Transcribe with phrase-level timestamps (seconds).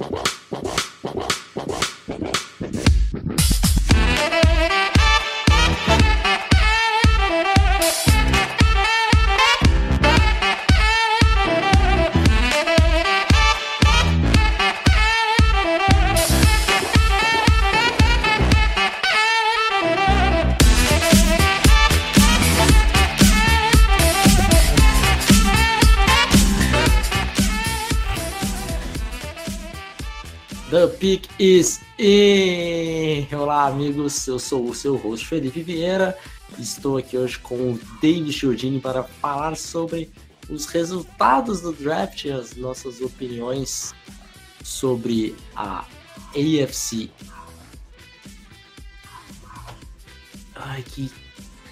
[0.00, 0.29] Wow.
[31.40, 33.26] Is in!
[33.34, 34.28] Olá, amigos.
[34.28, 36.16] Eu sou o seu host Felipe Vieira.
[36.58, 40.10] Estou aqui hoje com o David Chiodini para falar sobre
[40.50, 43.94] os resultados do draft e as nossas opiniões
[44.62, 45.86] sobre a
[46.34, 47.08] AFC.
[50.54, 51.10] Ai, que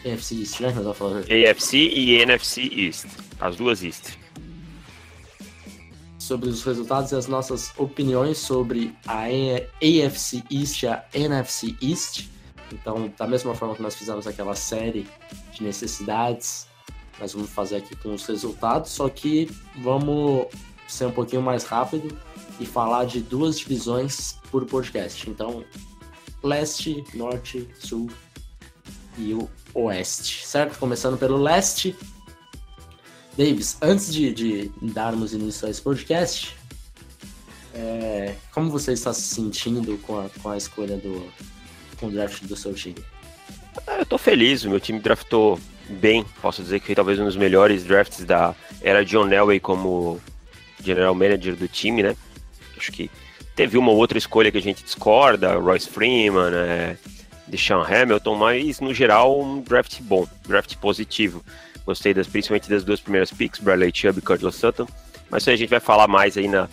[0.03, 0.69] AFC East, né?
[0.71, 3.07] AFC e NFC East.
[3.39, 4.18] As duas East
[6.29, 12.29] sobre os resultados e as nossas opiniões sobre a AFC East e a NFC East.
[12.71, 15.07] Então, da mesma forma que nós fizemos aquela série
[15.53, 16.67] de necessidades,
[17.19, 19.51] nós vamos fazer aqui com os resultados, só que
[19.83, 20.47] vamos
[20.87, 22.17] ser um pouquinho mais rápido
[22.61, 25.29] e falar de duas divisões por podcast.
[25.31, 25.65] Então,
[26.43, 28.11] leste, norte, sul
[29.17, 30.79] e o oeste, certo?
[30.79, 31.97] Começando pelo leste,
[33.39, 36.57] Davis, antes de, de darmos início a esse podcast,
[37.73, 41.25] é, como você está se sentindo com a, com a escolha do
[42.01, 42.97] com o draft do seu time?
[43.87, 45.59] Eu estou feliz, o meu time draftou
[45.89, 50.21] bem, posso dizer que foi talvez um dos melhores drafts da era John Elway como
[50.83, 52.17] general manager do time, né?
[52.77, 53.09] Acho que
[53.55, 56.97] teve uma ou outra escolha que a gente discorda, Royce Freeman, é,
[57.47, 61.45] Deshaun Hamilton, mas no geral um draft bom, draft positivo.
[61.89, 64.87] Gostei das, principalmente das duas primeiras picks, Bradley Chubb e Cortland Sutton.
[65.31, 66.69] Mas isso aí a gente vai falar mais aí na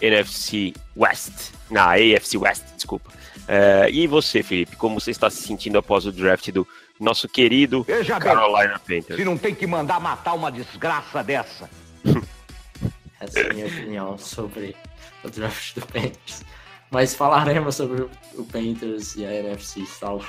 [0.00, 3.10] NFC West, na AFC West, desculpa.
[3.48, 6.64] É, e você, Felipe, como você está se sentindo após o draft do
[7.00, 9.18] nosso querido Veja Carolina bem, Panthers?
[9.18, 11.68] Se não tem que mandar matar uma desgraça dessa.
[13.18, 14.76] Essa é a minha opinião sobre
[15.24, 16.44] o draft do Panthers.
[16.88, 18.02] Mas falaremos sobre
[18.34, 20.26] o Panthers e a NFC South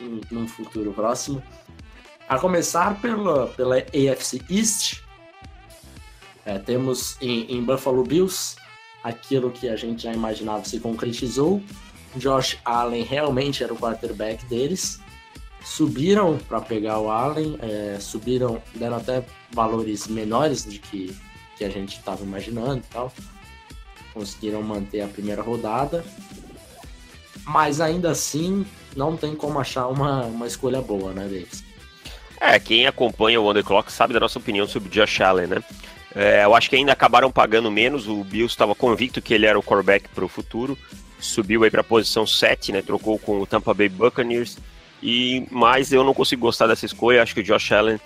[0.00, 1.42] em, um futuro próximo.
[2.26, 5.02] A começar pela, pela AFC East,
[6.46, 8.56] é, temos em, em, Buffalo Bills
[9.02, 11.62] aquilo que a gente já imaginava se concretizou.
[12.16, 15.00] Josh Allen realmente era o quarterback deles.
[15.62, 21.14] Subiram para pegar o Allen, é, subiram, deram até valores menores de que,
[21.56, 23.12] que a gente estava imaginando e tal.
[24.14, 26.04] Conseguiram manter a primeira rodada.
[27.46, 28.64] Mas ainda assim,
[28.96, 31.73] não tem como achar uma, uma escolha boa, né, Davis?
[32.44, 35.64] É, quem acompanha o Underclock sabe da nossa opinião sobre Josh Allen, né?
[36.14, 38.06] É, eu acho que ainda acabaram pagando menos.
[38.06, 40.76] O Bills estava convicto que ele era o quarterback para o futuro.
[41.18, 42.82] Subiu aí para a posição 7, né?
[42.82, 44.58] Trocou com o Tampa Bay Buccaneers.
[45.02, 47.22] E mas eu não consigo gostar dessa escolha.
[47.22, 47.98] Acho que o Josh Allen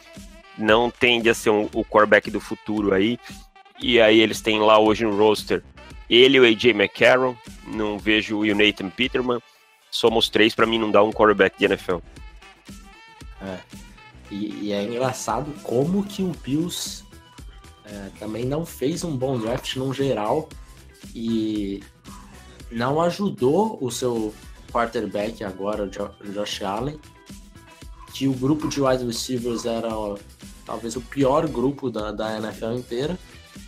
[0.57, 3.19] não tende a ser um, o quarterback do futuro aí.
[3.81, 5.65] E aí eles têm lá hoje no roster
[6.09, 7.37] ele o AJ McCarron.
[7.67, 9.41] Não vejo o Nathan Peterman.
[9.91, 11.99] Somos três, para mim não dá um quarterback de NFL.
[13.43, 13.88] É.
[14.31, 17.05] E, e, é engraçado como que o Bills
[17.85, 20.49] é, também não fez um bom draft no geral
[21.15, 21.83] e
[22.71, 24.35] não ajudou o seu
[24.71, 27.01] quarterback agora, o Josh Allen,
[28.13, 29.89] que o grupo de wide receivers era
[30.67, 33.19] talvez o pior grupo da, da NFL inteira.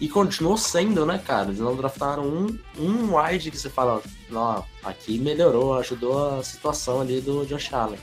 [0.00, 1.49] E continuou sendo, né, cara?
[1.49, 4.00] Eles não draftaram um, um wide que você fala,
[4.31, 7.99] não, aqui melhorou, ajudou a situação ali do Josh Allen.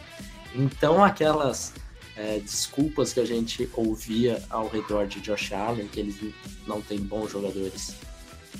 [0.54, 1.74] Então aquelas
[2.18, 6.18] é, desculpas que a gente ouvia ao redor de Josh Allen, que eles
[6.66, 7.96] não têm bons jogadores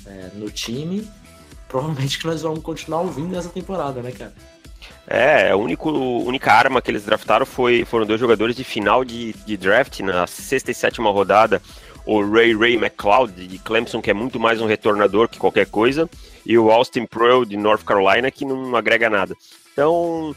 [0.06, 1.06] é, no time,
[1.68, 4.32] provavelmente que nós vamos continuar ouvindo nessa temporada, né, cara?
[5.06, 9.32] É, a único, única arma que eles draftaram foi, foram dois jogadores de final de,
[9.32, 11.60] de draft na sexta e sétima rodada.
[12.06, 16.08] O Ray Ray McLeod de Clemson, que é muito mais um retornador que qualquer coisa,
[16.44, 19.34] e o Austin Pearl de North Carolina, que não agrega nada.
[19.72, 20.34] Então,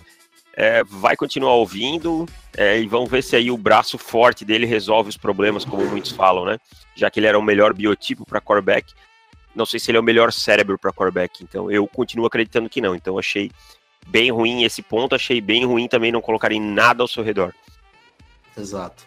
[0.55, 2.25] é, vai continuar ouvindo
[2.57, 6.11] é, e vamos ver se aí o braço forte dele resolve os problemas, como muitos
[6.11, 6.57] falam, né?
[6.95, 8.93] Já que ele era o melhor biotipo para quarterback,
[9.55, 12.81] não sei se ele é o melhor cérebro para quarterback, então eu continuo acreditando que
[12.81, 12.95] não.
[12.95, 13.51] Então achei
[14.07, 17.53] bem ruim esse ponto, achei bem ruim também não colocarem nada ao seu redor.
[18.57, 19.05] Exato.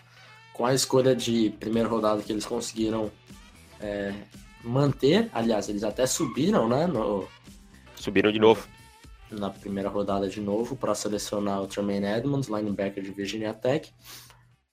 [0.53, 3.11] Com a escolha de primeira rodada que eles conseguiram
[3.81, 4.15] é,
[4.63, 6.87] manter, aliás, eles até subiram, né?
[6.87, 7.29] No,
[7.97, 8.67] subiram de novo
[9.31, 13.93] na primeira rodada de novo para selecionar o Tremaine Edmonds, linebacker de Virginia Tech.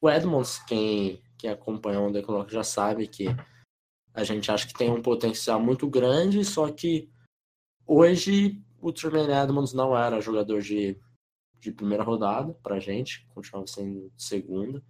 [0.02, 3.26] O Edmonds, quem, quem acompanhou o The Clock já sabe que
[4.14, 7.10] a gente acha que tem um potencial muito grande, só que
[7.86, 10.98] hoje o Tremaine Edmonds não era jogador de,
[11.60, 14.84] de primeira rodada pra gente, continuava sendo segunda.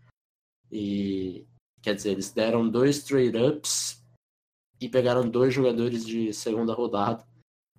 [0.71, 1.45] E
[1.81, 4.01] quer dizer, eles deram dois trade-ups
[4.79, 7.27] e pegaram dois jogadores de segunda rodada,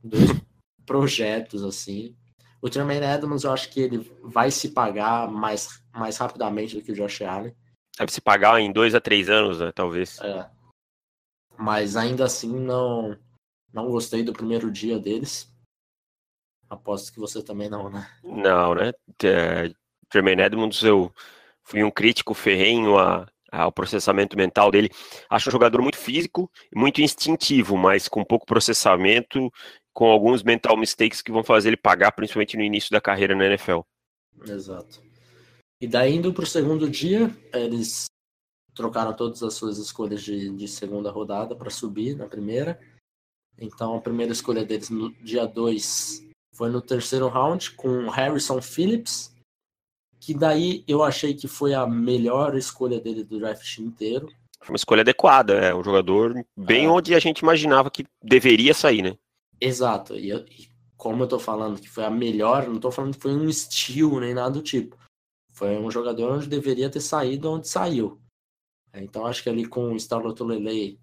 [0.05, 0.42] dois
[0.87, 2.17] projetos assim.
[2.61, 6.93] O Tremaine Edmonds, eu acho que ele vai se pagar mais, mais rapidamente do que
[6.93, 7.55] o Josh Allen.
[7.99, 10.19] Deve se pagar em dois a três anos, né, talvez.
[10.21, 10.49] É.
[11.59, 13.19] Mas ainda assim, não,
[13.73, 15.53] não gostei do primeiro dia deles.
[16.71, 18.09] Aposto que você também não, né?
[18.23, 18.93] Não, né?
[19.25, 19.73] É,
[20.09, 21.13] Tremaine Edmonds, eu
[21.65, 24.91] fui um crítico ferrenho a, ao processamento mental dele.
[25.29, 29.53] Acho um jogador muito físico, muito instintivo, mas com pouco processamento,
[29.93, 33.47] com alguns mental mistakes que vão fazer ele pagar, principalmente no início da carreira na
[33.47, 33.81] NFL.
[34.47, 35.03] Exato.
[35.81, 38.07] E daí indo para o segundo dia, eles
[38.75, 42.81] trocaram todas as suas escolhas de, de segunda rodada para subir na primeira.
[43.59, 49.35] Então a primeira escolha deles no dia 2 foi no terceiro round com Harrison Phillips,
[50.21, 54.29] que daí eu achei que foi a melhor escolha dele do draft inteiro.
[54.61, 56.89] Foi uma escolha adequada, é um jogador bem é.
[56.89, 59.17] onde a gente imaginava que deveria sair, né?
[59.65, 63.23] Exato, e, e, como eu tô falando que foi a melhor, não tô falando que
[63.23, 64.99] foi um estilo nem nada do tipo.
[65.53, 68.21] Foi um jogador onde deveria ter saído onde saiu.
[68.93, 71.01] Então acho que ali com o Starlot Lele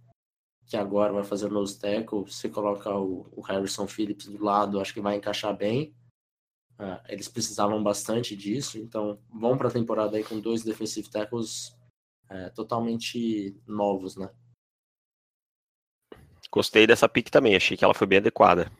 [0.65, 4.79] que agora vai fazer o nose tackle, você coloca o, o Harrison Phillips do lado,
[4.79, 5.95] acho que vai encaixar bem.
[6.77, 11.75] Uh, eles precisavam bastante disso, então vão para a temporada aí com dois defensive tackles
[12.29, 14.29] é, totalmente novos, né?
[16.51, 18.71] Gostei dessa pick também, achei que ela foi bem adequada.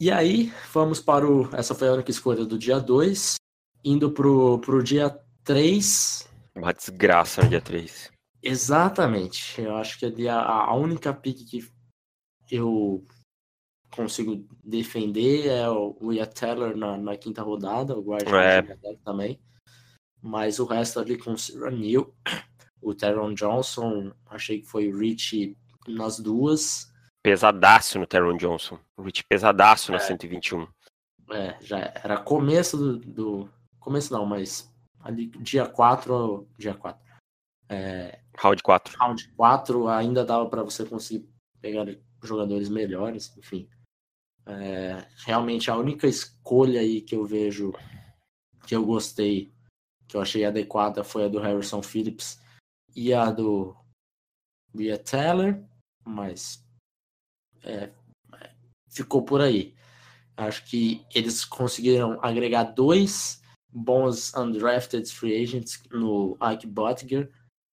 [0.00, 1.54] E aí, vamos para o.
[1.54, 3.34] Essa foi a única escolha do dia 2.
[3.84, 5.10] Indo pro, pro dia
[5.44, 6.28] 3.
[6.54, 8.10] Uma desgraça no dia 3.
[8.42, 9.60] Exatamente.
[9.60, 11.62] Eu acho que a, a única pick que
[12.50, 13.06] eu
[13.94, 18.62] consigo defender é o Will Teller na, na, quinta rodada, o guarda é.
[19.04, 19.40] também.
[20.22, 22.14] Mas o resto ali com o Cyril,
[22.80, 26.92] o Teron Johnson, achei que foi Rich nas duas.
[27.22, 28.78] Pesadaço no Teron Johnson.
[28.98, 29.94] Rich pesadaço é.
[29.94, 30.66] na 121.
[31.32, 33.50] É, já era começo do, do.
[33.78, 36.48] Começo não, mas ali dia 4.
[36.58, 37.00] Dia 4.
[37.68, 38.98] É, round 4.
[38.98, 41.28] Round 4 ainda dava para você conseguir
[41.60, 41.86] pegar
[42.22, 43.68] jogadores melhores, enfim.
[44.46, 47.72] É, realmente a única escolha aí que eu vejo
[48.66, 49.52] que eu gostei,
[50.08, 52.40] que eu achei adequada, foi a do Harrison Phillips
[52.94, 53.76] e a do
[54.74, 55.62] Bia Teller,
[56.04, 56.64] mas
[57.64, 57.90] é,
[58.88, 59.74] ficou por aí.
[60.36, 63.42] Acho que eles conseguiram agregar dois
[63.72, 67.30] bons undrafted free agents no Ike Buttiger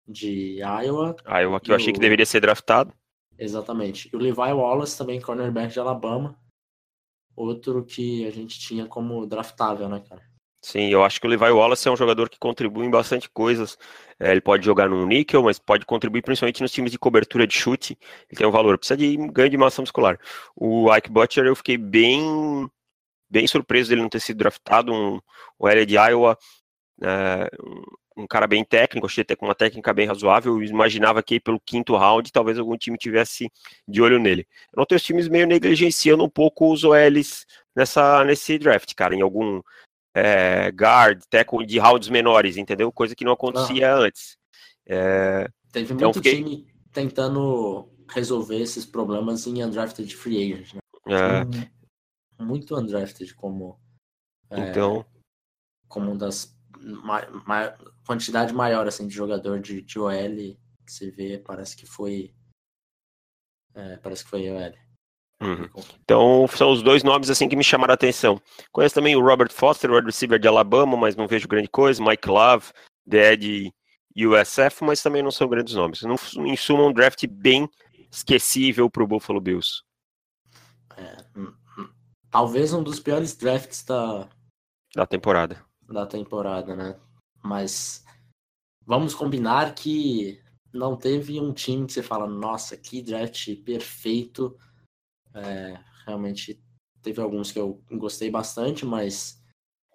[0.08, 1.16] de Iowa.
[1.26, 1.94] Iowa, que eu achei o...
[1.94, 2.94] que deveria ser draftado.
[3.38, 4.10] Exatamente.
[4.12, 6.38] E o Levi Wallace, também cornerback de Alabama.
[7.36, 10.28] Outro que a gente tinha como draftável, né, cara?
[10.68, 13.78] Sim, eu acho que o Levi Wallace é um jogador que contribui em bastante coisas.
[14.19, 17.54] É, ele pode jogar no níquel, mas pode contribuir principalmente nos times de cobertura de
[17.54, 17.98] chute.
[18.30, 20.19] Ele tem um valor, precisa de ganho de massa muscular.
[20.54, 22.69] O Ike Butcher, eu fiquei bem
[23.30, 24.92] bem surpreso dele não ter sido draftado.
[24.94, 25.22] Um,
[25.58, 26.38] o L de Iowa,
[27.02, 27.50] é,
[28.18, 30.56] um cara bem técnico, achei até com uma técnica bem razoável.
[30.56, 33.50] Eu imaginava que pelo quinto round talvez algum time tivesse
[33.88, 34.46] de olho nele.
[34.74, 39.21] Eu notei os times meio negligenciando um pouco os OLs nessa, nesse draft, cara, em
[39.21, 39.62] algum
[40.18, 42.92] é, guard, tackle de rounds menores, entendeu?
[42.92, 44.36] Coisa que não acontecia antes.
[44.88, 46.44] É, Teve então muito fiquei...
[46.44, 50.81] time tentando resolver esses problemas em undrafted free agent, né?
[52.40, 52.44] É.
[52.44, 53.80] Muito undrafted como.
[54.50, 55.06] É, então.
[55.88, 56.57] Como uma das
[58.06, 62.33] quantidade maior assim de jogador de, de OL que você vê, parece que foi
[63.76, 64.74] é, parece que foi OL.
[65.42, 65.70] Uhum.
[66.04, 68.42] Então são os dois nomes assim que me chamaram a atenção.
[68.72, 72.04] Conheço também o Robert Foster, o receiver de Alabama, mas não vejo grande coisa.
[72.04, 72.72] Mike Love,
[73.06, 73.72] de
[74.16, 76.02] USF, mas também não são grandes nomes.
[76.02, 76.16] Não,
[76.46, 77.70] em suma, um draft bem
[78.12, 79.84] esquecível para o Buffalo Bills.
[80.96, 81.90] É, hum, hum.
[82.32, 84.28] talvez um dos piores drafts da,
[84.96, 87.00] da temporada da temporada, né?
[87.44, 88.04] Mas
[88.86, 90.42] vamos combinar que
[90.74, 94.58] não teve um time que você fala, nossa, que draft perfeito.
[95.38, 96.60] É, realmente
[97.02, 99.42] teve alguns que eu gostei bastante, mas.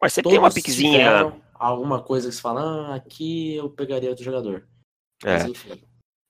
[0.00, 1.40] Mas sempre tem uma piquezinha.
[1.54, 4.68] Alguma coisa que você fala, ah, aqui eu pegaria outro jogador.
[5.22, 5.34] É.
[5.34, 5.80] Mas enfim.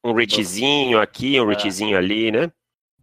[0.05, 1.55] Um Richzinho aqui, um é.
[1.55, 2.53] Richzinho ali, né?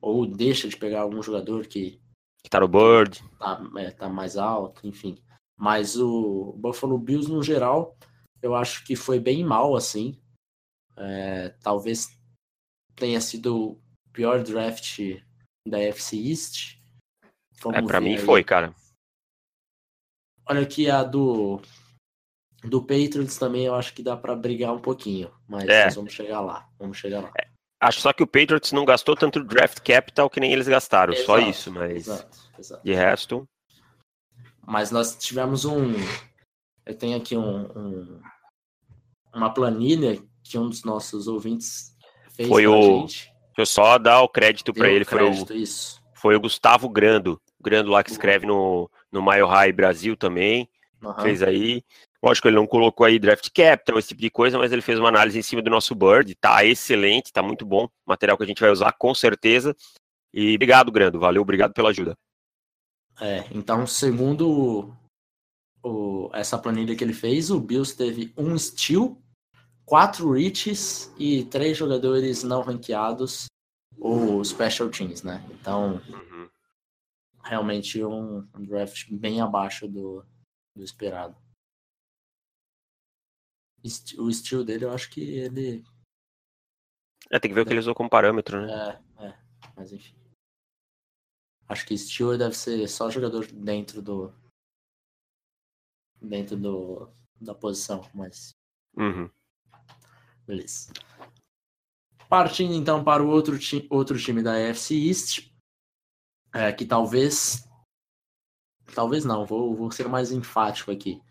[0.01, 1.99] Ou deixa de pegar algum jogador que.
[2.43, 3.23] Que tá no board.
[3.37, 5.17] Tá, é, tá mais alto, enfim.
[5.57, 7.97] Mas o Buffalo Bills, no geral,
[8.41, 10.17] eu acho que foi bem mal, assim.
[10.95, 12.17] É, talvez
[12.95, 13.81] tenha sido o
[14.13, 14.99] pior draft
[15.69, 16.79] da FC East.
[17.61, 18.17] Vamos é, pra mim aí.
[18.17, 18.73] foi, cara.
[20.45, 21.61] Olha aqui a do
[22.63, 25.85] do Patriots também eu acho que dá para brigar um pouquinho, mas é.
[25.85, 26.67] nós vamos chegar lá.
[26.77, 27.31] Vamos chegar lá.
[27.39, 27.47] É.
[27.81, 31.25] Acho só que o Patriots não gastou tanto draft capital que nem eles gastaram, exato,
[31.25, 32.83] só isso, mas exato, exato.
[32.83, 33.47] de resto.
[34.67, 35.93] Mas nós tivemos um.
[36.85, 38.21] Eu tenho aqui um, um
[39.33, 41.95] uma planilha que um dos nossos ouvintes
[42.31, 43.31] fez foi o, gente.
[43.59, 45.03] Deixa eu só dar o crédito para ele.
[45.03, 46.01] Crédito, foi o, isso.
[46.13, 47.41] foi o Gustavo Grando.
[47.61, 50.69] Grando lá que escreve no, no Mile High Brasil também.
[51.03, 51.13] Uhum.
[51.15, 51.83] Fez aí.
[52.23, 55.09] Lógico, ele não colocou aí draft capital, esse tipo de coisa, mas ele fez uma
[55.09, 56.33] análise em cima do nosso Bird.
[56.35, 57.89] Tá excelente, tá muito bom.
[58.05, 59.75] Material que a gente vai usar com certeza.
[60.33, 61.19] E obrigado, Grando.
[61.19, 62.17] Valeu, obrigado pela ajuda.
[63.19, 64.93] É, então, segundo
[65.83, 69.17] o, essa planilha que ele fez, o Bills teve um steal,
[69.89, 73.47] quatro reaches e três jogadores não ranqueados
[73.97, 75.43] ou special teams, né?
[75.49, 76.47] Então, uhum.
[77.43, 80.23] realmente um, um, draft bem abaixo do,
[80.75, 81.35] do esperado.
[84.19, 85.83] O estilo dele, eu acho que ele.
[87.31, 89.01] É, tem que ver o que ele usou como parâmetro, né?
[89.17, 89.39] É, é,
[89.75, 90.15] mas enfim.
[91.67, 94.33] Acho que Stewart deve ser só jogador dentro do.
[96.21, 97.09] dentro do,
[97.41, 98.51] da posição, mas.
[98.95, 99.29] Uhum.
[100.49, 100.91] Beleza.
[102.27, 105.51] Partindo então para o outro, ti outro time da AFC East,
[106.51, 107.69] é, que talvez.
[108.95, 111.21] Talvez não, vou, vou ser mais enfático aqui.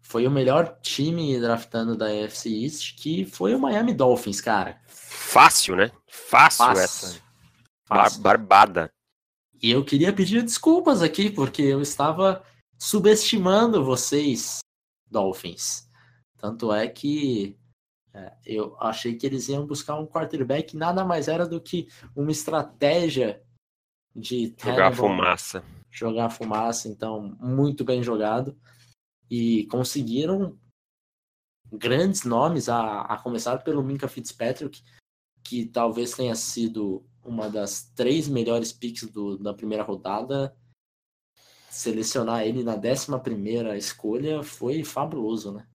[0.00, 4.80] Foi o melhor time draftando da AFC East, que foi o Miami Dolphins, cara.
[4.86, 5.90] Fácil, né?
[6.08, 6.84] Fácil, Fácil.
[6.84, 7.22] essa.
[7.84, 8.22] Fácil.
[8.22, 8.92] Barbada.
[9.60, 12.44] E eu queria pedir desculpas aqui, porque eu estava
[12.78, 14.60] subestimando vocês,
[15.10, 15.90] Dolphins.
[16.38, 17.60] Tanto é que
[18.14, 22.30] é, eu achei que eles iam buscar um quarterback, nada mais era do que uma
[22.30, 23.42] estratégia
[24.14, 25.64] de jogar fumaça.
[25.90, 28.56] Jogar fumaça, então, muito bem jogado.
[29.30, 30.58] E conseguiram
[31.72, 34.82] grandes nomes, a, a começar pelo Minka Fitzpatrick,
[35.42, 40.54] que talvez tenha sido uma das três melhores picks do, da primeira rodada,
[41.70, 45.66] selecionar ele na décima primeira escolha foi fabuloso, né?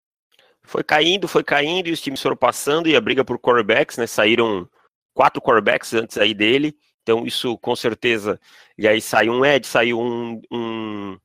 [0.67, 4.05] Foi caindo, foi caindo, e os times foram passando, e a briga por quarterbacks, né?
[4.05, 4.69] Saíram
[5.13, 8.39] quatro quarterbacks antes aí dele, então isso com certeza.
[8.77, 11.17] E aí saiu um Ed, saiu um, um,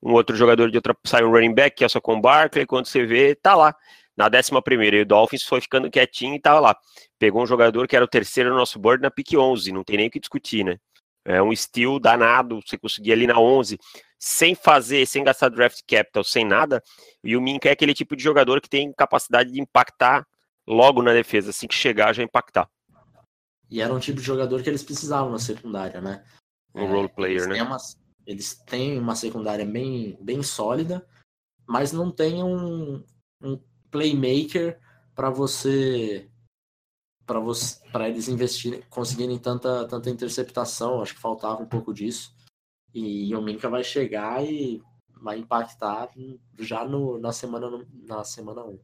[0.00, 0.96] um outro jogador de outra.
[1.04, 3.74] Saiu um running back, que é só com Barkley, quando você vê, tá lá
[4.16, 6.76] na 11 primeira, e o Dolphins foi ficando quietinho e tava lá.
[7.18, 9.96] Pegou um jogador que era o terceiro no nosso board na pick 11, não tem
[9.96, 10.78] nem o que discutir, né?
[11.24, 13.78] É um steal danado, você conseguir ali na 11,
[14.18, 16.82] sem fazer, sem gastar draft capital, sem nada.
[17.22, 20.26] E o Minka é aquele tipo de jogador que tem capacidade de impactar
[20.66, 22.68] logo na defesa, assim que chegar já impactar.
[23.70, 26.24] E era um tipo de jogador que eles precisavam na secundária, né?
[26.74, 27.62] Um é, role player, né?
[27.62, 27.76] Uma,
[28.26, 31.06] eles têm uma secundária bem, bem sólida,
[31.66, 33.04] mas não tem um,
[33.40, 33.60] um
[33.90, 34.78] playmaker
[35.14, 36.28] para você
[37.92, 42.34] para eles investirem conseguirem tanta tanta interceptação acho que faltava um pouco disso
[42.94, 44.82] e o Minka vai chegar e
[45.20, 46.08] vai impactar
[46.58, 48.80] já no, na semana na semana 1.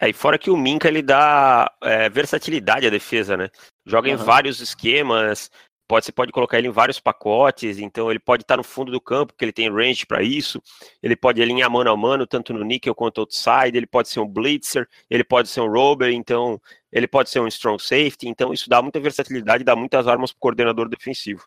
[0.00, 3.50] É, e fora que o Minka ele dá é, versatilidade à defesa, né?
[3.86, 4.14] Joga uhum.
[4.14, 5.50] em vários esquemas,
[5.92, 8.98] pode, você pode colocar ele em vários pacotes, então ele pode estar no fundo do
[8.98, 10.62] campo, porque ele tem range para isso,
[11.02, 14.26] ele pode alinhar mano a mano, tanto no nickel quanto outside, ele pode ser um
[14.26, 16.58] blitzer, ele pode ser um rover, então
[16.90, 20.38] ele pode ser um strong safety, então isso dá muita versatilidade, dá muitas armas para
[20.38, 21.46] o coordenador defensivo.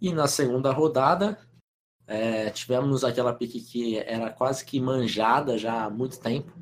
[0.00, 1.36] E na segunda rodada,
[2.06, 6.52] é, tivemos aquela pique que era quase que manjada já há muito tempo.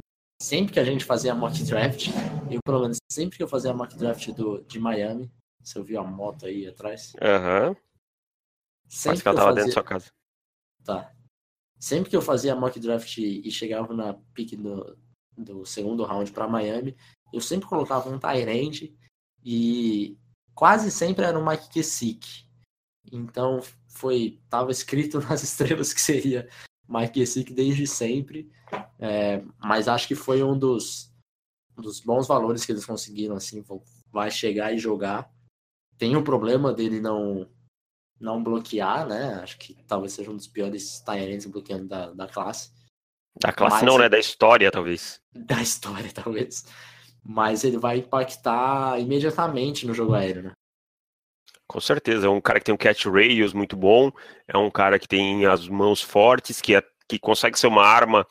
[0.40, 2.08] Sempre que a gente fazia mock draft,
[2.50, 5.30] eu pelo menos sempre que eu fazia mock draft do, de Miami,
[5.62, 7.12] você ouviu a moto aí atrás?
[7.20, 7.68] Aham.
[7.68, 7.76] Uhum.
[8.88, 9.54] Que ela tava fazia...
[9.54, 10.10] dentro da sua casa.
[10.84, 11.12] Tá.
[11.78, 14.98] Sempre que eu fazia mock draft e chegava na pique do,
[15.36, 16.96] do segundo round para Miami,
[17.32, 18.96] eu sempre colocava um Tyrande
[19.44, 20.18] e
[20.54, 22.46] quase sempre era um Mike Kessick.
[23.10, 26.48] Então foi tava escrito nas estrelas que seria
[26.88, 28.50] Mike Kessick desde sempre,
[28.98, 31.12] é, mas acho que foi um dos,
[31.76, 33.64] dos bons valores que eles conseguiram assim,
[34.12, 35.32] vai chegar e jogar
[36.00, 37.46] tem o problema dele não
[38.18, 39.38] não bloquear, né?
[39.42, 42.70] Acho que talvez seja um dos piores Tyrants bloqueando da, da classe.
[43.40, 44.08] Da classe Mas, não, né?
[44.08, 45.20] Da história, talvez.
[45.32, 46.66] Da história, talvez.
[47.22, 50.52] Mas ele vai impactar imediatamente no jogo aéreo, né?
[51.66, 54.10] Com certeza, é um cara que tem um catch radius muito bom,
[54.48, 58.26] é um cara que tem as mãos fortes, que, é, que consegue ser uma arma,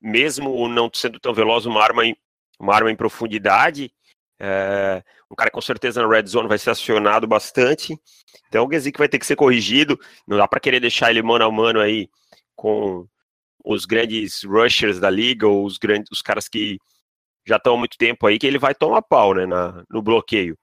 [0.00, 2.16] mesmo não sendo tão veloz, uma arma em,
[2.60, 3.92] uma arma em profundidade,
[4.38, 7.98] é, um cara com certeza na red zone vai ser acionado bastante.
[8.48, 9.98] Então o Gesick vai ter que ser corrigido.
[10.26, 12.08] Não dá para querer deixar ele mano a mano aí
[12.56, 13.06] com
[13.64, 16.78] os grandes rushers da liga, ou os grandes, os caras que
[17.46, 20.58] já estão há muito tempo aí, que ele vai tomar pau, né, na, no bloqueio.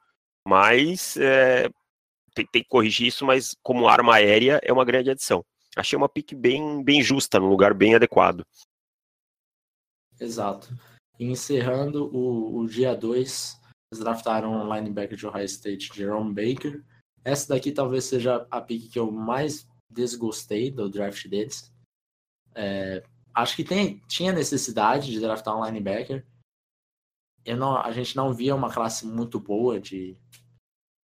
[0.48, 1.70] Mas é,
[2.34, 5.44] tem, tem, que corrigir isso, mas como arma aérea é uma grande adição.
[5.76, 8.46] Achei uma pick bem, bem justa, num lugar bem adequado.
[10.20, 10.70] Exato.
[11.20, 13.60] Encerrando o, o dia 2,
[13.92, 16.84] eles draftaram o linebacker de Ohio State, Jerome Baker.
[17.24, 21.74] Essa daqui talvez seja a pick que eu mais desgostei do draft deles.
[22.54, 26.26] É, acho que tem, tinha necessidade de draftar um linebacker.
[27.44, 30.18] Eu não, a gente não via uma classe muito boa de,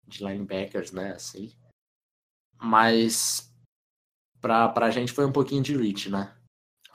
[0.06, 1.12] de linebackers, né?
[1.12, 1.52] Assim.
[2.56, 3.54] Mas
[4.40, 6.37] pra, pra gente foi um pouquinho de reach, né?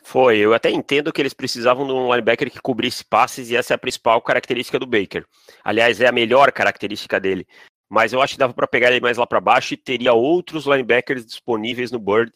[0.06, 3.74] Foi, eu até entendo que eles precisavam de um linebacker que cobrisse passes e essa
[3.74, 5.26] é a principal característica do Baker.
[5.64, 7.48] Aliás, é a melhor característica dele.
[7.90, 10.68] Mas eu acho que dava para pegar ele mais lá para baixo e teria outros
[10.68, 12.32] linebackers disponíveis no Bird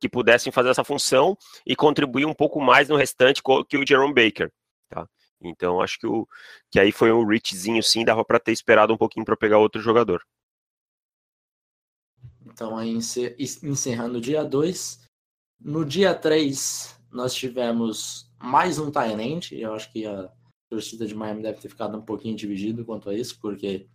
[0.00, 4.12] que pudessem fazer essa função e contribuir um pouco mais no restante que o Jerome
[4.12, 4.50] Baker.
[4.88, 5.06] Tá?
[5.40, 6.26] Então acho que, o,
[6.72, 9.80] que aí foi um reachzinho sim, dava para ter esperado um pouquinho para pegar outro
[9.80, 10.26] jogador.
[12.44, 12.98] Então aí
[13.62, 15.00] encerrando o dia 2.
[15.60, 20.32] No dia 3, nós tivemos mais um Tyrant, eu acho que a
[20.70, 23.86] torcida de Miami deve ter ficado um pouquinho dividido quanto a isso, porque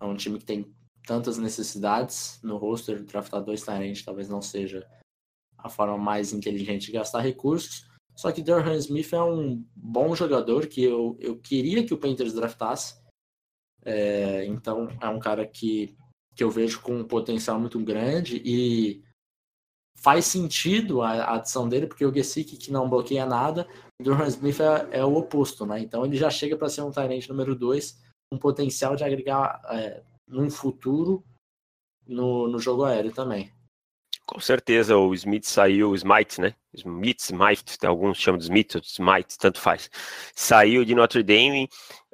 [0.00, 0.74] é um time que tem
[1.06, 4.86] tantas necessidades no roster, draftar dois Tyrant talvez não seja
[5.56, 7.88] a forma mais inteligente de gastar recursos.
[8.16, 12.34] Só que Durham Smith é um bom jogador que eu, eu queria que o Panthers
[12.34, 13.02] draftasse.
[13.84, 15.96] É, então é um cara que,
[16.34, 19.02] que eu vejo com um potencial muito grande e
[19.96, 23.66] faz sentido a, adição dele, porque o Gesick, que não bloqueia nada,
[24.00, 25.80] o Durham Smith é, é, o oposto, né?
[25.80, 27.98] Então ele já chega para ser um Tyrant número 2,
[28.30, 31.24] com potencial de agregar é, num futuro
[32.06, 33.52] no, no jogo aéreo também.
[34.26, 36.54] Com certeza o Smith saiu, o Smite, né?
[36.72, 39.90] Smith, Smite, alguns chamam de Smith, Smite, tanto faz.
[40.34, 41.68] Saiu de Notre Dame.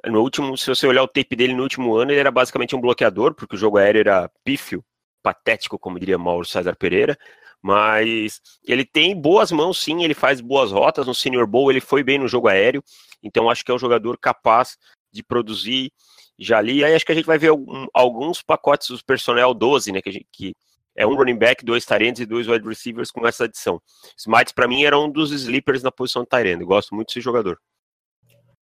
[0.05, 2.81] No último, se você olhar o tape dele no último ano, ele era basicamente um
[2.81, 4.83] bloqueador, porque o jogo aéreo era pífio,
[5.23, 7.17] patético, como diria Mauro César Pereira.
[7.61, 11.05] Mas ele tem boas mãos, sim, ele faz boas rotas.
[11.05, 12.83] No Senior Bowl ele foi bem no jogo aéreo,
[13.21, 14.77] então acho que é um jogador capaz
[15.11, 15.91] de produzir
[16.39, 16.83] já ali.
[16.83, 17.51] Aí acho que a gente vai ver
[17.93, 20.01] alguns pacotes dos personnel 12, né?
[20.01, 20.55] Que, gente, que
[20.95, 23.81] é um running back, dois tarentes e dois wide receivers com essa adição.
[24.17, 26.65] Smites, para mim, era um dos sleepers na posição de Tyrande.
[26.65, 27.59] Gosto muito desse jogador.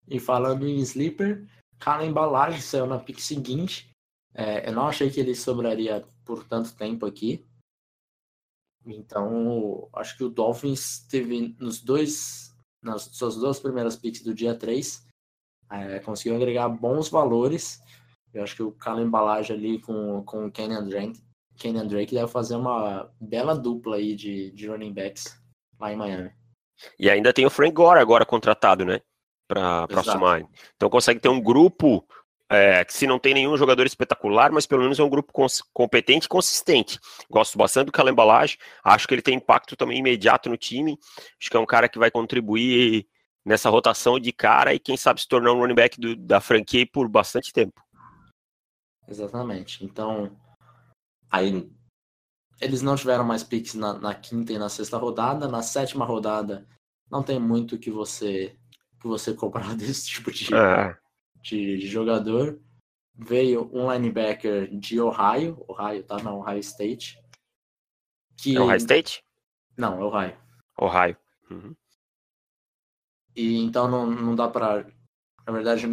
[0.08, 1.46] E falando em sleeper,
[1.80, 3.90] cara embalagem saiu na pick seguinte.
[4.34, 7.46] É, eu não achei que ele sobraria por tanto tempo aqui.
[8.92, 14.56] Então, acho que o Dolphins teve nos dois, nas suas duas primeiras picks do dia
[14.56, 15.06] 3,
[15.72, 17.80] é, conseguiu agregar bons valores.
[18.34, 21.20] Eu acho que o Cala Embalagem ali com, com o Kenyan Drake,
[21.60, 25.40] Kenyan Drake deve fazer uma bela dupla aí de, de running backs
[25.80, 26.32] lá em Miami.
[26.98, 29.02] E ainda tem o Frank Gore agora contratado, né?
[29.48, 29.86] Para
[30.38, 30.50] ano.
[30.76, 32.08] Então consegue ter um grupo
[32.50, 35.32] é, que se não tem nenhum jogador espetacular, mas pelo menos é um grupo
[35.72, 37.00] competente e consistente.
[37.30, 40.98] Gosto bastante do Calembalage, acho que ele tem impacto também imediato no time,
[41.40, 43.08] acho que é um cara que vai contribuir
[43.46, 46.88] nessa rotação de cara e quem sabe se tornar um running back do, da franquia
[46.92, 47.82] por bastante tempo.
[49.08, 49.86] Exatamente.
[49.86, 50.36] Então,
[51.30, 51.70] aí
[52.60, 56.68] eles não tiveram mais picks na, na quinta e na sexta rodada, na sétima rodada
[57.10, 58.56] não tem muito que você
[59.00, 60.98] que você comprar desse tipo de é
[61.42, 62.60] de, de jogador.
[63.14, 66.18] Veio um linebacker de Ohio, Ohio, tá?
[66.24, 67.22] Não, Ohio State.
[68.38, 68.56] Que...
[68.56, 69.24] É Ohio State?
[69.78, 70.38] Não, é Ohio.
[70.78, 71.18] Ohio.
[71.52, 71.76] Uhum.
[73.36, 74.86] E então não, não dá pra.
[75.46, 75.86] Na verdade,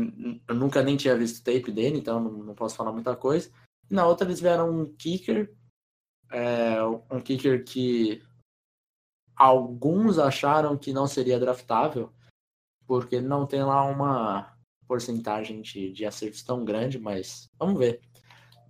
[0.49, 3.51] eu nunca nem tinha visto tape dele, então não, não posso falar muita coisa.
[3.91, 5.55] E na outra eles vieram um kicker.
[6.31, 8.23] É, um kicker que
[9.37, 12.13] alguns acharam que não seria draftável,
[12.87, 14.56] porque ele não tem lá uma
[14.87, 18.01] porcentagem de, de acertos tão grande, mas vamos ver.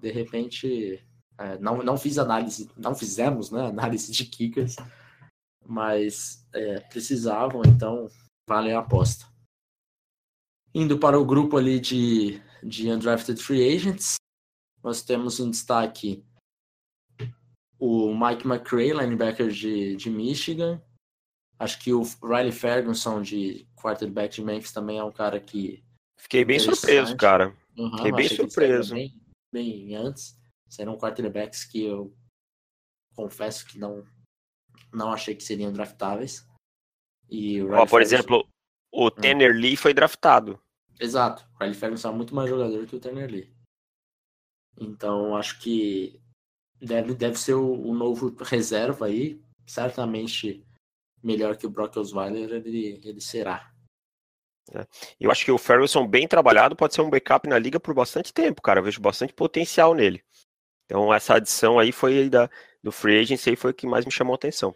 [0.01, 1.03] De repente,
[1.39, 4.77] é, não, não fiz análise, não fizemos né, análise de kickers,
[5.65, 8.09] mas é, precisavam, então
[8.49, 9.27] vale a aposta.
[10.75, 14.17] Indo para o grupo ali de, de undrafted free agents,
[14.83, 16.25] nós temos em destaque
[17.79, 20.81] o Mike McRae, linebacker de, de Michigan.
[21.59, 25.83] Acho que o Riley Ferguson, de quarterback de Memphis, também é um cara que
[26.19, 27.57] Fiquei bem surpreso, cara.
[27.77, 28.95] Uhum, Fiquei bem surpreso.
[28.95, 29.21] Bem,
[29.53, 30.39] bem antes.
[30.69, 32.15] Serão quarterbacks que eu
[33.15, 34.05] confesso que não,
[34.93, 36.47] não achei que seriam draftáveis.
[37.29, 38.49] E Ó, por exemplo,
[38.93, 39.11] o hum.
[39.11, 40.61] Tanner Lee foi draftado.
[40.99, 41.47] Exato.
[41.55, 43.53] O Riley Ferguson é muito mais jogador que o Tanner Lee.
[44.79, 46.21] Então acho que
[46.81, 49.41] deve, deve ser o, o novo reserva aí.
[49.67, 50.65] Certamente
[51.23, 53.73] melhor que o Brock Osweiler ele, ele será.
[54.75, 54.87] É.
[55.21, 58.33] Eu acho que o Ferguson bem trabalhado pode ser um backup na liga por bastante
[58.33, 58.81] tempo, cara.
[58.81, 60.23] Eu vejo bastante potencial nele.
[60.87, 62.49] Então essa adição aí foi da,
[62.83, 64.75] do free agency aí foi o que mais me chamou a atenção.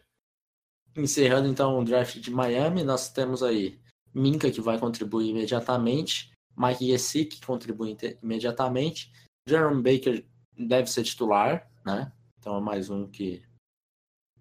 [0.96, 3.78] Encerrando então o draft de Miami, nós temos aí
[4.12, 9.12] Minka que vai contribuir imediatamente, Mike Yesick que contribui imediatamente,
[9.46, 10.24] Jerome Baker
[10.58, 12.12] deve ser titular, né?
[12.38, 13.42] Então é mais um que,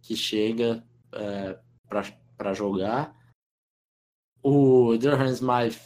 [0.02, 0.84] que chega
[1.14, 1.58] é,
[1.88, 3.16] para jogar.
[4.42, 5.82] O Durham Smythe,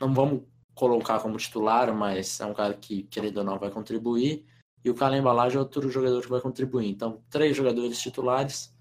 [0.00, 4.46] não vamos colocar como titular, mas é um cara que, querendo ou não, vai contribuir.
[4.84, 6.88] E o Kalen Balage é outro jogador que vai contribuir.
[6.88, 8.72] Então, três jogadores titulares,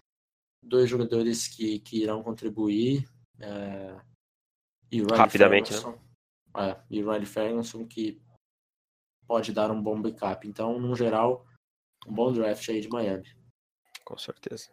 [0.63, 3.09] dois jogadores que, que irão contribuir.
[3.39, 3.99] É,
[4.91, 5.79] e Rapidamente, né?
[5.79, 6.01] Ferguson,
[6.55, 6.69] né?
[6.69, 8.21] É, e Riley Ferguson, que
[9.27, 10.47] pode dar um bom backup.
[10.47, 11.45] Então, no geral,
[12.07, 13.27] um bom draft aí de Miami.
[14.05, 14.71] Com certeza.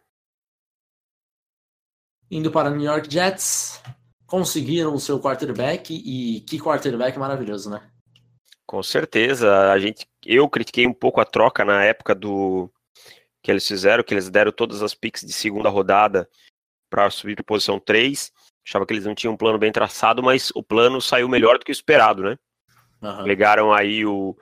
[2.31, 3.81] Indo para New York Jets,
[4.25, 7.81] conseguiram o seu quarterback e que quarterback maravilhoso, né?
[8.65, 9.71] Com certeza.
[9.71, 12.69] A gente, eu critiquei um pouco a troca na época do
[13.41, 16.27] que eles fizeram, que eles deram todas as picks de segunda rodada
[16.89, 18.31] para subir para posição 3.
[18.67, 21.65] Achava que eles não tinham um plano bem traçado, mas o plano saiu melhor do
[21.65, 22.37] que o esperado, né?
[23.01, 23.23] Uhum.
[23.23, 24.35] Pegaram aí o.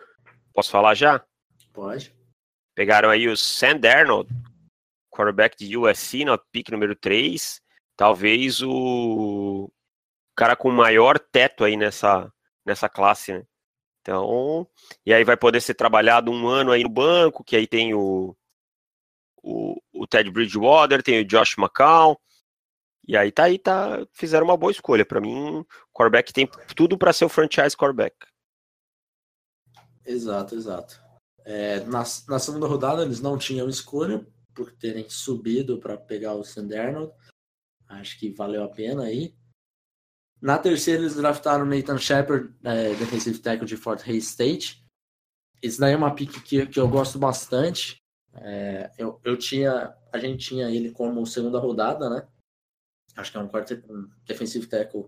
[0.53, 1.21] Posso falar já?
[1.73, 2.15] Pode.
[2.73, 4.29] Pegaram aí o Sam Darnold,
[5.11, 7.61] quarterback de USC, na pick número 3.
[7.95, 9.71] Talvez o
[10.35, 12.31] cara com maior teto aí nessa,
[12.65, 13.45] nessa classe, né?
[14.01, 14.67] Então,
[15.05, 18.35] e aí vai poder ser trabalhado um ano aí no banco, que aí tem o,
[19.41, 22.17] o, o Ted Bridgewater, tem o Josh McCown,
[23.07, 25.05] e aí tá aí, tá, fizeram uma boa escolha.
[25.05, 28.15] Para mim, o quarterback tem tudo para ser o franchise quarterback.
[30.05, 31.01] Exato, exato.
[31.45, 36.43] É, na, na segunda rodada eles não tinham escolha por terem subido para pegar o
[36.43, 37.11] Sanderno.
[37.99, 39.35] Acho que valeu a pena aí.
[40.41, 44.83] Na terceira, eles draftaram Nathan Shepard, é, defensive tackle de Fort Hays State.
[45.61, 47.97] Isso daí é uma pick que, que eu gosto bastante.
[48.35, 52.27] É, eu, eu tinha, a gente tinha ele como segunda rodada, né?
[53.15, 55.07] Acho que é um, quarto, um defensive tackle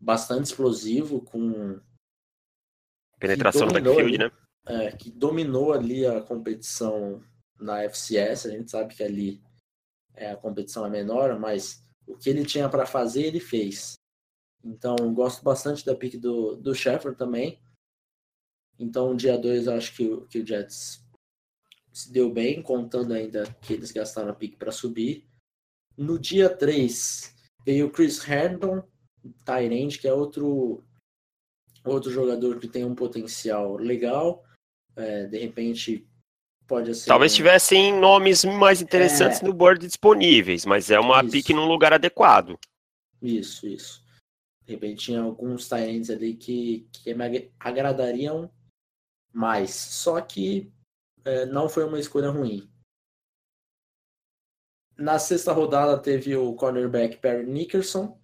[0.00, 1.80] bastante explosivo, com
[3.20, 4.32] penetração no backfield, né?
[4.66, 7.22] É, que dominou ali a competição
[7.60, 8.46] na FCS.
[8.46, 9.40] A gente sabe que ali
[10.14, 13.94] é, a competição é menor, mas o que ele tinha para fazer, ele fez.
[14.64, 17.60] Então, gosto bastante da pick do, do Sheffer também.
[18.78, 21.04] Então, dia 2, acho que, o, que o Jets
[21.92, 25.26] se deu bem, contando ainda que eles gastaram a pick para subir.
[25.96, 28.82] No dia 3, veio o Chris Herndon,
[29.44, 30.82] Tyrande, que é outro,
[31.84, 34.44] outro jogador que tem um potencial legal.
[34.96, 36.06] É, de repente,
[36.72, 37.06] pode ser.
[37.06, 39.44] Talvez tivessem nomes mais interessantes é...
[39.44, 42.58] no board disponíveis, mas é uma pick num lugar adequado.
[43.20, 44.02] Isso, isso.
[44.64, 48.50] De repente tinha alguns Tyrants ali que, que me agradariam
[49.30, 49.70] mais.
[49.74, 50.72] Só que
[51.26, 52.66] é, não foi uma escolha ruim.
[54.96, 58.18] Na sexta rodada teve o cornerback Perry Nickerson,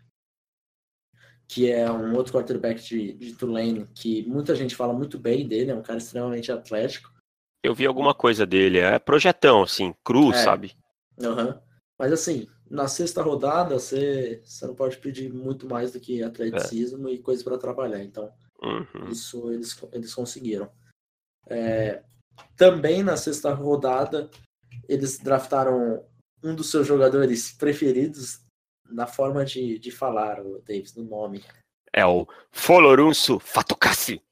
[1.46, 5.70] que é um outro quarterback de, de Tulane, que muita gente fala muito bem dele,
[5.70, 7.17] é um cara extremamente atlético.
[7.62, 10.44] Eu vi alguma coisa dele, é projetão, assim, cru, é.
[10.44, 10.77] sabe?
[11.18, 11.59] Uhum.
[11.99, 17.09] Mas assim, na sexta rodada você, você não pode pedir muito mais do que atleticismo
[17.09, 17.12] é.
[17.12, 18.03] e coisas para trabalhar.
[18.03, 19.09] Então, uhum.
[19.11, 20.71] isso eles, eles conseguiram.
[21.49, 22.03] É,
[22.57, 24.31] também na sexta rodada,
[24.88, 26.05] eles draftaram
[26.42, 28.40] um dos seus jogadores preferidos
[28.88, 31.44] na forma de, de falar, o Davis, no nome.
[31.92, 34.23] É o Folorunso Fatukasi,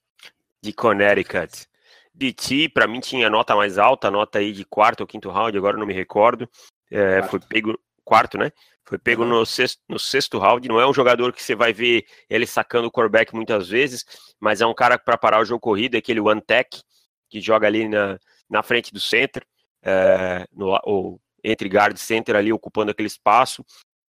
[0.62, 1.68] de Connecticut.
[2.16, 5.56] De ti, para mim tinha nota mais alta, nota aí de quarto ou quinto round,
[5.56, 6.48] agora não me recordo.
[6.90, 8.50] É, foi pego quarto, né?
[8.86, 9.28] Foi pego uhum.
[9.28, 10.66] no, sexto, no sexto round.
[10.66, 14.06] Não é um jogador que você vai ver ele sacando o quarterback muitas vezes,
[14.40, 16.82] mas é um cara para parar o jogo corrido, é aquele one tech
[17.28, 19.44] que joga ali na, na frente do center,
[19.82, 23.62] é, no, ou entre guard center ali ocupando aquele espaço.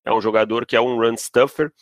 [0.04, 1.72] É um jogador que é um run stuffer.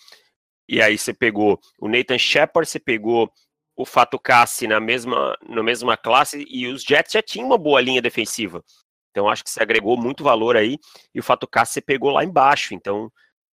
[0.66, 3.30] E aí você pegou o Nathan Shepard, você pegou
[3.76, 7.80] o Fato Cassi na mesma, na mesma classe e os Jets já tinham uma boa
[7.80, 8.64] linha defensiva.
[9.10, 10.78] Então acho que você agregou muito valor aí.
[11.14, 12.74] E o Fato K você pegou lá embaixo.
[12.74, 13.10] Então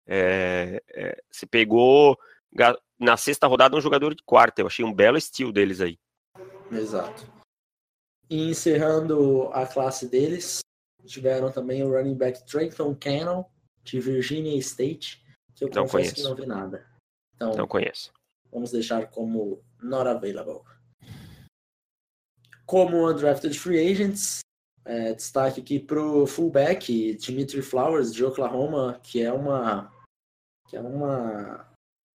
[0.07, 2.18] é, é, você pegou
[2.98, 4.62] na sexta rodada um jogador de quarta.
[4.62, 5.98] Eu achei um belo estilo deles aí.
[6.70, 7.31] Exato.
[8.29, 10.61] E encerrando a classe deles,
[11.05, 13.44] tiveram também o running back Trenton Cannon,
[13.85, 15.24] de Virginia State,
[15.55, 16.14] que eu não confesso conheço.
[16.16, 16.87] que não vi nada.
[17.35, 18.12] Então, não conheço.
[18.52, 20.62] Vamos deixar como not available.
[22.66, 24.40] como undrafted free agents,
[24.85, 29.92] é, destaque aqui pro fullback Dimitri Flowers de Oklahoma, que é uma
[30.68, 31.72] que é uma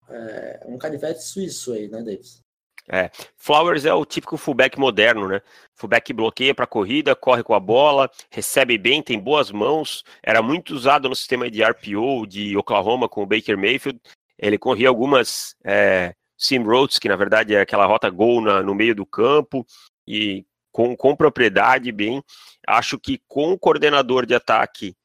[0.10, 2.42] é, um canivete suíço aí, né, Davis?
[2.90, 5.42] É, Flowers é o típico fullback moderno, né?
[5.76, 10.04] Fullback bloqueia para corrida, corre com a bola, recebe bem, tem boas mãos.
[10.22, 14.02] Era muito usado no sistema de RPO de Oklahoma com o Baker Mayfield.
[14.38, 18.74] Ele corria algumas é, sim roads, que na verdade é aquela rota gol na, no
[18.74, 19.66] meio do campo,
[20.08, 22.24] e com, com propriedade, bem.
[22.68, 24.96] Acho que com o coordenador de ataque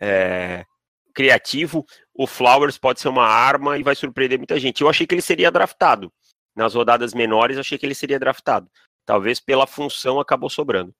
[0.00, 0.64] é,
[1.14, 4.82] criativo, o Flowers pode ser uma arma e vai surpreender muita gente.
[4.82, 6.12] Eu achei que ele seria draftado.
[6.56, 8.70] Nas rodadas menores, achei que ele seria draftado.
[9.04, 10.94] Talvez pela função acabou sobrando.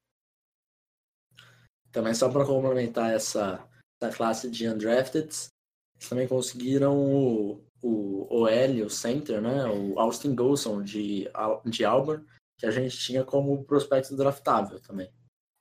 [1.93, 3.65] Também só para complementar essa,
[4.01, 9.67] essa classe de undrafted, eles também conseguiram o, o OL, o center, né?
[9.67, 11.29] O Austin Golson de,
[11.67, 12.25] de Auburn,
[12.59, 15.13] que a gente tinha como prospecto draftável também.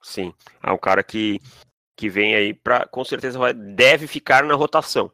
[0.02, 1.42] Sim, é um cara que,
[1.98, 5.12] que vem aí para com certeza vai, deve ficar na rotação.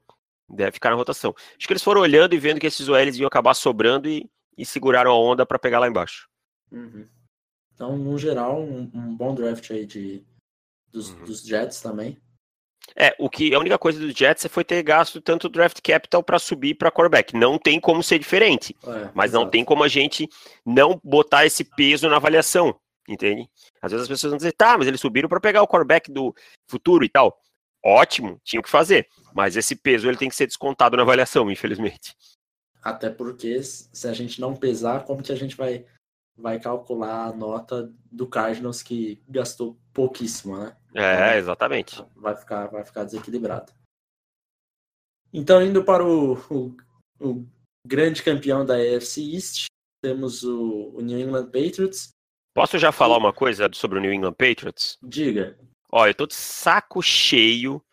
[0.48, 1.34] Deve ficar na rotação.
[1.58, 4.66] Acho que eles foram olhando e vendo que esses OLs iam acabar sobrando e, e
[4.66, 6.28] seguraram a onda para pegar lá embaixo.
[6.72, 7.08] Uhum.
[7.74, 10.24] Então, no geral, um, um, bom draft aí de,
[10.92, 11.24] dos, uhum.
[11.24, 12.20] dos Jets também.
[12.96, 16.40] É, o que a única coisa do Jets foi ter gasto tanto draft capital para
[16.40, 17.36] subir para quarterback.
[17.36, 18.76] Não tem como ser diferente.
[18.84, 19.44] É, mas exato.
[19.44, 20.28] não tem como a gente
[20.66, 22.76] não botar esse peso na avaliação,
[23.08, 23.48] entende?
[23.82, 26.34] Às vezes as pessoas vão dizer, tá, mas eles subiram para pegar o quarterback do
[26.68, 27.40] futuro e tal.
[27.84, 29.08] Ótimo, tinha que fazer.
[29.34, 32.16] Mas esse peso ele tem que ser descontado na avaliação, infelizmente.
[32.82, 35.86] Até porque se a gente não pesar, como que a gente vai
[36.40, 40.76] vai calcular a nota do Cardinals que gastou pouquíssimo, né?
[40.96, 42.04] É, exatamente.
[42.16, 43.72] Vai ficar, vai ficar desequilibrado.
[45.32, 46.76] Então, indo para o, o,
[47.20, 47.46] o
[47.86, 49.66] grande campeão da AFC East,
[50.02, 52.10] temos o, o, New England Patriots.
[52.56, 54.98] Posso já falar uma coisa sobre o New England Patriots?
[55.04, 55.58] Diga.
[55.92, 57.84] Ó, eu tô de saco cheio,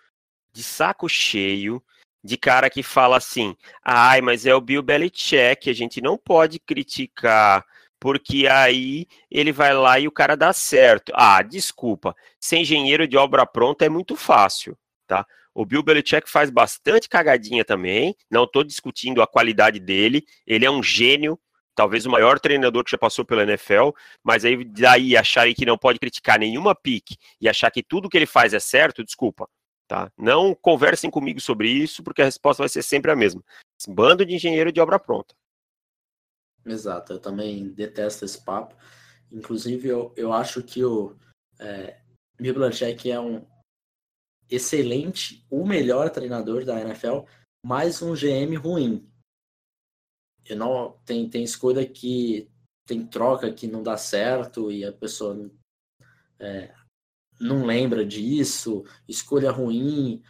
[0.53, 1.83] de saco cheio
[2.27, 6.59] de cara que fala assim: ai, mas é o Bill Belichick, a gente não pode
[6.59, 7.65] criticar
[8.01, 11.13] porque aí ele vai lá e o cara dá certo.
[11.15, 15.27] Ah, desculpa, ser engenheiro de obra pronta é muito fácil, tá?
[15.55, 20.71] O Bill Belichick faz bastante cagadinha também, não estou discutindo a qualidade dele, ele é
[20.71, 21.41] um gênio,
[21.75, 23.91] talvez o maior treinador que já passou pela NFL,
[24.23, 28.19] mas aí daí acharem que não pode criticar nenhuma pique e achar que tudo que
[28.19, 29.49] ele faz é certo, desculpa,
[29.89, 30.13] tá?
[30.19, 33.43] Não conversem comigo sobre isso, porque a resposta vai ser sempre a mesma.
[33.89, 35.35] Bando de engenheiro de obra pronta.
[36.67, 38.75] Exato, eu também detesto esse papo.
[39.31, 41.17] Inclusive, eu, eu acho que o
[41.61, 42.01] é,
[42.39, 43.47] Bill Belichick é um
[44.51, 47.21] excelente, o melhor treinador da NFL,
[47.65, 49.09] mas um GM ruim.
[50.45, 52.49] Eu não tem, tem escolha que
[52.87, 55.51] tem troca que não dá certo e a pessoa
[56.39, 56.73] é,
[57.41, 60.23] não lembra disso, escolha ruim.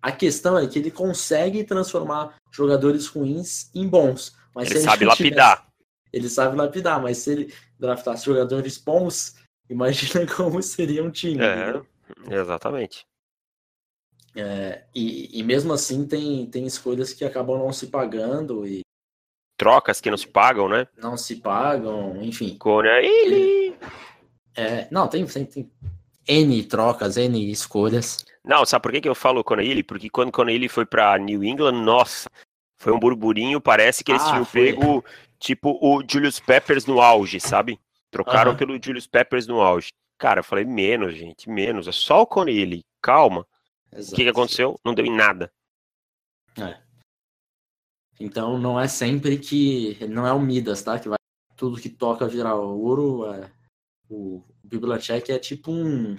[0.00, 4.39] A questão é que ele consegue transformar jogadores ruins em bons.
[4.54, 5.56] Mas ele sabe lapidar.
[5.56, 5.70] Tivesse,
[6.12, 9.36] ele sabe lapidar, mas se ele draftasse jogadores bons,
[9.68, 11.40] imagina como seria um time.
[11.40, 11.82] É,
[12.34, 13.06] exatamente.
[14.34, 18.80] É, e, e mesmo assim tem, tem escolhas que acabam não se pagando e
[19.56, 20.86] trocas que não se pagam, né?
[20.96, 22.56] Não se pagam, enfim.
[22.56, 23.76] Conaili.
[24.56, 25.70] É, não, tem, tem, tem
[26.26, 28.24] N trocas, N escolhas.
[28.44, 29.82] Não, sabe por que, que eu falo Conaili?
[29.82, 32.30] Porque quando Conaili foi para New England, nossa,
[32.80, 34.72] foi um burburinho, parece que eles ah, tinham foi.
[34.72, 35.04] pego
[35.38, 37.78] tipo o Julius Peppers no auge, sabe?
[38.10, 38.56] Trocaram uhum.
[38.56, 39.90] pelo Julius Peppers no auge.
[40.16, 41.86] Cara, eu falei, menos, gente, menos.
[41.86, 42.82] É só o Conelli.
[43.02, 43.46] Calma.
[43.92, 44.14] Exato.
[44.14, 44.80] O que, que aconteceu?
[44.82, 45.52] Não deu em nada.
[46.58, 46.78] É.
[48.18, 49.98] Então não é sempre que.
[50.08, 50.98] Não é o Midas, tá?
[50.98, 51.18] Que vai
[51.56, 53.30] tudo que toca virar ouro.
[53.30, 53.50] É...
[54.08, 56.16] O Bibliotech é tipo um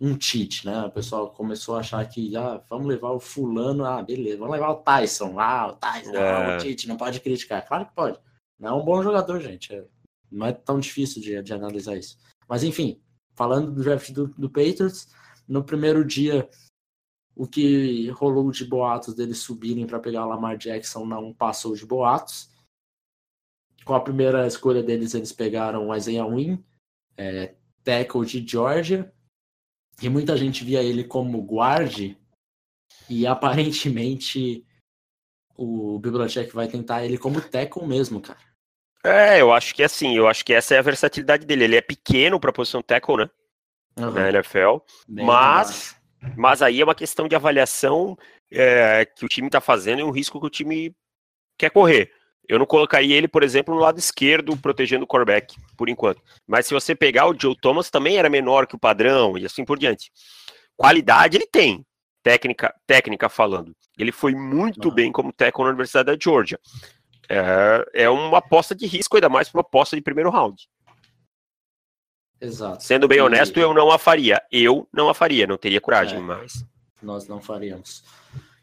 [0.00, 0.82] um cheat, né?
[0.82, 4.70] O pessoal começou a achar que, ah, vamos levar o fulano, ah, beleza, vamos levar
[4.70, 6.54] o Tyson, ah, o Tyson, é.
[6.54, 7.66] ah, o cheat, não pode criticar.
[7.66, 8.18] Claro que pode.
[8.58, 9.74] Não é um bom jogador, gente.
[9.74, 9.84] É,
[10.30, 12.18] não é tão difícil de, de analisar isso.
[12.48, 13.00] Mas, enfim,
[13.34, 15.08] falando do draft do, do Patriots,
[15.48, 16.48] no primeiro dia,
[17.34, 21.86] o que rolou de boatos deles subirem para pegar o Lamar Jackson não passou de
[21.86, 22.50] boatos.
[23.84, 26.58] Com a primeira escolha deles, eles pegaram o Isaiah Wynn,
[27.16, 27.54] é,
[27.84, 29.12] tackle de Georgia,
[30.02, 32.18] e muita gente via ele como guarde
[33.08, 34.64] e aparentemente
[35.56, 38.38] o Bibliotech vai tentar ele como tackle mesmo, cara.
[39.04, 41.64] É, eu acho que é assim, eu acho que essa é a versatilidade dele.
[41.64, 43.30] Ele é pequeno para a posição tackle, né?
[43.98, 44.10] Uhum.
[44.10, 44.78] Na NFL,
[45.08, 45.96] Bem mas
[46.36, 48.16] mas aí é uma questão de avaliação
[48.50, 50.94] é, que o time está fazendo e um risco que o time
[51.58, 52.12] quer correr.
[52.48, 56.22] Eu não colocaria ele, por exemplo, no lado esquerdo, protegendo o quarterback, por enquanto.
[56.46, 59.64] Mas se você pegar o Joe Thomas, também era menor que o padrão e assim
[59.64, 60.10] por diante.
[60.76, 61.84] Qualidade ele tem,
[62.22, 63.74] técnica, técnica falando.
[63.98, 66.58] Ele foi muito bem como técnico na Universidade da Georgia.
[67.28, 70.68] É, é uma aposta de risco, ainda mais para uma aposta de primeiro round.
[72.40, 72.84] Exato.
[72.84, 73.20] Sendo bem e...
[73.22, 74.42] honesto, eu não a faria.
[74.52, 76.64] Eu não a faria, não teria coragem, é, mas.
[77.02, 78.04] Nós não faríamos.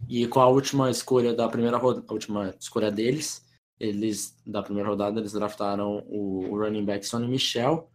[0.08, 3.44] E com a última escolha da primeira rodada, a última escolha deles,
[3.84, 7.90] eles, da primeira rodada, eles draftaram o, running back Sonny Michel.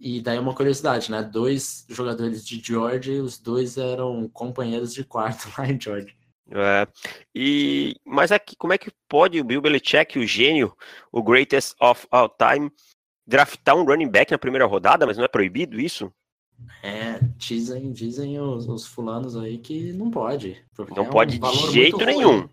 [0.00, 1.22] E daí uma curiosidade, né?
[1.22, 6.14] Dois jogadores de Georgia, os dois eram companheiros de quarto lá em Georgia.
[6.50, 6.86] É,
[7.34, 10.76] e, mas aqui, como é que pode o Bill Belichick, o gênio,
[11.10, 12.70] o greatest of all time,
[13.24, 16.12] draftar um running back na primeira rodada, mas não é proibido isso?
[16.82, 20.62] É, dizem, dizem os, os fulanos aí que não pode.
[20.94, 22.48] Não é pode um de jeito nenhum.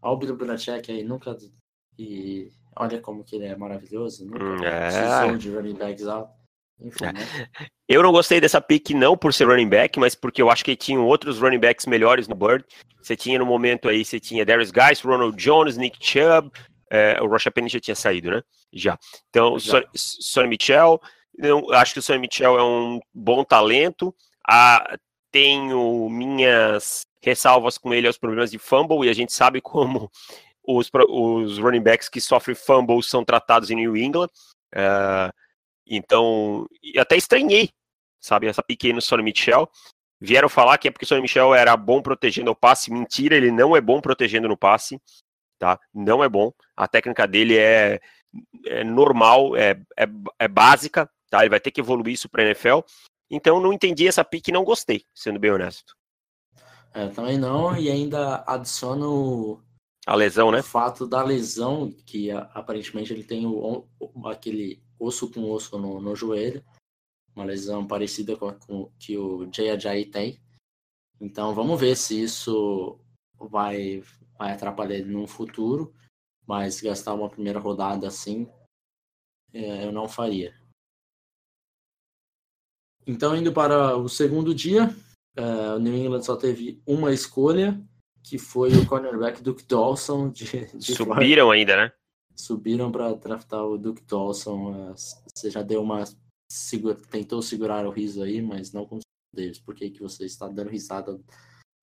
[0.00, 1.36] Olha o Bill Belichick aí, nunca.
[1.98, 4.24] E olha como que ele é maravilhoso.
[4.24, 5.36] Nunca hum, é.
[5.36, 6.32] de running backs alto.
[6.80, 7.48] Enfim, né?
[7.88, 10.76] Eu não gostei dessa pick não por ser running back, mas porque eu acho que
[10.76, 12.64] tinham outros running backs melhores no Bird.
[13.02, 16.52] Você tinha no momento aí, você tinha Darius Guys, Ronald Jones, Nick Chubb,
[16.90, 18.42] é, o Rocha Penny já tinha saído, né?
[18.72, 18.98] Já.
[19.28, 19.56] Então,
[19.94, 21.00] Sonny Mitchell,
[21.38, 24.14] eu acho que o Sonny Mitchell é um bom talento.
[24.48, 24.96] Ah,
[25.30, 30.10] tenho minhas ressalvas com ele aos problemas de fumble, e a gente sabe como
[30.68, 34.28] os, os running backs que sofrem fumble são tratados em New England.
[34.74, 35.32] Uh,
[35.86, 36.66] então,
[36.98, 37.70] até estranhei,
[38.20, 39.68] sabe, essa pique no Sonny Mitchell.
[40.20, 42.92] Vieram falar que é porque o Sonny Michel era bom protegendo o passe.
[42.92, 45.00] Mentira, ele não é bom protegendo no passe
[45.58, 45.78] tá?
[45.92, 46.52] Não é bom.
[46.76, 48.00] A técnica dele é,
[48.66, 50.06] é normal, é, é,
[50.38, 51.40] é, básica, tá?
[51.40, 52.80] Ele vai ter que evoluir isso para NFL.
[53.30, 55.94] Então não entendi essa pique e não gostei, sendo bem honesto.
[56.94, 59.62] É, também não, e ainda adiciono
[60.08, 60.60] a lesão, né?
[60.60, 63.86] O fato da lesão, que aparentemente ele tem o,
[64.24, 66.64] aquele osso com osso no, no joelho,
[67.36, 70.40] uma lesão parecida com, com que o Jay Ajayi tem.
[71.20, 72.98] Então vamos ver se isso
[73.38, 74.02] vai
[74.38, 75.92] vai atrapalhar ele no futuro,
[76.46, 78.48] mas gastar uma primeira rodada assim,
[79.52, 80.54] é, eu não faria.
[83.06, 84.88] Então, indo para o segundo dia,
[85.36, 85.42] é,
[85.74, 87.78] o New England só teve uma escolha,
[88.28, 90.28] que foi o cornerback Duke Dawson.
[90.30, 91.92] De, de Subiram ainda, né?
[92.36, 94.94] Subiram para draftar o Duke Dawson.
[95.34, 96.04] Você já deu uma.
[96.50, 99.58] Segura, tentou segurar o riso aí, mas não conseguiu deles.
[99.58, 101.18] Por que, que você está dando risada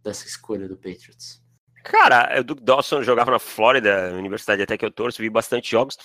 [0.02, 1.44] dessa escolha do Patriots?
[1.88, 5.96] Cara, o Duke Dawson jogava na Flórida, universidade até que eu torço, vi bastante jogos,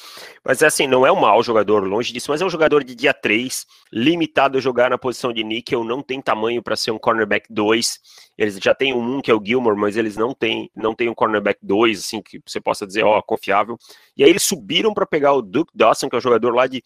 [0.45, 3.15] mas assim, não é um mau jogador, longe disso, mas é um jogador de dia
[3.15, 7.51] 3, limitado a jogar na posição de níquel, não tem tamanho para ser um cornerback
[7.51, 7.99] 2.
[8.37, 11.15] Eles já têm um que é o Gilmore, mas eles não têm, não têm um
[11.15, 13.79] cornerback 2, assim, que você possa dizer, ó, confiável.
[14.15, 16.83] E aí eles subiram para pegar o Duke Dawson, que é um jogador lá de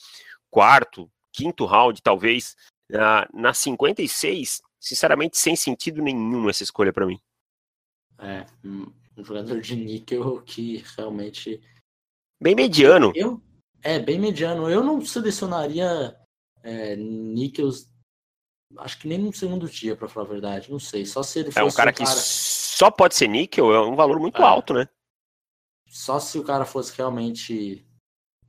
[0.49, 2.55] quarto, quinto round, talvez,
[2.89, 7.19] na 56, sinceramente, sem sentido nenhum essa escolha para mim.
[8.19, 11.61] É, um jogador de níquel que realmente.
[12.41, 13.13] Bem mediano.
[13.15, 13.43] Eu,
[13.83, 14.69] é, bem mediano.
[14.69, 16.19] Eu não selecionaria
[16.63, 17.89] é, níquels,
[18.79, 20.71] acho que nem no segundo dia, para falar a verdade.
[20.71, 21.05] Não sei.
[21.05, 21.59] Só se ele fosse.
[21.59, 22.11] É um cara, um cara...
[22.11, 22.17] que
[22.75, 24.45] só pode ser níquel, é um valor muito é.
[24.45, 24.89] alto, né?
[25.89, 27.87] Só se o cara fosse realmente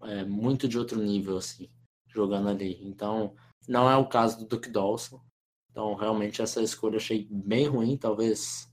[0.03, 1.69] é, muito de outro nível, assim,
[2.07, 2.79] jogando ali.
[2.81, 3.35] Então,
[3.67, 5.21] não é o caso do Duke Dawson.
[5.69, 7.97] Então, realmente, essa escolha eu achei bem ruim.
[7.97, 8.67] Talvez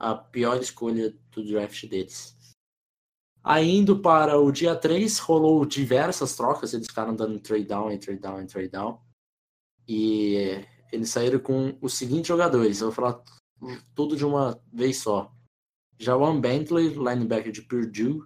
[0.00, 2.34] a pior escolha do draft deles.
[3.44, 8.20] Aí indo para o dia 3, rolou diversas trocas, eles ficaram dando trade down trade
[8.20, 8.98] down trade down.
[9.86, 13.22] E eles saíram com os seguintes jogadores, eu vou falar
[13.94, 15.30] tudo de uma vez só.
[15.98, 18.22] Jawan Bentley, linebacker de Purdue.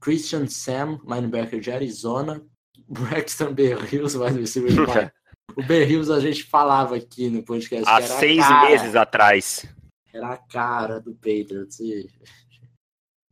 [0.00, 2.42] Christian Sam, linebacker de Arizona.
[2.88, 4.78] Braxton Berrios, wide receiver de
[5.56, 7.84] O Berrios a gente falava aqui no podcast.
[7.88, 8.68] Há seis cara.
[8.68, 9.75] meses atrás
[10.16, 11.80] era a cara do Patriots.
[11.80, 12.08] E...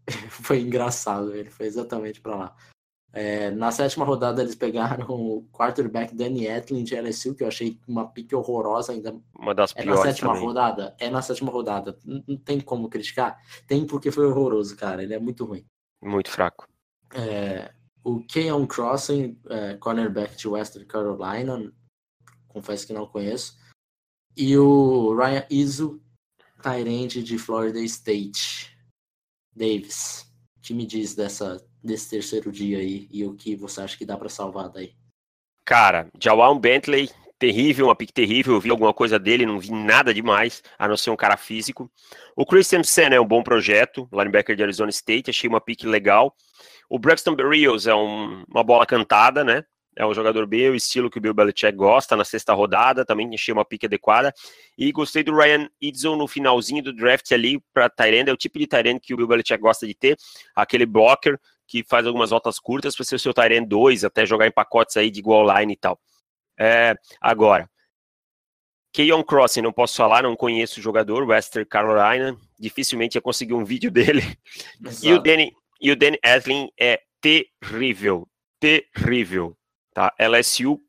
[0.28, 2.56] foi engraçado, ele foi exatamente para lá.
[3.16, 7.78] É, na sétima rodada eles pegaram o quarterback Danny Etlin de LSU, que eu achei
[7.86, 9.16] uma pique horrorosa ainda.
[9.38, 10.00] Uma das é piores.
[10.00, 10.44] na sétima também.
[10.44, 10.96] rodada?
[10.98, 11.96] É na sétima rodada.
[12.04, 13.40] Não, tem como criticar?
[13.68, 15.00] Tem porque foi horroroso, cara.
[15.00, 15.64] Ele é muito ruim.
[16.02, 16.66] Muito fraco.
[17.14, 17.72] É,
[18.02, 21.72] o Keon Crossing, é, cornerback de Western Carolina,
[22.48, 23.56] confesso que não conheço.
[24.36, 26.02] E o Ryan Izu,
[26.64, 28.74] Tyrande de Florida State.
[29.54, 33.98] Davis, o que me diz dessa, desse terceiro dia aí e o que você acha
[33.98, 34.94] que dá para salvar daí?
[35.66, 38.54] Cara, Jawan Bentley, terrível, uma pick terrível.
[38.54, 41.90] Eu vi alguma coisa dele, não vi nada demais, a não ser um cara físico.
[42.34, 46.34] O Christian Sen é um bom projeto, linebacker de Arizona State, achei uma pick legal.
[46.88, 49.64] O Braxton Berrios é um, uma bola cantada, né?
[49.96, 53.32] É um jogador bem o estilo que o Bill Belichick gosta na sexta rodada, também
[53.32, 54.32] encheu uma pique adequada.
[54.76, 58.58] E gostei do Ryan Idzel no finalzinho do draft ali para Tyrande, é o tipo
[58.58, 60.16] de Tyrande que o Bill Belichick gosta de ter,
[60.54, 64.46] aquele blocker que faz algumas voltas curtas para ser o seu Tyrande 2, até jogar
[64.46, 65.98] em pacotes aí de igual line e tal.
[66.58, 67.68] É, agora,
[68.92, 73.64] Keon Crossing, não posso falar, não conheço o jogador, Western Carolina, dificilmente ia conseguir um
[73.64, 74.22] vídeo dele.
[75.02, 78.28] E o Danny, e o Danny Edlin é terrível,
[78.60, 79.56] terrível.
[79.94, 80.12] Tá?
[80.18, 80.82] LSU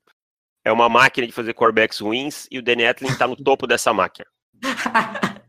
[0.64, 4.28] é uma máquina de fazer quarterbacks ruins e o Danny está no topo dessa máquina.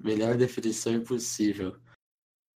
[0.00, 1.78] Melhor definição impossível.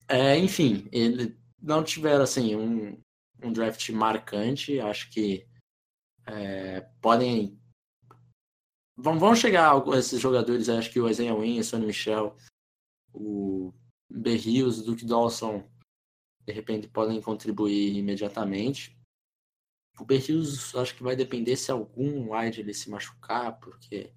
[0.08, 3.00] É, enfim, ele não tiveram assim um,
[3.40, 4.80] um draft marcante.
[4.80, 5.46] Acho que
[6.26, 7.56] é, podem.
[8.96, 12.36] Vão, vão chegar esses jogadores, acho que o Isaiah Wynn, o Sonny Michel,
[13.14, 13.72] o
[14.10, 15.64] Berrios, o Duke Dawson,
[16.44, 18.97] de repente podem contribuir imediatamente.
[20.00, 24.12] O Berrios acho que vai depender se algum wide ele se machucar, porque,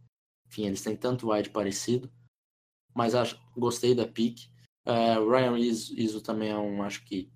[0.48, 2.12] enfim, eles têm tanto wide parecido.
[2.94, 4.50] Mas acho, gostei da pick.
[4.86, 7.32] O Ryan Iso também é um, acho que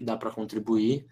[0.00, 1.06] dá para contribuir.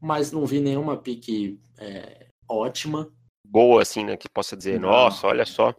[0.00, 3.12] Mas não vi nenhuma pick é, ótima.
[3.46, 4.16] Boa, assim, né?
[4.16, 4.90] Que possa dizer, não.
[4.90, 5.74] nossa, olha só.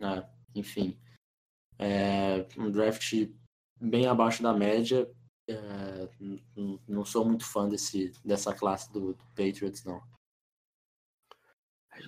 [0.00, 0.98] É, enfim.
[1.78, 3.12] É, um draft
[3.80, 5.10] bem abaixo da média.
[5.48, 6.08] É,
[6.88, 10.02] não sou muito fã desse, dessa classe do, do Patriots, não.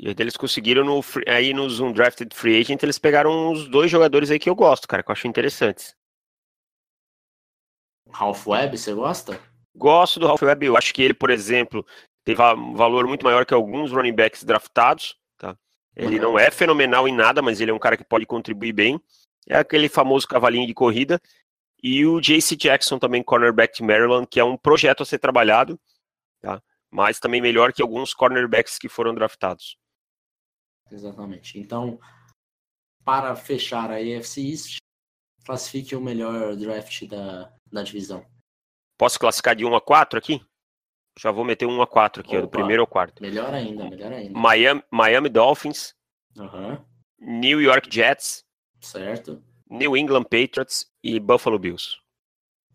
[0.00, 4.38] E eles conseguiram no, aí nos Undrafted Free Agent, eles pegaram uns dois jogadores aí
[4.38, 5.94] que eu gosto, cara, que eu acho interessantes.
[8.10, 9.40] Ralph Webb, você gosta?
[9.74, 11.86] Gosto do Ralph Webb, eu acho que ele, por exemplo,
[12.24, 15.56] teve um valor muito maior que alguns running backs draftados, tá?
[15.94, 16.22] Ele uhum.
[16.22, 19.00] não é fenomenal em nada, mas ele é um cara que pode contribuir bem.
[19.48, 21.20] É aquele famoso cavalinho de corrida.
[21.88, 25.78] E o JC Jackson, também cornerback de Maryland, que é um projeto a ser trabalhado,
[26.40, 26.60] tá?
[26.90, 29.78] mas também melhor que alguns cornerbacks que foram draftados.
[30.90, 31.60] Exatamente.
[31.60, 32.00] Então,
[33.04, 34.78] para fechar a AFC East,
[35.44, 38.26] classifique o melhor draft da, da divisão.
[38.98, 40.44] Posso classificar de 1 a 4 aqui?
[41.16, 43.22] Já vou meter 1 a 4 aqui, ó, do primeiro ao quarto.
[43.22, 44.36] Melhor ainda, melhor ainda.
[44.36, 45.94] Miami, Miami Dolphins.
[46.36, 46.84] Uhum.
[47.20, 48.44] New York Jets.
[48.80, 49.40] Certo.
[49.68, 51.96] New England Patriots e Buffalo Bills.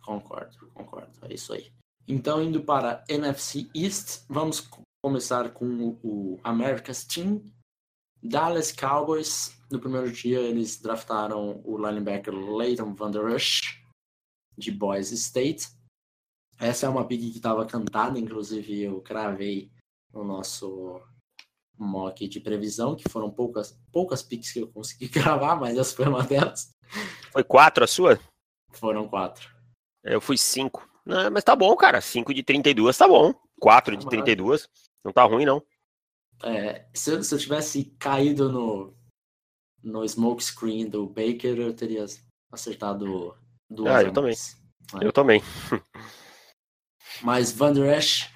[0.03, 1.11] Concordo, concordo.
[1.23, 1.71] É isso aí.
[2.07, 4.67] Então, indo para NFC East, vamos
[5.03, 7.43] começar com o America's Team.
[8.21, 13.61] Dallas Cowboys, no primeiro dia, eles draftaram o linebacker Leighton Van Der Esch,
[14.57, 15.67] de Boise State.
[16.59, 19.71] Essa é uma pick que estava cantada, inclusive eu cravei
[20.13, 21.01] no nosso
[21.75, 26.07] mock de previsão, que foram poucas, poucas picks que eu consegui gravar, mas essa foi
[26.07, 26.71] uma delas.
[27.31, 28.19] Foi quatro a sua?
[28.71, 29.49] Foram quatro.
[30.03, 30.87] Eu fui cinco.
[31.05, 32.01] Não, mas tá bom, cara.
[32.01, 33.33] Cinco de 32 tá bom.
[33.59, 34.67] Quatro de 32.
[35.03, 35.63] Não tá ruim, não.
[36.43, 38.95] É, se, eu, se eu tivesse caído no,
[39.83, 42.05] no smoke screen do Baker, eu teria
[42.51, 43.35] acertado
[43.69, 43.93] duas.
[43.93, 44.35] Ah, eu também.
[44.99, 45.05] É.
[45.05, 45.41] Eu também.
[47.21, 48.31] Mas Van Der Esch,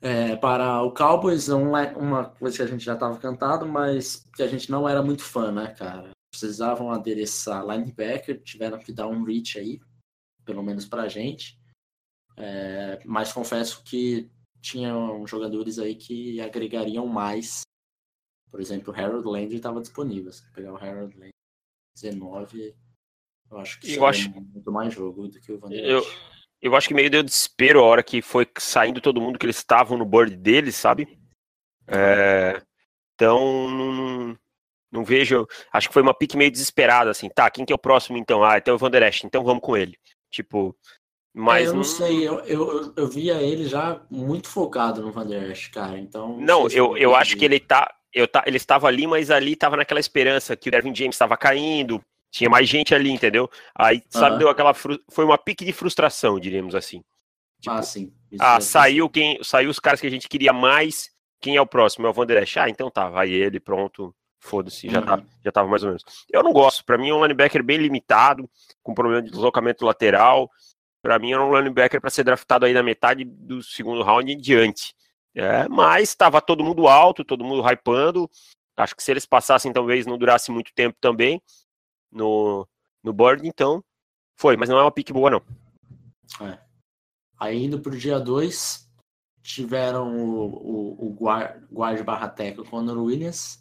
[0.00, 4.46] é, para o Cowboys, uma coisa que a gente já estava cantado, mas que a
[4.46, 6.10] gente não era muito fã, né, cara?
[6.38, 9.80] Precisavam adereçar linebacker, tiveram que dar um reach aí,
[10.44, 11.58] pelo menos para a gente.
[12.36, 14.30] É, mas confesso que
[14.60, 17.62] tinham jogadores aí que agregariam mais.
[18.50, 20.32] Por exemplo, o Harold Landry estava disponível.
[20.32, 21.30] Se pegar o Harold Landry
[21.96, 22.76] 19,
[23.50, 24.30] eu acho que eu acho...
[24.30, 26.02] muito mais jogo do que o Van eu,
[26.62, 29.56] eu acho que meio deu desespero a hora que foi saindo todo mundo que eles
[29.56, 31.18] estavam no board deles, sabe?
[31.86, 32.62] É,
[33.14, 34.38] então,
[34.90, 35.46] não, não vejo.
[35.72, 37.28] Acho que foi uma pique meio desesperada, assim.
[37.28, 38.44] Tá, quem que é o próximo então?
[38.44, 39.96] Ah, então é o Van Der Esch, então vamos com ele.
[40.30, 40.76] Tipo.
[41.34, 45.26] Mas é, eu não, sei, eu, eu, eu via ele já muito focado no Van
[45.26, 45.98] Der Esch, cara.
[45.98, 46.36] Então.
[46.38, 47.94] Não, não eu, eu acho que ele tá.
[48.12, 51.36] Eu tá, ele estava ali, mas ali estava naquela esperança que o Dervin James estava
[51.36, 53.50] caindo, tinha mais gente ali, entendeu?
[53.74, 54.38] Aí, sabe, uhum.
[54.38, 54.74] deu aquela.
[54.74, 57.02] Foi uma pique de frustração, diríamos assim.
[57.60, 58.12] Tipo, ah, sim.
[58.30, 59.38] Isso ah, é saiu quem.
[59.42, 61.10] Saiu os caras que a gente queria mais.
[61.40, 62.06] Quem é o próximo?
[62.06, 62.56] É o Van Der Esch.
[62.56, 64.14] Ah, então tá, vai ele, pronto.
[64.40, 65.26] Foda-se, já, tá, uhum.
[65.44, 66.04] já tava mais ou menos.
[66.30, 66.84] Eu não gosto.
[66.84, 68.48] Para mim é um linebacker bem limitado,
[68.82, 70.50] com problema de deslocamento lateral.
[71.02, 74.38] Para mim era um linebacker para ser draftado aí na metade do segundo round em
[74.38, 74.94] diante.
[75.34, 78.30] É, mas estava todo mundo alto, todo mundo hypando.
[78.76, 81.42] Acho que se eles passassem, talvez não durasse muito tempo também
[82.10, 82.66] no,
[83.02, 83.82] no board, então
[84.36, 85.42] foi, mas não é uma pique boa, não.
[86.46, 86.58] É.
[87.38, 88.88] Aí indo pro dia 2,
[89.42, 93.58] tiveram o, o, o guard, guard barra teco Conor Williams,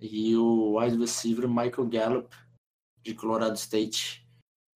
[0.00, 2.36] e o wide receiver Michael Gallup,
[3.02, 4.26] de Colorado State.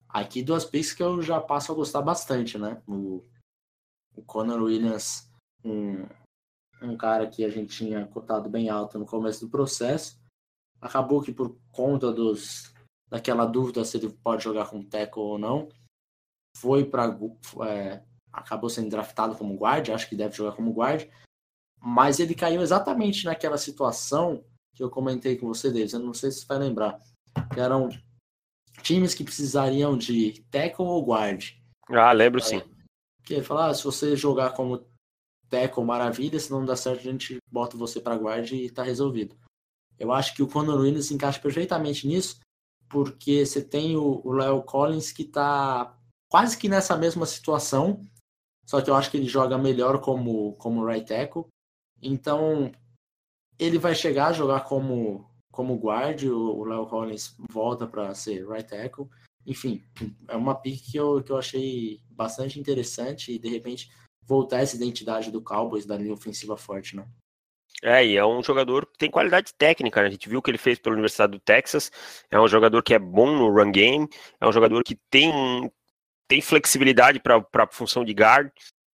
[0.09, 2.83] Aqui duas picks que eu já passo a gostar bastante, né?
[2.87, 3.25] O,
[4.15, 5.31] o Conor Williams,
[5.65, 6.07] um,
[6.83, 10.21] um cara que a gente tinha cotado bem alto no começo do processo.
[10.81, 12.73] Acabou que por conta dos
[13.09, 15.69] daquela dúvida se ele pode jogar com tackle ou não,
[16.57, 17.15] foi para
[17.67, 18.03] é,
[18.33, 21.07] acabou sendo draftado como guard, acho que deve jogar como guard,
[21.79, 24.43] mas ele caiu exatamente naquela situação
[24.75, 26.99] que eu comentei com você, Davis, eu não sei se você vai lembrar,
[27.53, 27.89] que eram
[28.83, 31.55] times que precisariam de tackle ou guard.
[31.89, 32.63] Ah, lembro sim.
[33.25, 34.85] Que falar, ah, se você jogar como
[35.49, 39.37] tackle, maravilha, se não dá certo, a gente bota você para guard e tá resolvido.
[39.99, 42.41] Eu acho que o Conor Williams se encaixa perfeitamente nisso,
[42.89, 45.97] porque você tem o Léo Collins que tá
[46.29, 48.01] quase que nessa mesma situação,
[48.67, 51.45] só que eu acho que ele joga melhor como, como right tackle.
[52.01, 52.73] Então,
[53.59, 58.69] ele vai chegar a jogar como como guard, o Léo Collins volta para ser right
[58.69, 59.07] tackle.
[59.47, 59.85] Enfim,
[60.27, 63.91] é uma pick que eu, que eu achei bastante interessante e de repente
[64.23, 67.07] voltar essa identidade do Cowboys da linha ofensiva forte, né?
[67.83, 70.09] É, e é um jogador que tem qualidade técnica, né?
[70.09, 71.91] A gente viu o que ele fez pela Universidade do Texas.
[72.31, 74.09] É um jogador que é bom no run game,
[74.41, 75.71] é um jogador que tem,
[76.29, 78.51] tem flexibilidade para a função de guard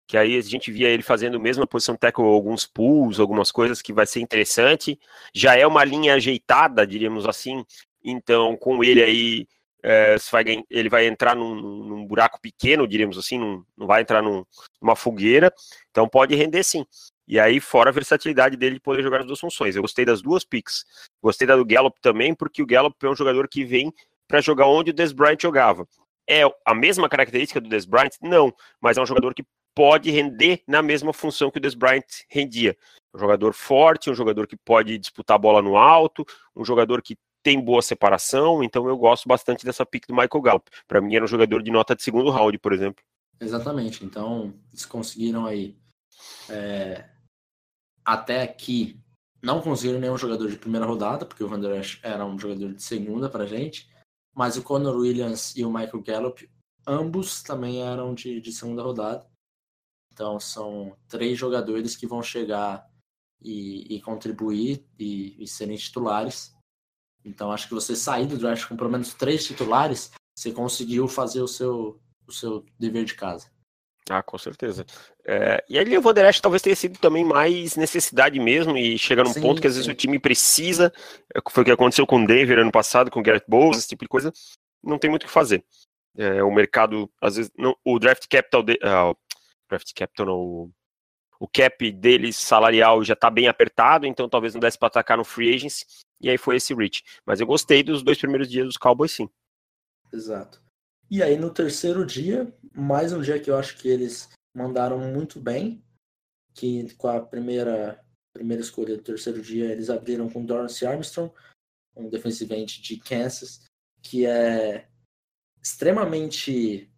[0.08, 3.82] que aí a gente via ele fazendo mesmo a posição tackle, alguns pulls, algumas coisas
[3.82, 4.98] que vai ser interessante.
[5.34, 7.66] Já é uma linha ajeitada, diríamos assim,
[8.04, 9.48] então com ele aí
[9.84, 14.22] é, vai, ele vai entrar num, num, buraco pequeno, diríamos assim, num, não vai entrar
[14.22, 14.46] num,
[14.82, 15.54] numa fogueira,
[15.92, 16.86] então pode render sim.
[17.28, 19.76] E aí, fora a versatilidade dele de poder jogar as duas funções.
[19.76, 20.86] Eu gostei das duas picks.
[21.22, 23.94] Gostei da do Gallup também, porque o Gallup é um jogador que vem
[24.28, 25.86] para jogar onde o Des Bryant jogava.
[26.30, 28.12] É a mesma característica do Des Bryant?
[28.22, 29.44] Não, mas é um jogador que
[29.78, 32.76] pode render na mesma função que o Des Bryant rendia.
[33.14, 36.26] Um jogador forte, um jogador que pode disputar a bola no alto,
[36.56, 40.72] um jogador que tem boa separação, então eu gosto bastante dessa pick do Michael Gallup.
[40.88, 43.04] Para mim era um jogador de nota de segundo round, por exemplo.
[43.40, 45.78] Exatamente, então eles conseguiram aí
[46.50, 47.08] é,
[48.04, 49.00] até aqui
[49.44, 52.74] não conseguiram nenhum jogador de primeira rodada, porque o Van Der Esch era um jogador
[52.74, 53.88] de segunda pra gente,
[54.34, 56.50] mas o Conor Williams e o Michael Gallup,
[56.88, 59.24] ambos também eram de, de segunda rodada.
[60.18, 62.90] Então são três jogadores que vão chegar
[63.40, 66.56] e, e contribuir e, e, serem titulares.
[67.24, 71.44] Então acho que você sair do draft com pelo menos três titulares, você conseguiu fazer
[71.44, 73.48] o seu, o seu dever de casa.
[74.10, 74.88] Ah, com certeza.
[75.24, 79.34] É, e ali o Vanderest talvez tenha sido também mais necessidade mesmo, e chega num
[79.34, 79.82] sim, ponto que às sim.
[79.82, 80.92] vezes o time precisa,
[81.36, 83.90] é, foi o que aconteceu com o Denver ano passado, com o Garrett Bowles, esse
[83.90, 84.34] tipo de coisa,
[84.84, 85.64] não tem muito o que fazer.
[86.18, 89.16] É, o mercado, às vezes, não, o draft capital, de, uh,
[89.70, 90.72] draft capital, o,
[91.40, 95.24] o cap deles salarial já está bem apertado, então talvez não desse para atacar no
[95.24, 95.86] free agency,
[96.20, 97.04] e aí foi esse reach.
[97.26, 99.30] Mas eu gostei dos dois primeiros dias dos Cowboys, sim.
[100.12, 100.62] Exato.
[101.10, 105.40] E aí no terceiro dia, mais um dia que eu acho que eles mandaram muito
[105.40, 105.84] bem,
[106.54, 108.04] que com a primeira
[108.34, 111.34] primeira escolha do terceiro dia eles abriram com Dorrance Armstrong,
[111.96, 113.66] um defensive end de Kansas,
[114.04, 114.88] que é
[115.62, 116.90] extremamente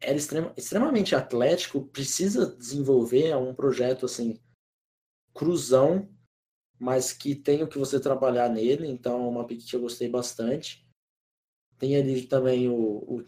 [0.00, 4.40] era extrema, extremamente atlético, precisa desenvolver um projeto assim,
[5.34, 6.08] cruzão,
[6.78, 10.08] mas que tem o que você trabalhar nele, então é uma pick que eu gostei
[10.08, 10.86] bastante.
[11.78, 13.22] Tem ali também o, o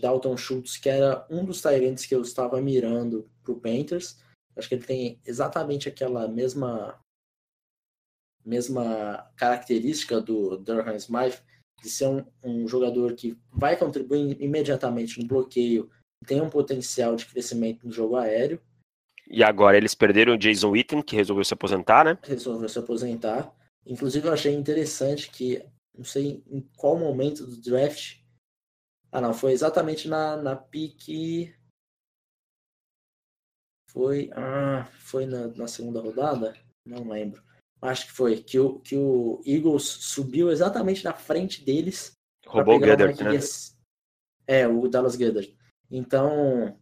[0.00, 4.20] Dalton Schultz, que era um dos Tyrants que eu estava mirando para o Panthers.
[4.56, 7.00] Acho que ele tem exatamente aquela mesma
[8.44, 11.42] mesma característica do Durham Smythe,
[11.82, 15.90] de ser um, um jogador que vai contribuir imediatamente no bloqueio
[16.26, 18.60] tem um potencial de crescimento no jogo aéreo.
[19.28, 22.18] E agora eles perderam o Jason Witten, que resolveu se aposentar, né?
[22.22, 23.52] Resolveu se aposentar.
[23.84, 25.64] Inclusive, eu achei interessante que,
[25.96, 28.20] não sei em qual momento do draft.
[29.10, 31.54] Ah, não, foi exatamente na, na pique.
[33.90, 34.30] Foi.
[34.34, 36.56] Ah, foi na, na segunda rodada?
[36.84, 37.42] Não lembro.
[37.80, 38.42] Acho que foi.
[38.42, 42.12] Que o, que o Eagles subiu exatamente na frente deles.
[42.46, 43.30] Roubou o Goddard, né?
[44.46, 45.56] É, o Dallas Goddard.
[45.90, 46.78] Então,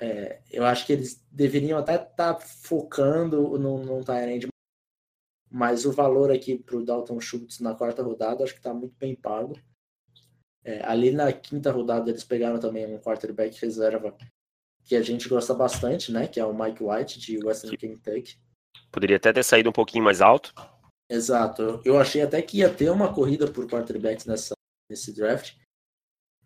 [0.00, 4.48] é, eu acho que eles deveriam até estar tá focando no, no Tyrande,
[5.50, 8.94] mas o valor aqui para o Dalton Schultz na quarta rodada acho que está muito
[8.96, 9.58] bem pago.
[10.64, 14.16] É, ali na quinta rodada eles pegaram também um quarterback reserva
[14.84, 16.26] que a gente gosta bastante, né?
[16.26, 18.38] Que é o Mike White de Western Kentucky.
[18.90, 20.54] Poderia até ter saído um pouquinho mais alto.
[21.10, 21.80] Exato.
[21.84, 24.54] Eu achei até que ia ter uma corrida por quarterbacks nessa,
[24.90, 25.56] nesse draft,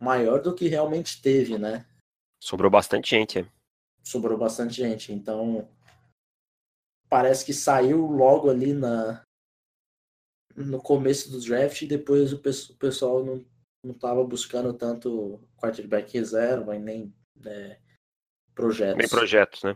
[0.03, 1.87] maior do que realmente teve, né?
[2.43, 3.39] Sobrou bastante gente.
[3.39, 3.47] É.
[4.03, 5.13] Sobrou bastante gente.
[5.13, 5.69] Então,
[7.09, 9.23] parece que saiu logo ali na
[10.55, 13.43] no começo do draft e depois o pessoal não,
[13.83, 17.15] não estava buscando tanto quarterback reserva e nem
[17.47, 17.79] é,
[18.55, 18.99] projetos.
[18.99, 19.75] Nem projetos, né?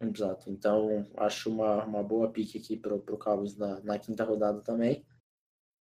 [0.00, 0.50] Exato.
[0.50, 5.04] Então, acho uma, uma boa pique aqui para o Cowboys na, na quinta rodada também.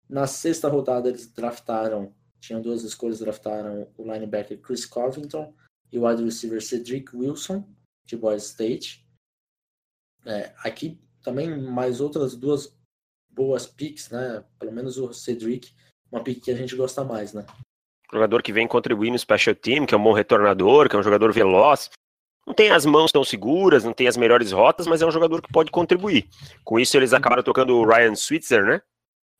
[0.09, 2.15] Na sexta rodada, eles draftaram,
[2.45, 5.53] tinham duas escolhas, draftaram o linebacker Chris Covington
[5.91, 7.67] e o wide receiver Cedric Wilson,
[8.05, 9.05] de Boise State.
[10.25, 12.75] É, aqui também mais outras duas
[13.29, 14.43] boas picks, né?
[14.59, 15.73] Pelo menos o Cedric,
[16.11, 17.45] uma pick que a gente gosta mais, né?
[18.11, 21.03] Jogador que vem contribuir no special team, que é um bom retornador, que é um
[21.03, 21.89] jogador veloz.
[22.45, 25.41] Não tem as mãos tão seguras, não tem as melhores rotas, mas é um jogador
[25.41, 26.29] que pode contribuir.
[26.63, 28.81] Com isso, eles acabaram tocando o Ryan Switzer, né?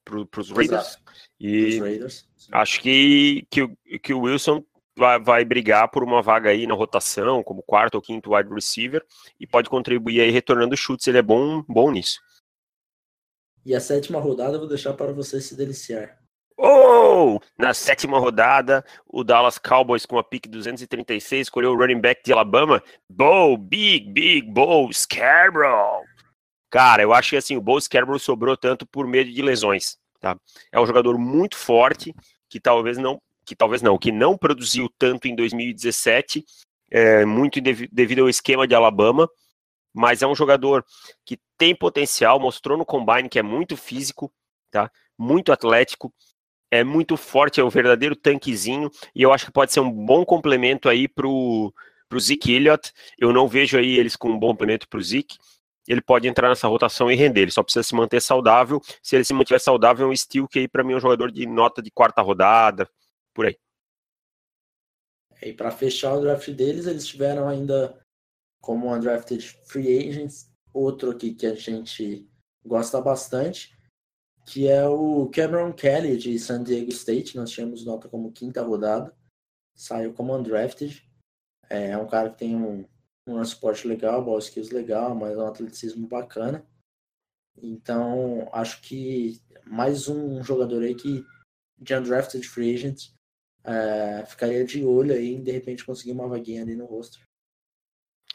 [0.04, 0.98] Para os Raiders.
[1.40, 3.68] E Raiders, acho que, que,
[4.00, 4.64] que o Wilson
[4.98, 9.06] vai, vai brigar por uma vaga aí na rotação, como quarto ou quinto wide receiver,
[9.40, 11.08] e pode contribuir aí retornando chutes.
[11.08, 12.20] Ele é bom, bom nisso.
[13.66, 16.18] E a sétima rodada eu vou deixar para você se deliciar.
[16.58, 17.40] Oh!
[17.58, 22.32] Na sétima rodada, o Dallas Cowboys com a pick 236 escolheu o running back de
[22.32, 26.04] Alabama, Bo, Big, Big, Bo Scarborough.
[26.70, 30.36] Cara, eu acho que assim, o Bo Scarborough sobrou tanto por medo de lesões, tá?
[30.72, 32.12] É um jogador muito forte,
[32.50, 36.44] que talvez não, que talvez não, que não produziu tanto em 2017,
[36.90, 39.30] é, muito devido ao esquema de Alabama,
[39.94, 40.84] mas é um jogador
[41.24, 44.34] que tem potencial, mostrou no combine que é muito físico,
[44.72, 44.90] tá?
[45.16, 46.12] Muito atlético,
[46.72, 50.26] é muito forte, é um verdadeiro tanquezinho, e eu acho que pode ser um bom
[50.26, 51.72] complemento aí pro,
[52.10, 52.92] pro Zeke Elliott.
[53.20, 55.38] Eu não vejo aí eles com um bom complemento pro Zeke.
[55.88, 58.82] Ele pode entrar nessa rotação e render, ele só precisa se manter saudável.
[59.04, 61.32] Se ele se mantiver saudável, é um steel que aí para mim é um jogador
[61.32, 62.90] de nota de quarta rodada,
[63.34, 63.58] por aí.
[65.42, 68.00] E para fechar o draft deles, eles tiveram ainda
[68.62, 72.28] como undrafted free agents, outro aqui que a gente
[72.66, 73.78] gosta bastante,
[74.46, 77.36] que é o Cameron Kelly de San Diego State.
[77.36, 79.16] Nós tínhamos nota como quinta rodada,
[79.76, 81.08] saiu como undrafted.
[81.70, 82.86] É, é um cara que tem um,
[83.28, 86.66] um suporte legal, ball skills legal, mas um atleticismo bacana.
[87.58, 91.24] Então, acho que mais um jogador aí que
[91.78, 93.10] de undrafted free agent
[93.64, 97.22] é, ficaria de olho aí em de repente conseguir uma vaguinha ali no roster.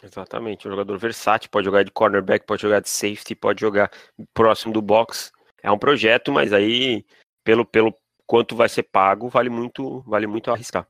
[0.03, 3.91] Exatamente, um jogador versátil, pode jogar de cornerback, pode jogar de safety, pode jogar
[4.33, 5.31] próximo do box
[5.63, 7.05] é um projeto, mas aí,
[7.45, 7.95] pelo, pelo
[8.27, 10.89] quanto vai ser pago, vale muito, vale muito arriscar.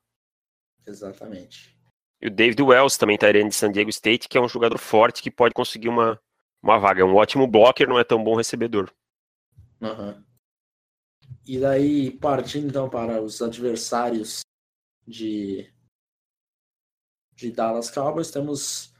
[0.86, 1.76] Exatamente.
[2.22, 5.22] E o David Wells também está de San Diego State, que é um jogador forte
[5.22, 6.20] que pode conseguir uma,
[6.62, 7.00] uma vaga.
[7.00, 8.92] É um ótimo blocker, não é tão bom recebedor.
[9.80, 10.22] Uhum.
[11.46, 14.40] E daí, partindo então para os adversários
[15.06, 15.72] de,
[17.34, 18.92] de Dallas Cowboys, temos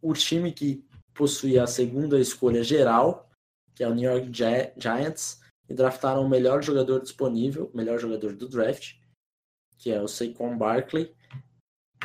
[0.00, 3.30] o time que possui a segunda escolha geral,
[3.74, 8.48] que é o New York Giants, e draftaram o melhor jogador disponível, melhor jogador do
[8.48, 8.94] draft,
[9.78, 11.14] que é o Saquon Barkley,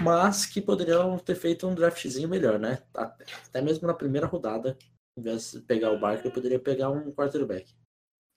[0.01, 2.81] mas que poderiam ter feito um draftzinho melhor, né?
[2.93, 4.77] Até mesmo na primeira rodada,
[5.17, 7.73] em vez de pegar o Barkley, poderia pegar um quarterback.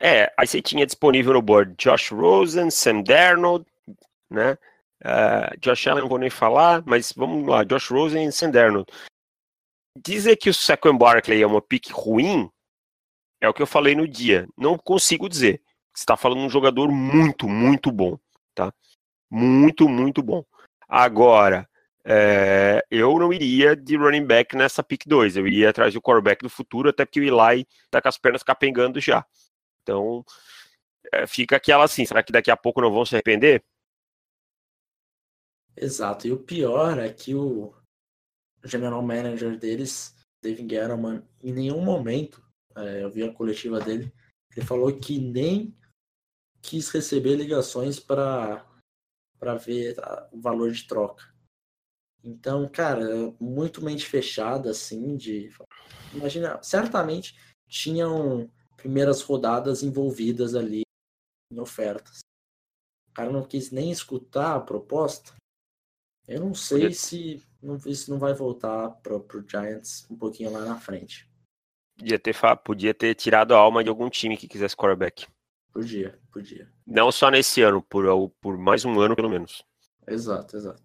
[0.01, 3.65] É, aí você tinha disponível no board Josh Rosen, Sam Darnold,
[4.31, 4.59] né?
[5.05, 8.91] Uh, Josh Allen não vou nem falar, mas vamos lá, Josh Rosen e Sam Darnold.
[10.05, 12.51] Dizer que o Saquon Barkley é uma pick ruim
[13.43, 14.49] é o que eu falei no dia.
[14.57, 15.61] Não consigo dizer.
[15.93, 18.17] Você está falando de um jogador muito, muito bom,
[18.55, 18.73] tá?
[19.29, 20.45] Muito, muito bom.
[20.95, 21.67] Agora,
[22.05, 25.39] é, eu não iria de running back nessa pick 2.
[25.39, 28.43] Eu iria atrás do quarterback do futuro, até porque o Eli tá com as pernas
[28.43, 29.27] capengando já.
[29.81, 30.23] Então,
[31.11, 33.65] é, fica aquela assim, será que daqui a pouco não vão se arrepender?
[35.75, 36.27] Exato.
[36.27, 37.75] E o pior é que o
[38.63, 42.45] general manager deles, David Gettleman, em nenhum momento
[42.77, 44.13] é, eu vi a coletiva dele,
[44.55, 45.75] ele falou que nem
[46.61, 48.71] quis receber ligações para
[49.43, 49.97] para ver
[50.31, 51.25] o valor de troca.
[52.23, 55.51] Então, cara, muito mente fechada, assim, de.
[56.15, 57.37] Imagina, certamente
[57.67, 60.83] tinham primeiras rodadas envolvidas ali
[61.53, 62.21] em ofertas.
[63.11, 65.35] O cara não quis nem escutar a proposta.
[66.29, 70.65] Eu não sei se não, se não vai voltar para o Giants um pouquinho lá
[70.65, 71.29] na frente.
[71.99, 75.27] Podia ter, podia ter tirado a alma de algum time que quisesse quarterback.
[75.73, 76.71] Podia, podia.
[76.87, 78.05] Não só nesse ano, por,
[78.41, 79.65] por mais um ano pelo menos.
[80.07, 80.83] Exato, exato.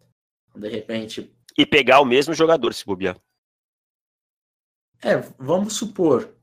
[0.55, 1.35] De repente.
[1.57, 3.19] E pegar o mesmo jogador, se bobear.
[5.03, 6.33] É, vamos supor.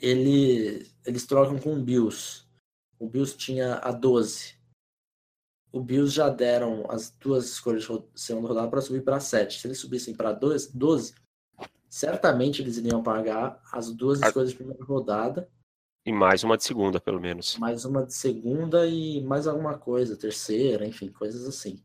[0.00, 2.44] Ele, eles trocam com o Bills.
[2.98, 4.58] O Bills tinha a 12.
[5.70, 9.60] O Bills já deram as duas escolhas de segunda rodada para subir para 7.
[9.60, 11.14] Se eles subissem para 12,
[11.88, 15.48] certamente eles iriam pagar as duas escolhas de primeira rodada
[16.08, 17.58] E mais uma de segunda, pelo menos.
[17.58, 21.84] Mais uma de segunda e mais alguma coisa, terceira, enfim, coisas assim.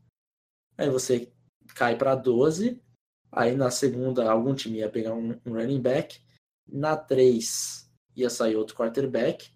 [0.78, 1.30] Aí você
[1.74, 2.82] cai para 12,
[3.30, 6.22] aí na segunda algum time ia pegar um, um running back,
[6.66, 9.52] na 3 ia sair outro quarterback,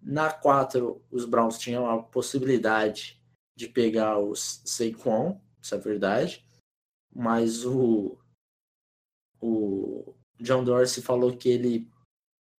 [0.00, 3.22] na 4 os Browns tinham a possibilidade
[3.54, 6.42] de pegar os Saquon, isso é verdade,
[7.14, 8.16] mas o,
[9.42, 11.92] o John Dorsey falou que ele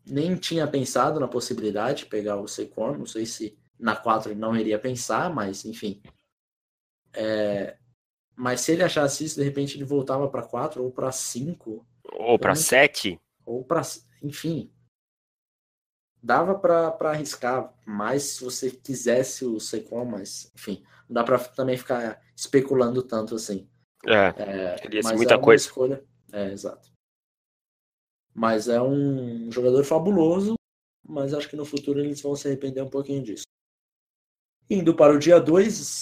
[0.06, 4.40] nem tinha pensado na possibilidade de pegar o Saquon, não sei se na 4 ele
[4.40, 6.02] não iria pensar, mas enfim.
[7.14, 7.78] É,
[8.36, 11.86] mas se ele achasse isso, de repente ele voltava para 4 ou para 5.
[12.14, 13.20] Ou para 7.
[13.46, 13.82] Ou para.
[14.22, 14.72] Enfim.
[16.22, 20.84] Dava para arriscar mais se você quisesse o Saquon, mas enfim.
[21.08, 23.70] Não dá para também ficar especulando tanto assim.
[24.06, 24.34] É,
[25.00, 25.66] é muita é coisa.
[25.66, 26.04] Escolha.
[26.32, 26.95] É, exato.
[28.36, 30.56] Mas é um jogador fabuloso,
[31.08, 33.46] mas acho que no futuro eles vão se arrepender um pouquinho disso.
[34.70, 36.02] Indo para o dia 2,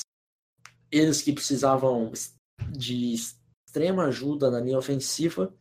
[0.91, 2.11] eles que precisavam
[2.71, 5.53] de extrema ajuda na linha ofensiva,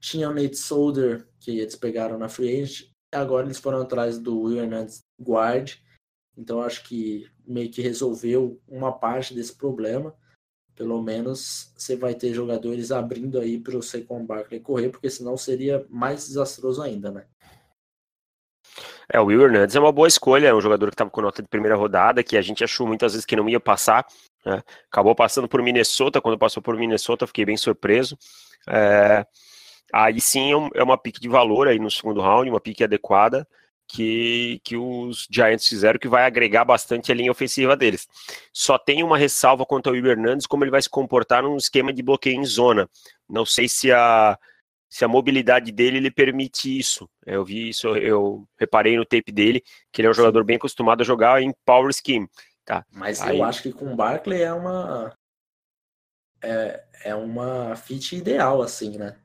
[0.00, 4.40] tinham Nate Solder, que eles pegaram na free agent, e agora eles foram atrás do
[4.40, 5.76] Will Hernandez guard,
[6.36, 10.16] então acho que meio que resolveu uma parte desse problema
[10.78, 15.36] pelo menos você vai ter jogadores abrindo aí para o Saquon Barkley correr, porque senão
[15.36, 17.24] seria mais desastroso ainda, né?
[19.12, 21.42] É, o Will Hernandez é uma boa escolha, é um jogador que estava com nota
[21.42, 24.06] de primeira rodada, que a gente achou muitas vezes que não ia passar,
[24.46, 24.62] né?
[24.88, 28.16] acabou passando por Minnesota, quando passou por Minnesota fiquei bem surpreso.
[28.68, 29.26] É...
[29.92, 33.48] Aí sim é, é uma pique de valor aí no segundo round, uma pique adequada,
[33.88, 38.06] que, que os Giants fizeram, que vai agregar bastante a linha ofensiva deles.
[38.52, 41.92] Só tem uma ressalva quanto ao Will Hernandes, como ele vai se comportar num esquema
[41.92, 42.88] de bloqueio em zona.
[43.28, 44.38] Não sei se a,
[44.90, 47.08] se a mobilidade dele lhe permite isso.
[47.24, 51.00] Eu vi isso, eu reparei no tape dele, que ele é um jogador bem acostumado
[51.00, 52.28] a jogar em power scheme.
[52.64, 52.84] Tá.
[52.92, 53.38] Mas Aí...
[53.38, 55.16] eu acho que com o Barkley é uma
[56.42, 59.16] é, é uma fit ideal, assim, né?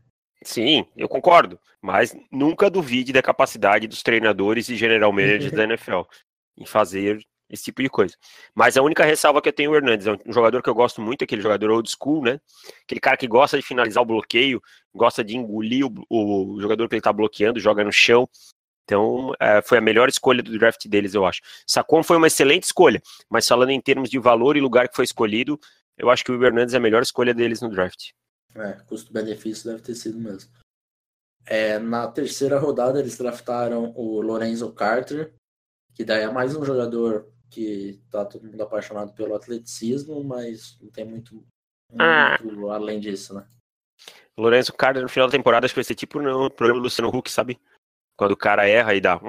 [0.43, 6.01] Sim, eu concordo, mas nunca duvide da capacidade dos treinadores e general managers da NFL
[6.57, 8.15] em fazer esse tipo de coisa.
[8.55, 11.01] Mas a única ressalva que eu tenho o Hernandes, é um jogador que eu gosto
[11.01, 12.39] muito, aquele jogador old school, né?
[12.83, 14.61] Aquele cara que gosta de finalizar o bloqueio,
[14.93, 18.27] gosta de engolir o, o jogador que ele tá bloqueando, joga no chão.
[18.83, 21.41] Então, é, foi a melhor escolha do draft deles, eu acho.
[21.65, 25.05] Sacon foi uma excelente escolha, mas falando em termos de valor e lugar que foi
[25.05, 25.59] escolhido,
[25.97, 28.11] eu acho que o Hernandes é a melhor escolha deles no draft.
[28.55, 30.51] É, custo-benefício deve ter sido mesmo.
[31.45, 35.33] É, na terceira rodada eles draftaram o Lorenzo Carter,
[35.93, 40.89] que daí é mais um jogador que tá todo mundo apaixonado pelo atleticismo, mas não
[40.89, 41.45] tem muito,
[41.89, 42.75] muito ah.
[42.75, 43.47] além disso, né?
[44.37, 47.09] Lorenzo Carter no final da temporada acho que vai ser tipo no programa do Luciano
[47.09, 47.59] Huck, sabe?
[48.17, 49.19] Quando o cara erra e dá.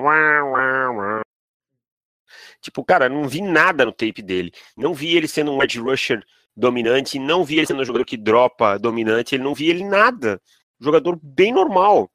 [2.61, 4.53] Tipo, cara, não vi nada no tape dele.
[4.77, 6.25] Não vi ele sendo um edge rusher
[6.57, 10.41] dominante, não vi ele sendo um jogador que dropa dominante, ele não vi ele nada.
[10.81, 12.11] Jogador bem normal.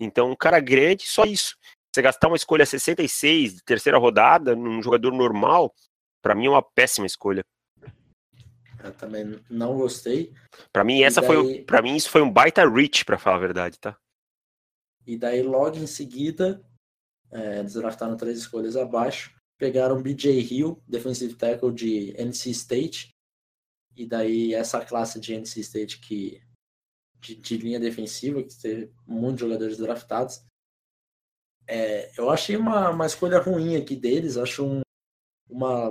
[0.00, 1.56] Então, um cara grande, só isso.
[1.94, 5.72] Você gastar uma escolha 66 de terceira rodada num jogador normal,
[6.20, 7.44] para mim é uma péssima escolha.
[8.82, 10.32] Eu também não gostei.
[10.72, 11.30] Para mim essa daí...
[11.30, 13.96] foi, para mim isso foi um baita reach, para falar a verdade, tá?
[15.06, 16.62] E daí logo em seguida,
[17.30, 23.13] é, eles draftaram três escolhas abaixo, pegaram BJ Hill, defensive tackle de NC State,
[23.96, 26.42] e daí essa classe de NC State que
[27.20, 30.44] de, de linha defensiva, que teve muitos jogadores draftados.
[31.66, 34.82] É, eu achei uma, uma escolha ruim aqui deles, acho um,
[35.48, 35.90] uma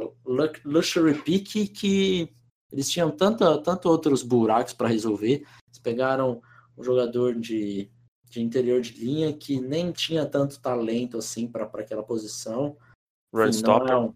[0.63, 2.29] luxury pick que
[2.71, 5.45] eles tinham tanto, tanto outros buracos para resolver.
[5.67, 6.41] Eles pegaram
[6.77, 7.89] um jogador de,
[8.29, 12.77] de interior de linha que nem tinha tanto talento assim para aquela posição.
[13.91, 14.13] É um,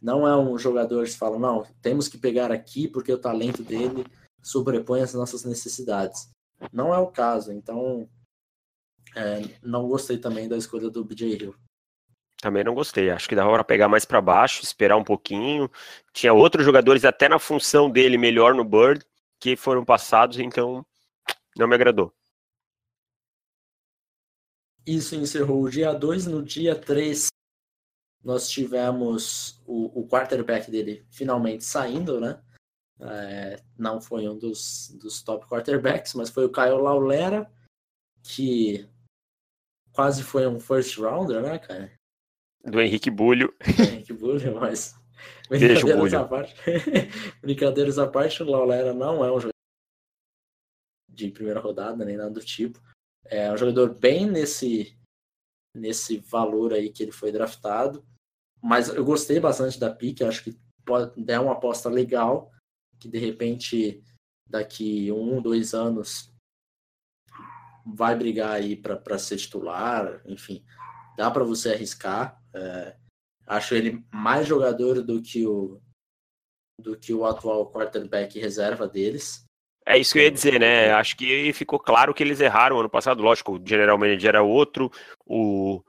[0.00, 4.04] não é um jogador que fala, não, temos que pegar aqui porque o talento dele
[4.42, 6.30] sobrepõe as nossas necessidades.
[6.72, 8.08] Não é o caso, então
[9.16, 11.54] é, não gostei também da escolha do BJ Hill.
[12.40, 13.10] Também não gostei.
[13.10, 15.68] Acho que dava para pegar mais para baixo, esperar um pouquinho.
[16.12, 19.04] Tinha outros jogadores até na função dele melhor no Bird
[19.40, 20.84] que foram passados, então
[21.56, 22.12] não me agradou.
[24.86, 26.26] Isso encerrou o dia 2.
[26.26, 27.28] No dia 3,
[28.22, 32.40] nós tivemos o, o quarterback dele finalmente saindo, né?
[33.00, 37.50] É, não foi um dos, dos top quarterbacks, mas foi o Caio Laulera,
[38.22, 38.88] que
[39.92, 41.92] quase foi um first rounder, né, cara?
[42.64, 43.54] Do Henrique Bulho.
[43.76, 44.96] Do Henrique Bulho, mas.
[45.48, 46.54] Brincadeiras à parte.
[47.40, 49.52] Brincadeiras à parte, o Laulera não é um jogador
[51.08, 52.80] de primeira rodada, nem nada do tipo.
[53.24, 54.97] É um jogador bem nesse
[55.74, 58.04] nesse valor aí que ele foi draftado.
[58.62, 62.50] Mas eu gostei bastante da pick, acho que pode é uma aposta legal,
[62.98, 64.02] que de repente
[64.48, 66.32] daqui um, dois anos
[67.86, 70.64] vai brigar aí para ser titular, enfim,
[71.16, 72.42] dá para você arriscar.
[72.54, 72.96] É,
[73.46, 75.80] acho ele mais jogador do que o
[76.80, 79.44] do que o atual quarterback reserva deles.
[79.88, 80.92] É isso que eu ia dizer, né?
[80.92, 83.22] Acho que ficou claro que eles erraram ano passado.
[83.22, 84.92] Lógico, o general manager era outro,
[85.24, 85.82] o,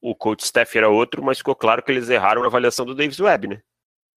[0.00, 3.20] o coach staff era outro, mas ficou claro que eles erraram na avaliação do Davis
[3.20, 3.62] Webb, né?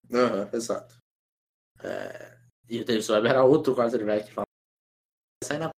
[0.10, 0.98] Uhum, exato.
[1.84, 5.70] É, e o Davis Webb era outro quarterback que na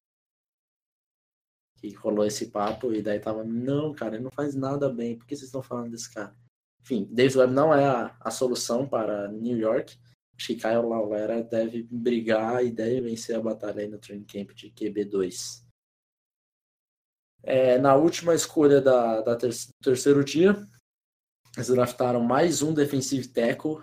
[1.77, 5.27] que rolou esse papo e daí tava, não, cara, ele não faz nada bem, por
[5.27, 6.33] que vocês estão falando desse cara?
[6.81, 9.99] Enfim, Davis Webb não é a, a solução para New York.
[10.37, 14.51] Acho que Kyle Laulera deve brigar e deve vencer a batalha aí no training camp
[14.51, 15.63] de QB2.
[17.43, 19.51] É, na última escolha da, da ter
[19.81, 20.55] terceiro dia,
[21.55, 23.81] eles draftaram mais um defensive tackle.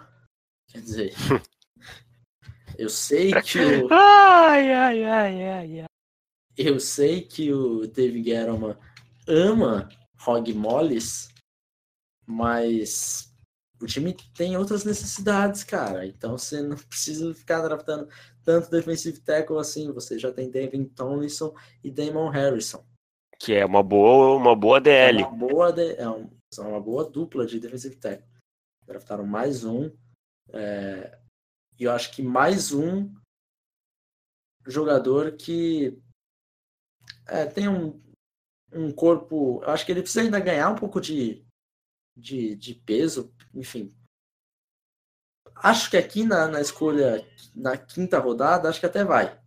[0.69, 1.15] Quer dizer,
[2.79, 3.89] eu sei que o.
[3.93, 5.87] Ai, ai, ai, ai, ai.
[6.57, 8.77] Eu sei que o David Guerrero
[9.27, 9.89] ama
[10.27, 11.29] Hog Moles,
[12.27, 13.28] mas
[13.81, 16.07] o time tem outras necessidades, cara.
[16.07, 18.09] Então você não precisa ficar draftando
[18.45, 19.93] tanto defensive tackle assim.
[19.93, 22.85] Você já tem Devin Tomlinson e Damon Harrison.
[23.39, 25.23] Que é uma boa, uma boa DL.
[25.23, 28.27] É uma boa, de, é um, são uma boa dupla de defensive tackle.
[28.87, 29.91] Draftaram mais um.
[30.53, 31.19] É,
[31.79, 33.15] e eu acho que mais um
[34.67, 36.03] jogador que
[37.27, 38.01] é, tem um,
[38.73, 39.63] um corpo.
[39.63, 41.47] Eu acho que ele precisa ainda ganhar um pouco de,
[42.19, 43.95] de, de peso, enfim.
[45.57, 49.39] Acho que aqui na, na escolha, na quinta rodada, acho que até vai.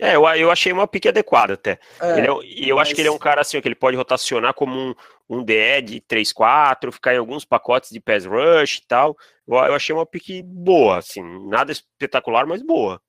[0.00, 1.78] É, eu, eu achei uma pique adequada até.
[2.00, 2.88] É, é, e eu mas...
[2.88, 4.94] acho que ele é um cara assim, que ele pode rotacionar como um,
[5.28, 9.16] um DE de 3-4, ficar em alguns pacotes de pass rush e tal.
[9.46, 13.00] Eu, eu achei uma pique boa, assim, nada espetacular, mas boa.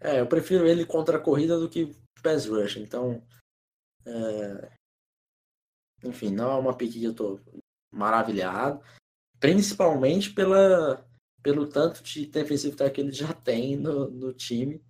[0.00, 3.22] É, eu prefiro ele contra a corrida do que pass rush, então.
[4.04, 4.78] É...
[6.04, 7.40] Enfim, não é uma pique que eu tô
[7.90, 8.80] maravilhado,
[9.40, 11.06] principalmente pela,
[11.42, 14.82] pelo tanto de defensive que ele já tem no, no time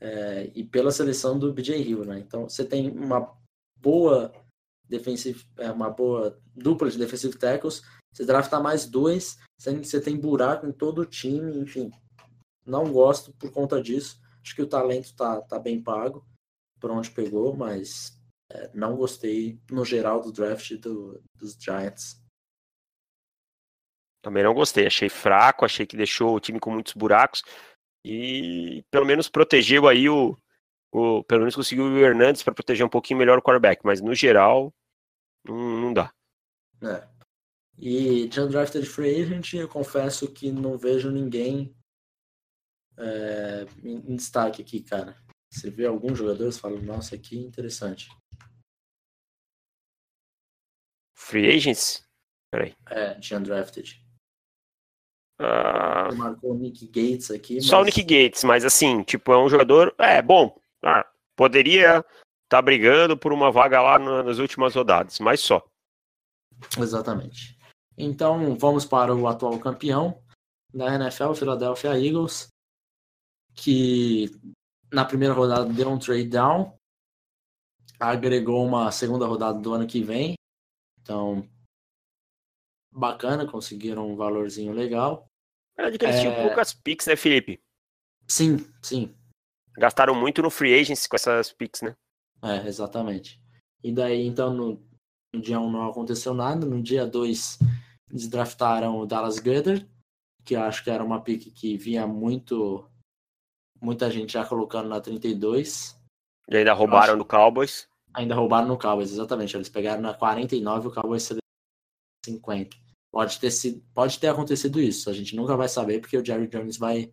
[0.00, 2.18] é, e pela seleção do BJ Hill, né?
[2.18, 3.36] Então você tem uma
[3.76, 4.32] boa
[4.88, 10.00] defensive, é, uma boa dupla de defensive tackles, você drafta mais dois, sendo que você
[10.00, 11.90] tem buraco em todo o time, enfim.
[12.64, 14.20] Não gosto por conta disso.
[14.42, 16.26] Acho que o talento tá, tá bem pago
[16.80, 18.17] por onde pegou, mas
[18.74, 22.22] não gostei no geral do draft do, dos Giants.
[24.22, 27.42] Também não gostei, achei fraco, achei que deixou o time com muitos buracos
[28.04, 30.36] e pelo menos protegeu aí o,
[30.92, 34.14] o pelo menos conseguiu o Hernandes para proteger um pouquinho melhor o quarterback, mas no
[34.14, 34.72] geral
[35.44, 36.12] não, não dá.
[36.82, 37.06] É.
[37.76, 41.76] E de undrafted free agent, eu confesso que não vejo ninguém
[42.96, 45.16] é, em destaque aqui, cara.
[45.50, 48.08] Você vê alguns jogadores falando, nossa, aqui é interessante.
[51.28, 52.02] Free agents?
[52.50, 52.74] Peraí.
[52.88, 54.02] É, de undrafted.
[55.38, 56.16] Uh...
[56.16, 57.60] Marcou o Nick Gates aqui.
[57.60, 59.94] Só o Nick Gates, mas assim, tipo, é um jogador.
[59.98, 60.58] É, bom.
[60.82, 61.06] Ah,
[61.36, 62.06] poderia estar
[62.48, 65.62] tá brigando por uma vaga lá nas últimas rodadas, mas só.
[66.78, 67.58] Exatamente.
[67.94, 70.18] Então, vamos para o atual campeão
[70.72, 72.48] da NFL, Philadelphia Eagles,
[73.54, 74.30] que
[74.90, 76.74] na primeira rodada deu um trade down,
[78.00, 80.37] agregou uma segunda rodada do ano que vem.
[81.08, 81.48] Então,
[82.92, 85.26] bacana, conseguiram um valorzinho legal.
[85.74, 86.20] É de que eles é...
[86.20, 87.62] tinham poucas picks, né, Felipe?
[88.28, 89.16] Sim, sim.
[89.78, 91.96] Gastaram muito no free agency com essas picks, né?
[92.42, 93.40] É, exatamente.
[93.82, 94.86] E daí, então, no,
[95.32, 96.66] no dia 1 não aconteceu nada.
[96.66, 97.58] No dia 2,
[98.10, 99.88] eles draftaram o Dallas Goddard,
[100.44, 102.86] que eu acho que era uma pick que vinha muito.
[103.80, 105.98] Muita gente já colocando na 32.
[106.50, 107.87] E ainda roubaram no Cowboys.
[108.14, 109.56] Ainda roubaram no Cowboys, exatamente.
[109.56, 111.28] Eles pegaram na 49 o Cowboys
[112.24, 112.76] 50.
[113.10, 115.08] Pode ter, sido, pode ter acontecido isso.
[115.08, 117.12] A gente nunca vai saber porque o Jerry Jones vai,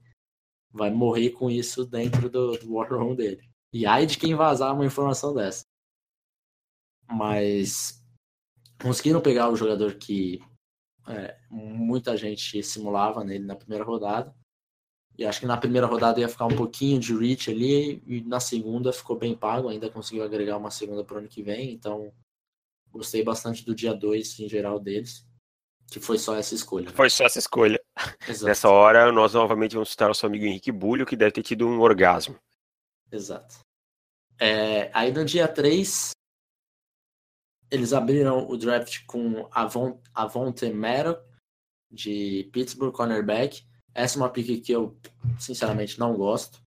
[0.72, 3.42] vai morrer com isso dentro do, do War Room dele.
[3.74, 5.66] E ai de quem vazar uma informação dessa.
[7.08, 8.04] Mas
[8.82, 10.40] conseguiram pegar o jogador que
[11.08, 14.36] é, muita gente simulava nele na primeira rodada.
[15.18, 18.40] E acho que na primeira rodada ia ficar um pouquinho de reach ali, e na
[18.40, 22.12] segunda ficou bem pago, ainda conseguiu agregar uma segunda para o ano que vem, então
[22.92, 25.26] gostei bastante do dia 2 em geral deles.
[25.92, 26.90] Que foi só essa escolha.
[26.90, 27.80] Foi só essa escolha.
[28.28, 28.46] Exato.
[28.46, 31.68] Nessa hora, nós novamente vamos citar o nosso amigo Henrique Bulho, que deve ter tido
[31.68, 32.40] um orgasmo.
[33.12, 33.60] Exato.
[34.40, 36.12] É, aí no dia 3,
[37.70, 41.18] eles abriram o draft com Avon, Avonte Mero,
[41.92, 43.64] de Pittsburgh, cornerback.
[43.96, 44.96] Essa é uma pick que eu,
[45.40, 46.62] sinceramente, não gosto.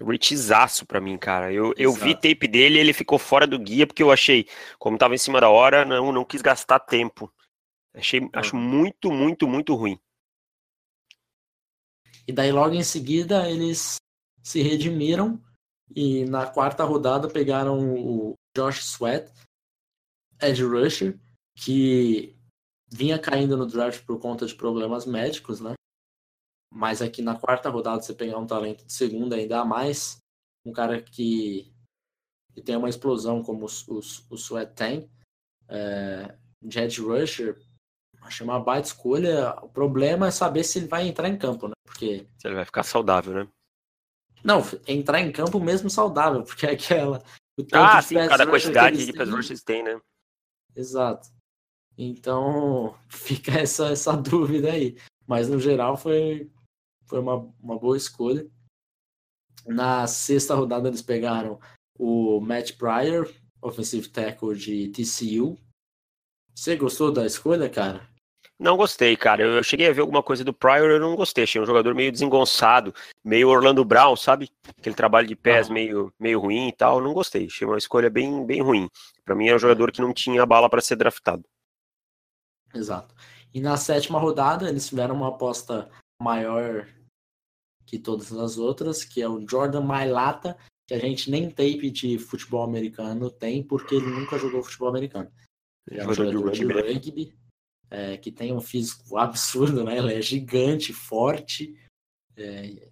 [0.00, 1.52] Richizaço pra mim, cara.
[1.52, 5.14] Eu, eu vi tape dele ele ficou fora do guia porque eu achei, como tava
[5.14, 7.30] em cima da hora, não, não quis gastar tempo.
[7.94, 8.26] Achei.
[8.32, 10.00] Acho muito, muito, muito ruim.
[12.26, 13.96] E daí logo em seguida eles
[14.42, 15.38] se redimiram
[15.94, 19.30] e na quarta rodada pegaram o Josh Sweat,
[20.40, 21.18] edge rusher,
[21.54, 22.34] que
[22.88, 25.74] vinha caindo no draft por conta de problemas médicos, né?
[26.72, 30.18] Mas aqui na quarta rodada você pegar um talento de segunda ainda mais,
[30.64, 31.72] um cara que,
[32.54, 34.00] que tem uma explosão como o, o,
[34.30, 35.10] o Sweat tem,
[35.68, 37.60] é, edge rusher,
[38.22, 39.54] achei uma baita escolha.
[39.62, 41.74] O problema é saber se ele vai entrar em campo, né?
[41.84, 42.26] Porque...
[42.38, 43.48] Se ele vai ficar saudável, né?
[44.42, 47.22] Não, entrar em campo mesmo saudável, porque é aquela.
[47.72, 50.00] ah, sim, cada quantidade de pass rushes tem, né?
[50.74, 51.28] Exato.
[51.98, 54.96] Então fica essa, essa dúvida aí.
[55.26, 56.50] Mas no geral foi,
[57.10, 58.46] foi uma, uma boa escolha.
[59.66, 61.58] Na sexta rodada eles pegaram
[61.98, 63.28] o Matt Pryor,
[63.60, 65.58] offensive tackle de TCU.
[66.54, 68.08] Você gostou da escolha, cara?
[68.58, 69.42] Não gostei, cara.
[69.42, 71.44] Eu cheguei a ver alguma coisa do Pryor, eu não gostei.
[71.44, 72.94] Achei um jogador meio desengonçado,
[73.24, 74.50] meio Orlando Brown, sabe?
[74.78, 75.72] Aquele trabalho de pés ah.
[75.72, 77.00] meio, meio ruim e tal.
[77.00, 77.46] Não gostei.
[77.46, 78.88] Achei uma escolha bem, bem ruim.
[79.24, 81.44] Para mim, é um jogador que não tinha bala para ser draftado.
[82.72, 83.14] Exato.
[83.52, 85.90] E na sétima rodada, eles tiveram uma aposta
[86.22, 86.86] maior
[87.90, 92.20] que todas as outras, que é o Jordan Mailata, que a gente nem tape de
[92.20, 95.28] futebol americano tem, porque ele nunca jogou futebol americano.
[95.90, 97.34] Ele é um jogador de rugby
[97.90, 99.98] é, que tem um físico absurdo, né?
[99.98, 101.76] Ele é gigante, forte,
[102.36, 102.88] é,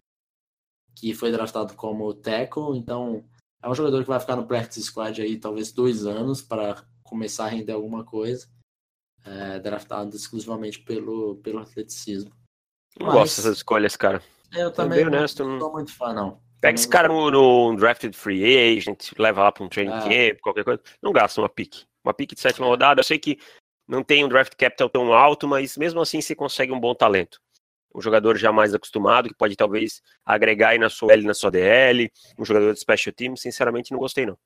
[0.96, 3.24] que foi draftado como tackle, então
[3.62, 7.44] é um jogador que vai ficar no practice squad aí talvez dois anos para começar
[7.44, 8.48] a render alguma coisa.
[9.24, 12.32] É, draftado exclusivamente pelo, pelo atleticismo.
[12.98, 14.22] Não Mas, gosto dessas escolhas, cara.
[14.52, 16.40] Eu também não, honesto, não sou muito fã, não.
[16.60, 20.30] Pega esse cara no, no, drafted free agent, leva lá para um training é.
[20.30, 20.82] camp, qualquer coisa.
[21.00, 21.84] Não gasta uma pick.
[22.02, 23.00] Uma pick de sétima rodada.
[23.00, 23.38] Eu sei que
[23.86, 27.40] não tem um draft capital tão alto, mas mesmo assim você consegue um bom talento.
[27.94, 31.50] Um jogador já mais acostumado, que pode talvez agregar aí na sua L na sua
[31.50, 34.36] DL, um jogador de special team, sinceramente não gostei não.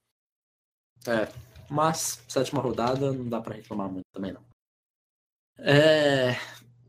[1.07, 1.29] É,
[1.69, 4.45] mas sétima rodada não dá para reclamar muito também não.
[5.59, 6.37] É,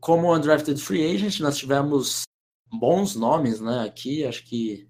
[0.04, 2.24] como undrafted free agent, nós tivemos
[2.70, 3.86] bons nomes, né?
[3.86, 4.86] Aqui, acho que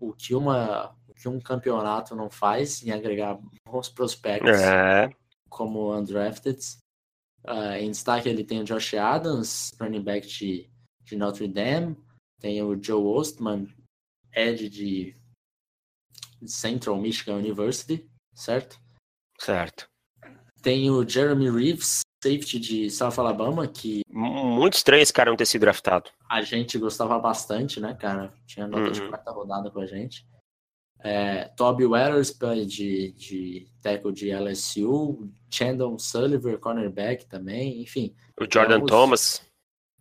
[0.00, 5.10] o que uma o que um campeonato não faz em agregar bons prospectos é.
[5.50, 6.58] como undrafted.
[7.46, 10.70] Uh, em destaque ele tem o Josh Adams, running back de,
[11.04, 11.94] de Notre Dame,
[12.40, 13.68] tem o Joe Ostman,
[14.34, 15.14] Ed de
[16.46, 18.80] Central Michigan University, certo?
[19.38, 19.86] Certo.
[20.62, 24.02] Tem o Jeremy Reeves, safety de South Alabama, que.
[24.10, 26.10] Muito estranho esse cara não ter sido draftado.
[26.28, 28.32] A gente gostava bastante, né, cara?
[28.46, 28.92] Tinha nota uhum.
[28.92, 30.26] de quarta rodada com a gente.
[31.00, 38.14] É, Toby Weatherspoon de, de tackle de LSU, Chandon Sullivan, cornerback também, enfim.
[38.38, 39.42] O Jordan alguns, Thomas.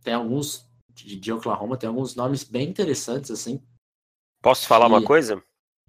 [0.03, 3.61] Tem alguns de, de, Oklahoma, tem alguns nomes bem interessantes, assim.
[4.41, 5.41] Posso falar que, uma coisa?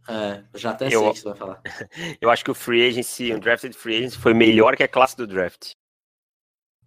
[0.06, 1.62] É, já até eu, sei o que você vai falar.
[2.20, 5.16] eu acho que o free agency, o drafted free agency foi melhor que a classe
[5.16, 5.72] do draft.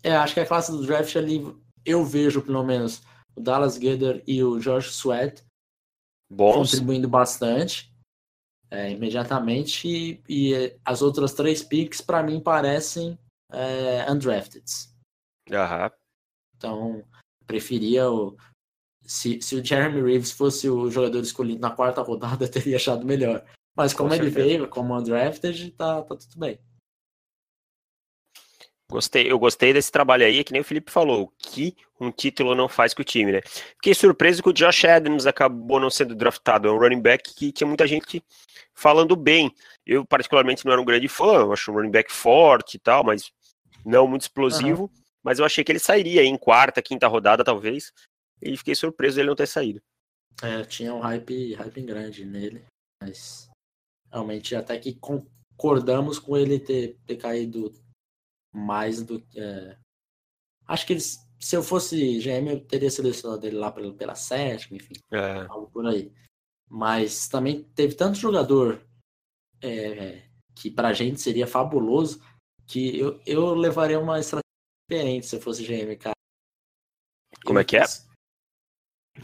[0.03, 1.43] É, acho que a classe do draft ali,
[1.85, 3.01] eu vejo pelo menos
[3.35, 5.43] o Dallas Gator e o George Sweat
[6.29, 6.71] Bons.
[6.71, 7.91] contribuindo bastante
[8.71, 13.19] é, imediatamente e, e, as outras três picks para mim parecem
[13.51, 14.63] é, undrafted.
[15.49, 15.89] Uhum.
[16.55, 17.03] Então,
[17.45, 18.37] preferia o.
[19.03, 23.05] Se, se o Jeremy Reeves fosse o jogador escolhido na quarta rodada, eu teria achado
[23.05, 23.43] melhor.
[23.75, 26.57] Mas como Com ele veio como undrafted, tá, tá tudo bem.
[28.91, 32.53] Gostei, eu gostei desse trabalho aí, que nem o Felipe falou, o que um título
[32.53, 33.41] não faz com o time, né?
[33.75, 37.53] Fiquei surpreso que o Josh Adams acabou não sendo draftado, é um running back que
[37.53, 38.21] tinha muita gente
[38.73, 39.49] falando bem.
[39.85, 43.01] Eu, particularmente, não era um grande fã, eu acho um running back forte e tal,
[43.01, 43.31] mas
[43.85, 44.83] não muito explosivo.
[44.83, 45.01] Uhum.
[45.23, 47.93] Mas eu achei que ele sairia em quarta, quinta rodada, talvez,
[48.41, 49.81] e fiquei surpreso ele não ter saído.
[50.43, 52.65] É, tinha um hype, hype grande nele,
[53.01, 53.49] mas
[54.11, 57.71] realmente até que concordamos com ele ter, ter caído
[58.51, 59.39] mais do que.
[59.39, 59.77] É...
[60.67, 64.77] Acho que eles, se eu fosse GM, eu teria selecionado ele lá pela, pela sétima,
[64.77, 65.45] enfim, é.
[65.49, 66.11] algo por aí.
[66.69, 68.85] Mas também teve tanto jogador
[69.61, 70.23] é,
[70.55, 72.21] que pra gente seria fabuloso
[72.65, 74.41] que eu, eu levaria uma estratégia
[74.89, 76.15] diferente se eu fosse GM, cara.
[77.45, 77.83] Como é que é?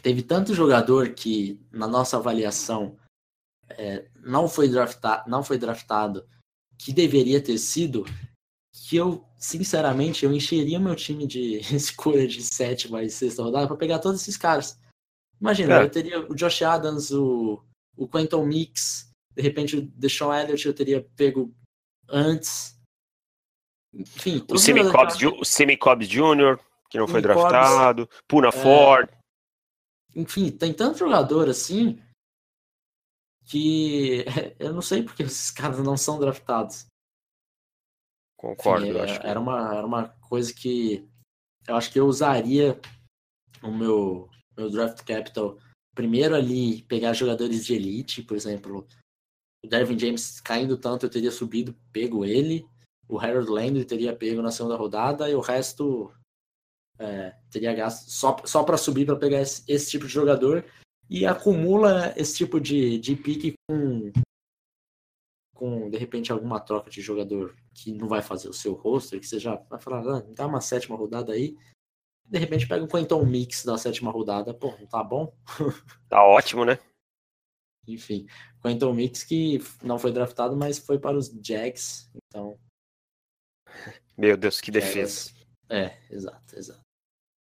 [0.01, 2.99] Teve tanto jogador que, na nossa avaliação,
[3.69, 6.27] é, não, foi draftado, não foi draftado
[6.77, 8.03] que deveria ter sido,
[8.87, 13.75] que eu, sinceramente, eu encheria meu time de escolha de sétima e sexta rodada para
[13.75, 14.79] pegar todos esses caras.
[15.41, 15.83] Imagina, é.
[15.83, 17.61] eu teria o Josh Adams, o,
[17.97, 21.53] o Quentin Mix, de repente o Deshaun Elliott eu teria pego
[22.07, 22.79] antes.
[23.93, 26.57] Enfim, o Semi Cobbs, o Semi Cobbs Jr.,
[26.89, 28.51] que não foi draftado, Puna é...
[28.51, 29.09] Ford.
[30.15, 32.01] Enfim, tem tanto jogador assim
[33.45, 34.25] que
[34.57, 36.87] eu não sei porque esses caras não são draftados.
[38.37, 39.25] Concordo, Enfim, eu acho.
[39.25, 41.07] Era, uma, era uma coisa que
[41.67, 42.79] eu acho que eu usaria
[43.63, 45.57] o meu, meu draft capital
[45.97, 48.87] primeiro ali, pegar jogadores de elite, por exemplo,
[49.65, 52.67] o Dervin James caindo tanto, eu teria subido, pego ele.
[53.09, 56.13] O Harold Landry teria pego na segunda rodada e o resto
[56.99, 60.63] é, teria gasto só, só para subir para pegar esse, esse, tipo de jogador
[61.09, 64.11] e acumula esse tipo de, de pique com,
[65.57, 69.27] com, de repente, alguma troca de jogador que não vai fazer o seu roster, que
[69.27, 71.57] você já vai falar, ah, dá uma sétima rodada aí.
[72.25, 75.33] De repente pega um Quentin Mix da sétima rodada, pô, não tá bom?
[76.09, 76.79] Tá ótimo, né?
[77.87, 78.27] Enfim,
[78.61, 82.59] Quentin Mix que não foi draftado, mas foi para os Jags, então.
[84.17, 85.31] Meu Deus, que defesa.
[85.69, 86.81] É, exato, exato.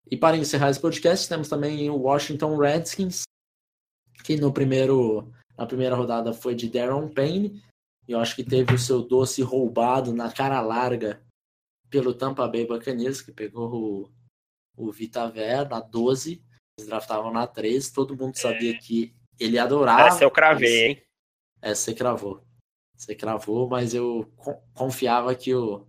[0.08, 3.22] E para encerrar esse podcast, temos também o Washington Redskins,
[4.22, 7.60] que no primeiro, na primeira rodada foi de Darren Payne,
[8.12, 11.22] eu acho que teve o seu doce roubado na cara larga
[11.90, 14.10] pelo Tampa Bay Buccaneers, que pegou
[14.76, 16.42] o, o Vita Ver na 12,
[16.78, 18.78] eles draftavam na 13, todo mundo sabia é.
[18.78, 20.08] que ele adorava.
[20.08, 21.02] Essa eu cravei, hein?
[21.62, 22.44] Essa você cravou.
[22.96, 24.32] Você cravou, mas eu
[24.74, 25.86] confiava que o,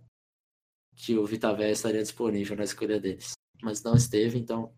[0.94, 4.74] que o Vita Ver estaria disponível na escolha deles mas não esteve, então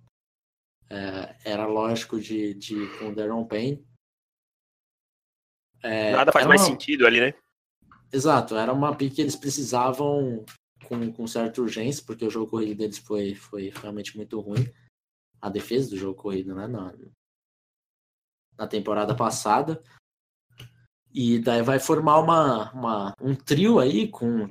[0.89, 3.87] é, era lógico de, de ir com o Darren Payne.
[5.83, 7.35] É, Nada faz mais sentido ali, né?
[8.13, 10.45] Exato, era uma pick que eles precisavam
[10.85, 14.69] com, com certa urgência, porque o jogo corrido deles foi, foi realmente muito ruim.
[15.41, 16.67] A defesa do jogo corrido, né?
[16.67, 16.93] Na,
[18.59, 19.83] na temporada passada.
[21.13, 24.49] E daí vai formar uma, uma, um trio aí com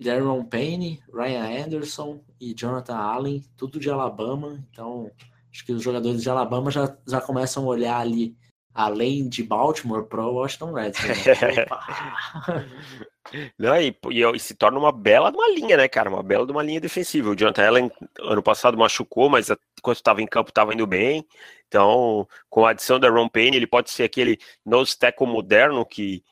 [0.00, 4.64] Darren Payne, Ryan Anderson e Jonathan Allen, tudo de Alabama.
[4.70, 5.10] Então,
[5.50, 8.36] acho que os jogadores de Alabama já, já começam a olhar ali,
[8.74, 11.24] além de Baltimore, para o Washington Redskins.
[13.58, 16.10] Não, e, e, e, se torna uma bela de uma linha, né, cara?
[16.10, 17.30] Uma bela de uma linha defensiva.
[17.30, 19.48] O Jonathan Allen, ano passado, machucou, mas
[19.82, 21.26] quando estava em campo, estava indo bem.
[21.68, 26.22] Então, com a adição da Ron Payne, ele pode ser aquele nose tackle moderno que,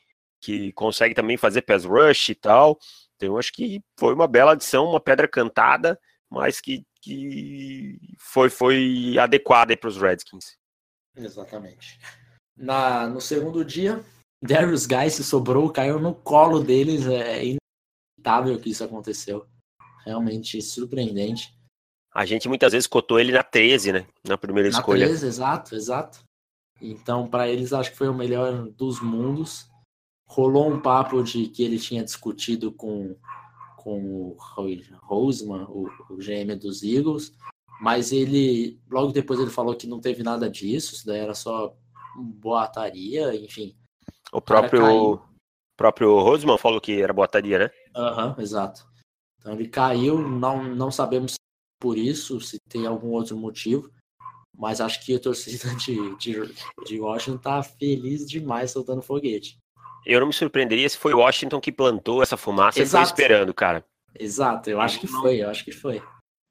[0.41, 2.79] que consegue também fazer pass rush e tal.
[3.17, 8.51] Então, eu acho que foi uma bela adição, uma pedra cantada, mas que, que foi,
[8.51, 10.59] foi adequada para os Redskins.
[11.17, 11.99] Exatamente.
[12.61, 14.05] Na, no segundo dia,
[14.43, 17.07] Darius Guy se sobrou, caiu no colo deles.
[17.07, 19.47] É inevitável que isso aconteceu.
[20.05, 21.53] Realmente surpreendente.
[22.13, 24.07] A gente muitas vezes cotou ele na 13, né?
[24.27, 25.07] Na primeira na escolha.
[25.07, 26.23] 13, exato, exato.
[26.81, 29.71] Então, para eles, acho que foi o melhor dos mundos
[30.31, 33.17] rolou um papo de que ele tinha discutido com,
[33.77, 34.37] com o
[35.03, 37.33] Roseman, o, o GM dos Eagles,
[37.81, 41.77] mas ele logo depois ele falou que não teve nada disso, isso daí era só
[42.17, 43.77] boataria, enfim.
[44.33, 45.21] O próprio
[45.77, 47.71] próprio Roseman falou que era boataria, né?
[47.97, 48.87] Aham, uhum, exato.
[49.39, 51.35] Então ele caiu, não, não sabemos
[51.81, 53.91] por isso, se tem algum outro motivo,
[54.55, 56.35] mas acho que a torcida de, de,
[56.85, 59.59] de Washington tá feliz demais soltando foguete.
[60.05, 63.05] Eu não me surpreenderia se foi Washington que plantou essa fumaça Exato.
[63.05, 63.85] e foi esperando, cara.
[64.19, 66.03] Exato, eu acho que foi, eu acho que foi.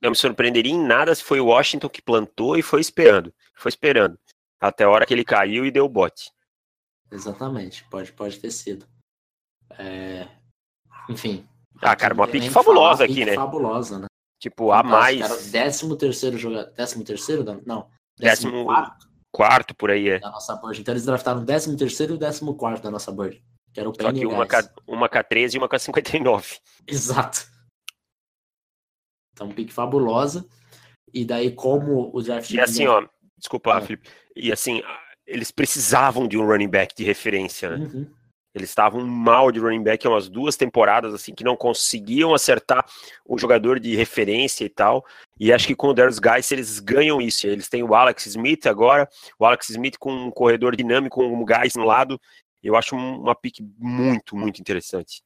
[0.02, 3.34] Não me surpreenderia em nada se foi Washington que plantou e foi esperando.
[3.54, 4.18] Foi esperando.
[4.60, 6.32] Até a hora que ele caiu e deu o bote.
[7.12, 8.86] Exatamente, pode, pode ter sido.
[9.72, 10.28] É...
[11.10, 11.48] Enfim.
[11.82, 13.36] Ah, cara, uma pique fabulosa aqui, né?
[13.36, 14.08] Fabulosa, né?
[14.40, 15.20] Tipo, a mais.
[15.20, 16.72] Cara, décimo terceiro jogador.
[16.74, 17.44] Décimo terceiro?
[17.66, 17.90] Não.
[18.18, 20.20] Décimo, décimo quarto quarto por aí, é.
[20.20, 20.82] Da nossa board.
[20.82, 23.44] Então eles draftaram o 13 terceiro e o 14 quarto da nossa board.
[23.74, 26.60] Que era o Só que uma K, uma K13 e uma K59.
[26.88, 27.48] Exato.
[29.34, 30.46] Então, pique fabulosa.
[31.14, 32.52] E daí, como o draft...
[32.52, 33.08] E assim, ó,
[33.38, 33.82] desculpa, ah.
[33.82, 34.10] Felipe.
[34.40, 34.82] E assim,
[35.28, 37.86] eles precisavam de um running back de referência, né?
[37.86, 38.10] Uhum.
[38.56, 42.84] Eles estavam mal de running back há umas duas temporadas, assim, que não conseguiam acertar
[43.24, 45.06] o jogador de referência e tal.
[45.40, 47.46] E acho que com o Darius Guys eles ganham isso.
[47.46, 49.08] Eles têm o Alex Smith agora,
[49.38, 52.20] o Alex Smith com um corredor dinâmico, um Guys no lado.
[52.64, 55.22] Eu acho uma pick muito, muito interessante.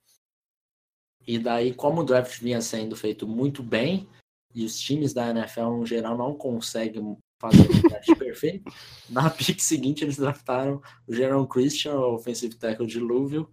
[1.25, 4.07] E daí, como o draft vinha sendo feito muito bem,
[4.53, 8.73] e os times da NFL, no geral, não conseguem fazer um draft perfeito.
[9.09, 13.47] Na pick seguinte, eles draftaram o Jerome Christian, o offensive tackle de Louisville,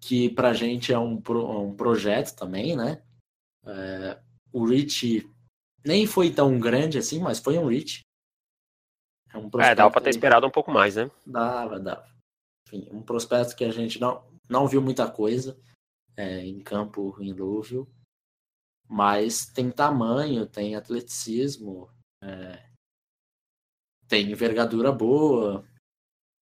[0.00, 3.02] que pra gente é um, pro, um projeto também, né?
[3.66, 4.18] É,
[4.52, 5.30] o reach
[5.84, 8.00] nem foi tão grande assim, mas foi um reach.
[9.30, 11.10] É, um é dava para ter esperado um pouco mais, né?
[11.26, 12.08] Dava, dava.
[12.66, 15.60] Enfim, um prospecto que a gente não, não viu muita coisa
[16.16, 17.86] é, em campo em Louisville,
[18.88, 21.90] mas tem tamanho, tem atleticismo,
[22.22, 22.73] é,
[24.08, 25.64] tem envergadura boa.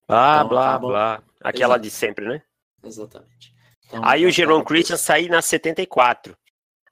[0.06, 0.90] Blá, então, blá, acabam...
[0.90, 1.22] blá.
[1.40, 1.82] Aquela Exato.
[1.82, 2.42] de sempre, né?
[2.82, 3.54] Exatamente.
[3.86, 6.36] Então, Aí o Jerome Christian sair na 74.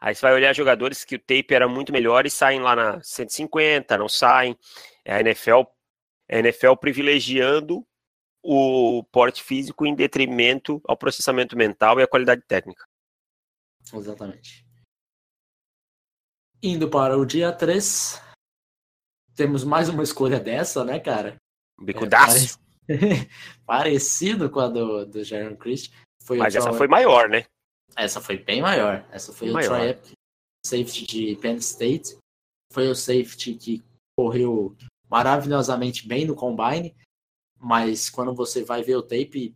[0.01, 3.02] Aí você vai olhar jogadores que o tape era muito melhor e saem lá na
[3.02, 4.59] 150, não saem.
[5.05, 5.62] É a NFL,
[6.28, 7.86] a NFL privilegiando
[8.43, 12.84] o porte físico em detrimento ao processamento mental e à qualidade técnica.
[13.94, 14.66] Exatamente.
[16.60, 18.20] Indo para o dia 3,
[19.35, 21.37] temos mais uma escolha dessa, né, cara?
[21.81, 22.59] Bicudaço.
[22.89, 23.29] É, pare...
[23.67, 25.93] Parecido com a do, do Jaron Christ.
[26.23, 26.79] Foi Mas essa Troy...
[26.79, 27.45] foi maior, né?
[27.97, 29.07] Essa foi bem maior.
[29.11, 29.77] Essa foi bem o maior.
[29.77, 30.13] Troy Epic,
[30.65, 32.17] safety de Penn State.
[32.73, 33.83] Foi o safety que
[34.17, 34.75] correu
[35.11, 36.95] maravilhosamente bem no combine,
[37.59, 39.55] mas quando você vai ver o tape,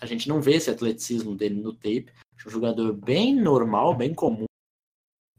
[0.00, 2.12] a gente não vê esse atleticismo dele no tape.
[2.44, 4.46] É um jogador bem normal, bem comum.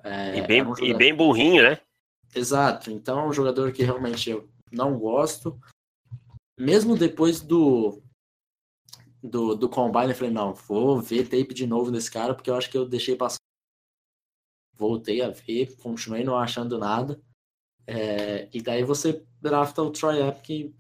[0.04, 0.86] É, e, bem, um jogador...
[0.86, 1.82] e bem burrinho, né?
[2.34, 2.92] Exato.
[2.92, 5.60] Então é um jogador que realmente eu não gosto.
[6.58, 8.02] Mesmo depois do,
[9.24, 12.56] do, do combine, eu falei, não, vou ver tape de novo desse cara, porque eu
[12.56, 13.40] acho que eu deixei passar.
[14.76, 17.22] Voltei a ver, continuei não achando nada.
[17.86, 20.74] É, e daí você drafta o Troy Epic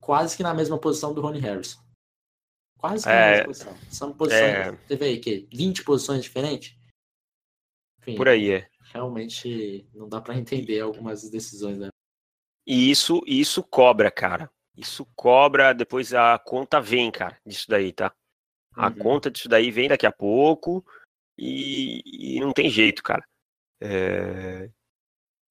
[0.00, 1.80] quase que na mesma posição do Ronnie Harrison.
[2.78, 3.78] Quase que é, na mesma posição.
[3.90, 4.72] São posições, é...
[4.86, 6.76] teve aí que 20 posições diferentes?
[8.00, 8.70] Enfim, Por aí, é.
[8.92, 11.88] Realmente não dá para entender algumas decisões, né?
[12.66, 14.50] E isso, isso cobra, cara.
[14.76, 18.14] Isso cobra, depois a conta vem, cara, disso daí, tá?
[18.74, 18.94] A uhum.
[18.94, 20.84] conta disso daí vem daqui a pouco
[21.36, 23.24] e, e não tem jeito, cara.
[23.80, 24.70] É...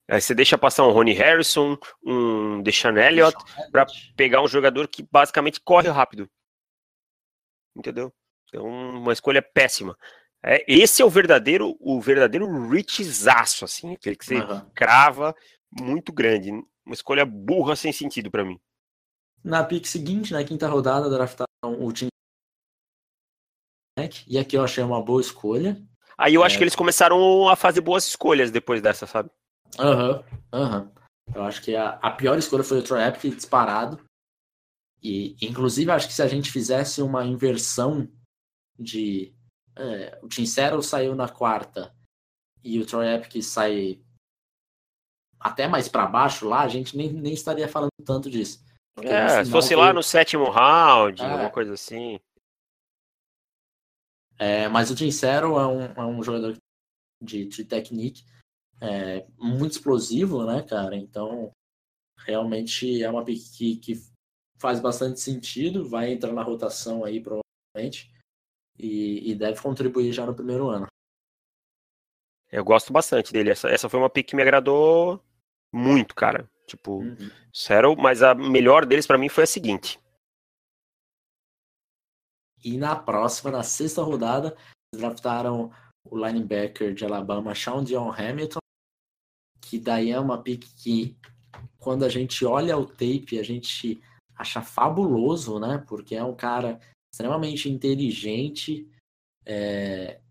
[0.09, 3.37] Aí você deixa passar um Ronnie Harrison, um Deshaun Elliott,
[3.71, 3.85] para
[4.15, 6.27] pegar um jogador que basicamente corre rápido.
[7.75, 8.11] Entendeu?
[8.51, 9.95] É uma escolha péssima.
[10.43, 14.61] É, esse é o verdadeiro, o verdadeiro richzaço, assim, aquele que você uhum.
[14.73, 15.35] crava
[15.71, 16.51] muito grande.
[16.85, 18.59] Uma escolha burra sem sentido para mim.
[19.43, 22.09] Na pick seguinte, na quinta rodada, draftaram o time.
[24.27, 25.81] E aqui eu achei uma boa escolha.
[26.17, 26.45] Aí eu é...
[26.45, 29.29] acho que eles começaram a fazer boas escolhas depois dessa, sabe?
[29.77, 30.81] Aham, uhum, aham.
[30.81, 30.99] Uhum.
[31.35, 34.03] Eu acho que a, a pior escolha foi o Troy Epic disparado.
[35.01, 38.09] E, inclusive, acho que se a gente fizesse uma inversão
[38.77, 39.33] de.
[39.79, 41.95] É, o Tim Settle saiu na quarta
[42.63, 44.01] e o Troy Epic sai
[45.39, 48.61] até mais para baixo lá, a gente nem, nem estaria falando tanto disso.
[49.01, 51.25] É, se fosse lá no sétimo round, é.
[51.25, 52.19] alguma coisa assim.
[54.37, 56.57] É, mas o Tim Settle é um, é um jogador
[57.21, 58.25] de, de technique
[58.81, 60.95] é, muito explosivo, né, cara?
[60.95, 61.51] Então,
[62.19, 63.93] realmente é uma pick que, que
[64.57, 68.11] faz bastante sentido, vai entrar na rotação aí, provavelmente,
[68.79, 70.87] e, e deve contribuir já no primeiro ano.
[72.51, 73.51] Eu gosto bastante dele.
[73.51, 75.21] Essa, essa foi uma pick que me agradou
[75.71, 76.49] muito, cara.
[76.65, 77.29] Tipo, uhum.
[77.53, 79.99] sério, mas a melhor deles para mim foi a seguinte.
[82.63, 84.55] E na próxima, na sexta rodada,
[84.93, 85.71] draftaram
[86.03, 88.59] o linebacker de Alabama, Sean Dion Hamilton,
[89.61, 91.17] que daí é uma pick que
[91.77, 94.01] quando a gente olha o tape, a gente
[94.35, 95.83] acha fabuloso, né?
[95.87, 96.79] Porque é um cara
[97.11, 98.89] extremamente inteligente.
[99.45, 100.21] É...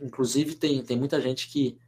[0.00, 1.78] Inclusive tem, tem muita gente que,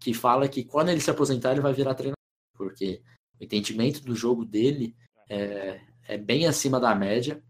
[0.00, 2.16] que fala que quando ele se aposentar ele vai virar treinador,
[2.54, 3.02] porque
[3.38, 4.96] o entendimento do jogo dele
[5.28, 7.42] é, é bem acima da média.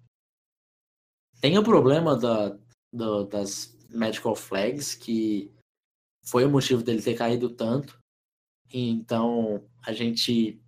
[1.41, 2.59] Tem o problema da,
[2.93, 5.53] da, das medical flags, que
[6.25, 7.99] foi o motivo dele ter caído tanto.
[8.73, 10.61] Então, a gente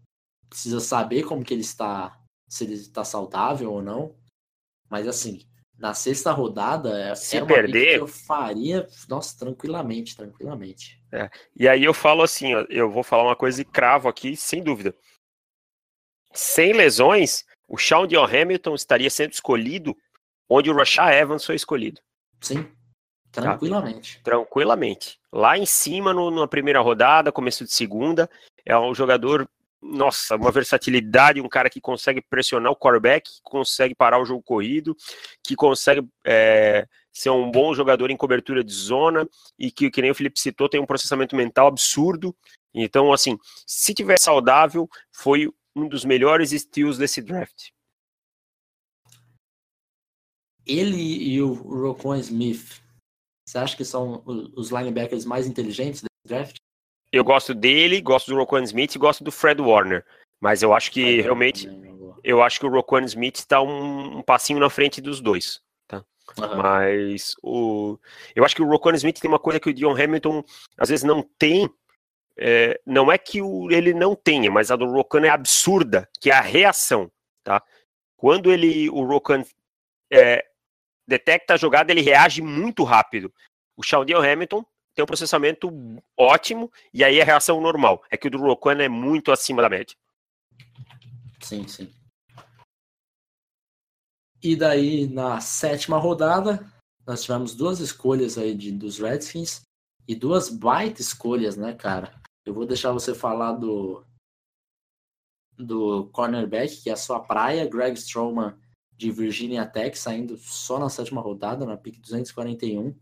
[0.48, 4.14] precisa saber como que ele está, se ele está saudável ou não.
[4.88, 5.46] Mas assim,
[5.78, 11.00] na sexta rodada, é, se perder, eu faria, nossa, tranquilamente, tranquilamente.
[11.12, 11.30] É.
[11.54, 14.62] E aí eu falo assim, ó, eu vou falar uma coisa e cravo aqui, sem
[14.62, 14.94] dúvida.
[16.32, 19.96] Sem lesões, o Sean Dion Hamilton estaria sendo escolhido
[20.48, 22.00] onde o Rashad Evans foi escolhido.
[22.40, 22.66] Sim.
[23.30, 24.16] Tranquilamente.
[24.16, 24.30] Tá?
[24.32, 25.20] Tranquilamente.
[25.32, 28.28] Lá em cima, no, na primeira rodada, começo de segunda,
[28.64, 29.48] é um jogador,
[29.80, 34.42] nossa, uma versatilidade, um cara que consegue pressionar o quarterback, que consegue parar o jogo
[34.42, 34.96] corrido,
[35.42, 39.28] que consegue é, ser um bom jogador em cobertura de zona
[39.58, 42.36] e que, que nem o Felipe citou, tem um processamento mental absurdo.
[42.74, 47.70] Então, assim, se tiver saudável, foi um dos melhores estilos desse draft.
[50.66, 52.82] Ele e o Rocon Smith
[53.46, 54.22] Você acha que são
[54.54, 56.56] os linebackers mais inteligentes desse draft?
[57.10, 60.04] Eu gosto dele, gosto do Roquan Smith e gosto do Fred Warner.
[60.40, 61.68] Mas eu acho que realmente.
[62.22, 65.60] Eu acho que o Roquan Smith está um, um, passinho na frente dos dois.
[65.86, 66.04] Tá?
[66.38, 66.56] Uhum.
[66.56, 67.98] Mas o.
[68.34, 70.44] Eu acho que o Roquan Smith tem uma coisa que o Dion Hamilton
[70.76, 71.68] às vezes não tem.
[72.36, 76.30] É, não é que o, ele não tenha, mas a do Roquan é absurda, que
[76.30, 77.10] é a reação.
[77.42, 77.62] Tá?
[78.16, 79.42] Quando ele, o Roquan
[80.12, 80.44] é,
[81.06, 83.32] detecta a jogada, ele reage muito rápido.
[83.76, 84.64] O Sean Dion Hamilton
[84.98, 85.70] tem um processamento
[86.18, 88.02] ótimo e aí a reação normal.
[88.10, 89.96] É que o do Roquan é muito acima da média.
[91.40, 91.88] Sim, sim.
[94.42, 96.66] E daí, na sétima rodada,
[97.06, 99.60] nós tivemos duas escolhas aí de, dos Redskins
[100.08, 102.20] e duas baita escolhas, né, cara?
[102.44, 104.04] Eu vou deixar você falar do
[105.56, 108.56] do cornerback, que é a sua praia, Greg Stroman
[108.96, 112.96] de Virginia Tech, saindo só na sétima rodada, na pick 241.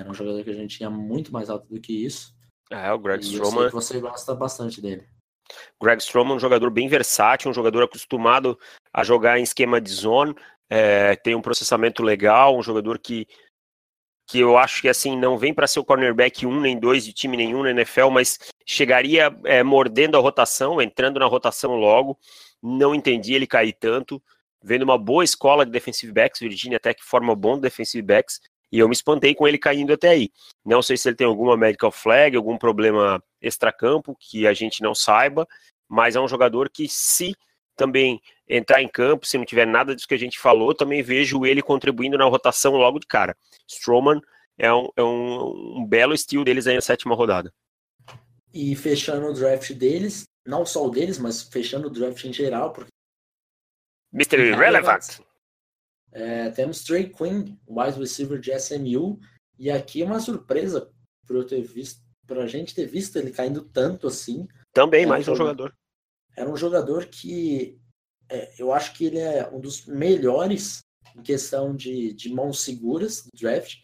[0.00, 2.34] Era um jogador que a gente tinha muito mais alto do que isso.
[2.70, 3.70] É, o Greg Stroman.
[3.70, 5.06] você gosta bastante dele.
[5.80, 8.58] Greg Stroman é um jogador bem versátil, um jogador acostumado
[8.92, 10.34] a jogar em esquema de zone,
[10.68, 13.26] é, tem um processamento legal, um jogador que,
[14.26, 17.12] que eu acho que assim não vem para ser o cornerback 1 nem 2 de
[17.12, 22.18] time nenhum na NFL, mas chegaria é, mordendo a rotação, entrando na rotação logo.
[22.60, 24.20] Não entendi ele cair tanto.
[24.62, 28.40] Vendo uma boa escola de defensive backs, Virginia Tech forma bom defensive backs,
[28.70, 30.30] e eu me espantei com ele caindo até aí.
[30.64, 34.94] Não sei se ele tem alguma medical flag, algum problema extracampo que a gente não
[34.94, 35.46] saiba,
[35.88, 37.36] mas é um jogador que se
[37.76, 41.44] também entrar em campo, se não tiver nada disso que a gente falou, também vejo
[41.44, 43.36] ele contribuindo na rotação logo de cara.
[43.68, 44.20] Strowman
[44.58, 47.52] é um, é um, um belo estilo deles aí na sétima rodada.
[48.52, 52.72] E fechando o draft deles, não só o deles, mas fechando o draft em geral,
[52.72, 52.90] porque.
[54.14, 54.48] Mr.
[54.48, 55.20] Irrelevant.
[56.12, 59.18] É, temos Trey Quinn, wide receiver de SMU,
[59.58, 60.90] e aqui uma surpresa
[61.26, 64.46] para eu ter visto, para a gente ter visto ele caindo tanto assim.
[64.72, 65.74] Também mais um jogador
[66.36, 67.80] era um jogador que
[68.28, 70.80] é, eu acho que ele é um dos melhores
[71.16, 73.82] em questão de, de mãos seguras do draft.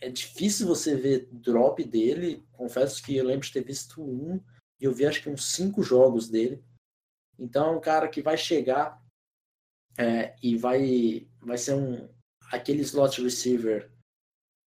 [0.00, 2.42] É difícil você ver drop dele.
[2.52, 4.40] Confesso que eu lembro de ter visto um
[4.80, 6.64] e eu vi acho que uns cinco jogos dele.
[7.38, 9.02] Então é um cara que vai chegar
[9.98, 12.08] é, e vai, vai ser um
[12.52, 13.90] aquele slot receiver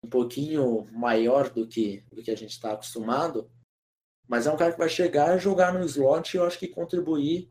[0.04, 3.50] um pouquinho maior do que, do que a gente está acostumado,
[4.28, 7.50] mas é um cara que vai chegar, jogar no slot e eu acho que contribuir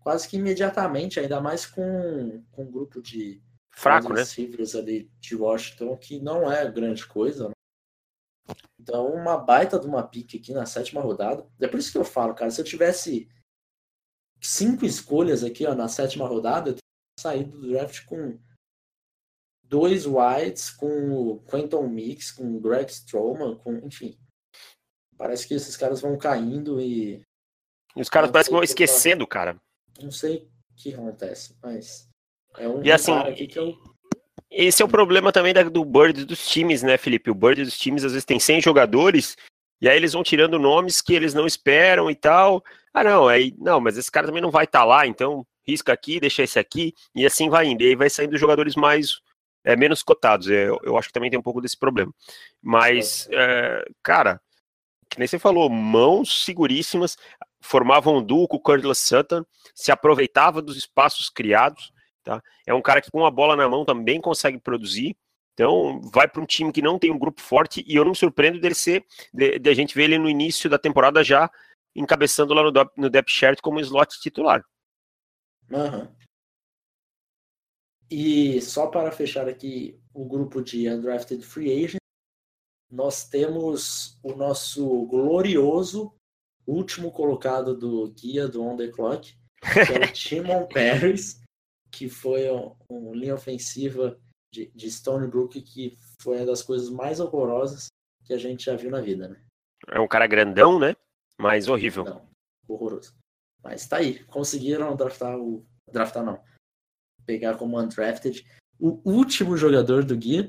[0.00, 3.42] quase que imediatamente, ainda mais com, com um grupo de
[3.72, 4.22] fraco, né?
[4.78, 7.48] ali de Washington, que não é grande coisa.
[7.48, 7.54] Né?
[8.80, 11.44] Então, uma baita de uma pique aqui na sétima rodada.
[11.60, 13.28] É por isso que eu falo, cara, se eu tivesse
[14.40, 16.76] cinco escolhas aqui ó, na sétima rodada, eu
[17.18, 18.38] saído do draft com
[19.62, 24.16] dois Whites, com o Quentin Mix, com o Greg Stroman, com, enfim,
[25.16, 27.22] Parece que esses caras vão caindo e.
[27.94, 29.56] E os caras parecem que vão esquecendo, cara.
[30.00, 32.08] Não sei o que acontece, mas.
[32.58, 33.76] É um e assim, que eu...
[34.50, 37.30] esse é o problema também da, do Bird dos times, né, Felipe?
[37.30, 39.36] O Bird dos times às vezes tem 100 jogadores
[39.80, 42.62] e aí eles vão tirando nomes que eles não esperam e tal.
[42.94, 45.92] Ah, não, aí, não, mas esse cara também não vai estar tá lá, então risca
[45.92, 47.82] aqui, deixa esse aqui, e assim vai indo.
[47.82, 49.20] E aí vai saindo jogadores mais
[49.64, 50.48] é, menos cotados.
[50.48, 52.12] É, eu, eu acho que também tem um pouco desse problema.
[52.62, 54.40] Mas, é, cara,
[55.10, 57.16] que nem você falou, mãos seguríssimas,
[57.60, 59.44] formavam um duo com o Curtis Sutton,
[59.74, 62.42] se aproveitava dos espaços criados, tá?
[62.66, 65.16] É um cara que com a bola na mão também consegue produzir,
[65.54, 68.16] então vai para um time que não tem um grupo forte e eu não me
[68.16, 71.50] surpreendo dele ser, de, de a gente ver ele no início da temporada já
[71.94, 74.62] encabeçando lá no, no depth chart como slot titular.
[75.70, 76.14] Uhum.
[78.10, 82.00] E só para fechar aqui o grupo de undrafted free agent,
[82.90, 86.14] nós temos o nosso glorioso
[86.66, 91.40] último colocado do guia do On The Clock, que é o Timon Paris,
[91.90, 94.20] que foi um, um linha ofensiva
[94.52, 97.88] de, de Stone Brook que foi uma das coisas mais horrorosas
[98.24, 99.40] que a gente já viu na vida, né?
[99.88, 100.94] É um cara grandão, né?
[101.38, 102.04] Mas horrível.
[102.04, 102.28] Não,
[102.66, 103.14] horroroso.
[103.66, 105.66] Mas tá aí, conseguiram draftar o.
[105.92, 106.40] Draftar não.
[107.26, 108.46] Pegar como undrafted
[108.78, 110.48] o último jogador do guia.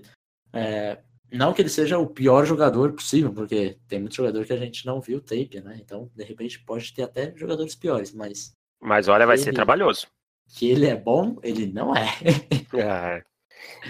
[0.54, 4.58] É, não que ele seja o pior jogador possível, porque tem muito jogador que a
[4.58, 5.78] gente não viu tape, né?
[5.82, 8.54] Então, de repente, pode ter até jogadores piores, mas.
[8.80, 10.06] Mas olha, vai ele, ser trabalhoso.
[10.48, 12.06] Que ele é bom, ele não é.
[12.78, 13.24] é.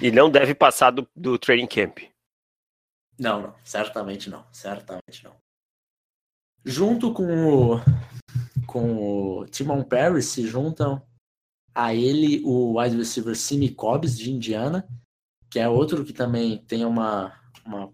[0.01, 1.99] E não deve passar do, do training camp.
[3.19, 4.45] Não, não, certamente não.
[4.53, 5.35] Certamente não.
[6.63, 7.81] Junto com o,
[8.67, 11.01] com o Timon Perry se juntam
[11.73, 14.87] a ele o wide receiver Simi Cobbs, de Indiana,
[15.49, 17.93] que é outro que também tem uma, uma,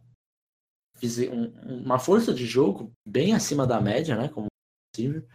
[1.63, 4.29] uma força de jogo bem acima da média, né?
[4.29, 4.47] Como
[4.93, 5.25] possível.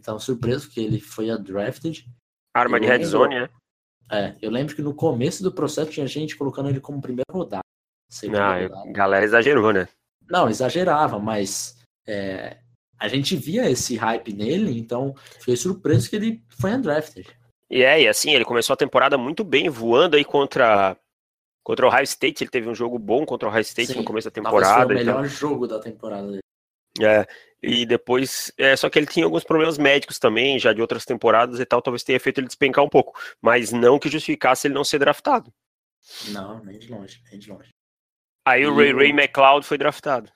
[0.00, 2.08] Então, surpreso que ele foi drafted.
[2.54, 3.50] Arma de red zone, né?
[4.10, 7.62] É, eu lembro que no começo do processo tinha gente colocando ele como primeira rodada.
[8.24, 9.88] Não, a galera exagerou, né?
[10.28, 12.61] Não, exagerava, mas é,
[13.02, 17.28] a gente via esse hype nele, então fiquei surpreso que ele foi undrafted.
[17.68, 20.96] E é, e assim, ele começou a temporada muito bem, voando aí contra,
[21.64, 22.44] contra o Ohio State.
[22.44, 24.86] Ele teve um jogo bom contra o Ohio State Sim, no começo da temporada.
[24.86, 26.42] Foi o melhor jogo da temporada dele.
[27.00, 27.26] É,
[27.60, 31.58] e depois, é, só que ele tinha alguns problemas médicos também, já de outras temporadas
[31.58, 34.84] e tal, talvez tenha feito ele despencar um pouco, mas não que justificasse ele não
[34.84, 35.52] ser draftado.
[36.28, 37.70] Não, nem de longe, nem de longe.
[38.46, 38.96] Aí e o Ray o...
[38.96, 40.30] Ray McLeod foi draftado.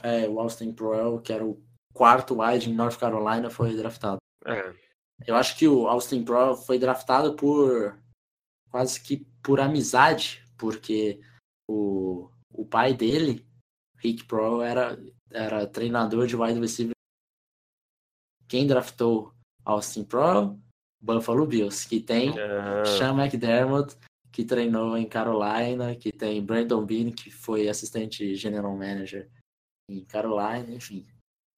[0.00, 1.60] É, o Austin Proel, que era o
[1.94, 4.18] quarto wide em North Carolina, foi draftado.
[4.44, 4.74] É.
[5.26, 7.98] Eu acho que o Austin Proel foi draftado por
[8.70, 11.20] quase que por amizade, porque
[11.70, 13.46] o, o pai dele,
[13.96, 14.98] Rick Proel, era,
[15.30, 16.94] era treinador de wide receiver.
[18.48, 19.32] Quem draftou
[19.64, 20.58] Austin Proel?
[21.00, 22.86] Buffalo Bills, que tem uh...
[22.98, 23.96] Sean McDermott,
[24.32, 29.30] que treinou em Carolina, que tem Brandon Bean, que foi assistente general manager
[29.88, 31.06] em Carolina, enfim.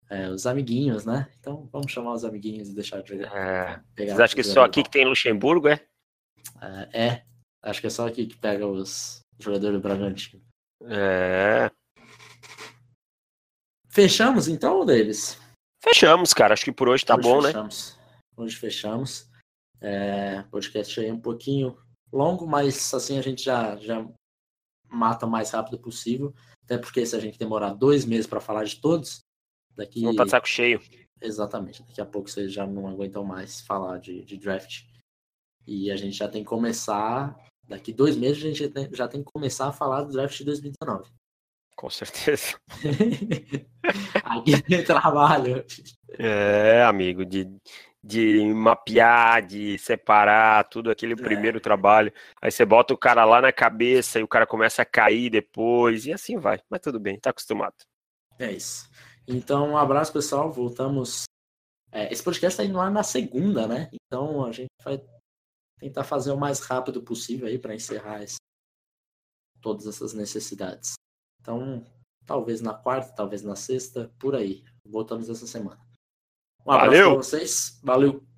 [0.09, 1.29] É, os amiguinhos, né?
[1.41, 3.81] Então vamos chamar os amiguinhos e deixar de é.
[3.95, 4.15] pegar.
[4.15, 5.81] Vocês acham que só aqui que tem Luxemburgo, é?
[6.93, 7.07] é?
[7.07, 7.23] é?
[7.63, 10.43] acho que é só aqui que pega os jogadores do Bragantino.
[10.85, 11.71] É.
[13.89, 15.41] Fechamos então, Davis?
[15.83, 16.55] Fechamos, cara.
[16.55, 17.49] Acho que por hoje tá hoje bom, né?
[17.49, 17.97] fechamos.
[17.97, 18.23] né?
[18.37, 19.31] Hoje fechamos.
[19.81, 21.77] É, podcast aí um pouquinho
[22.13, 24.07] longo, mas assim a gente já, já
[24.89, 26.35] mata o mais rápido possível.
[26.65, 29.21] Até porque se a gente demorar dois meses para falar de todos,
[29.77, 30.03] daqui.
[30.03, 30.81] Não tá de saco cheio.
[31.21, 31.83] Exatamente.
[31.83, 34.85] Daqui a pouco vocês já não aguentam mais falar de, de draft.
[35.67, 37.37] E a gente já tem que começar.
[37.69, 41.11] Daqui dois meses a gente já tem que começar a falar do draft de 2019.
[41.75, 42.59] Com certeza.
[44.25, 45.65] Aqui tem trabalho.
[46.19, 47.47] É, amigo, de
[48.07, 51.17] de mapear, de separar tudo aquele é.
[51.17, 52.13] primeiro trabalho.
[52.41, 56.07] Aí você bota o cara lá na cabeça e o cara começa a cair depois,
[56.07, 56.61] e assim vai.
[56.71, 57.75] Mas tudo bem, tá acostumado.
[58.39, 58.89] É isso.
[59.27, 60.53] Então, um abraço, pessoal.
[60.53, 61.25] Voltamos.
[61.91, 63.91] É, esse podcast tá indo lá na segunda, né?
[63.93, 65.03] Então a gente vai
[65.79, 68.37] tentar fazer o mais rápido possível aí para encerrar esse...
[69.61, 70.95] todas essas necessidades.
[71.41, 71.85] Então,
[72.25, 74.65] talvez na quarta, talvez na sexta, por aí.
[74.85, 75.81] Voltamos essa semana.
[76.65, 77.81] Um abraço pra vocês.
[77.83, 78.36] Valeu.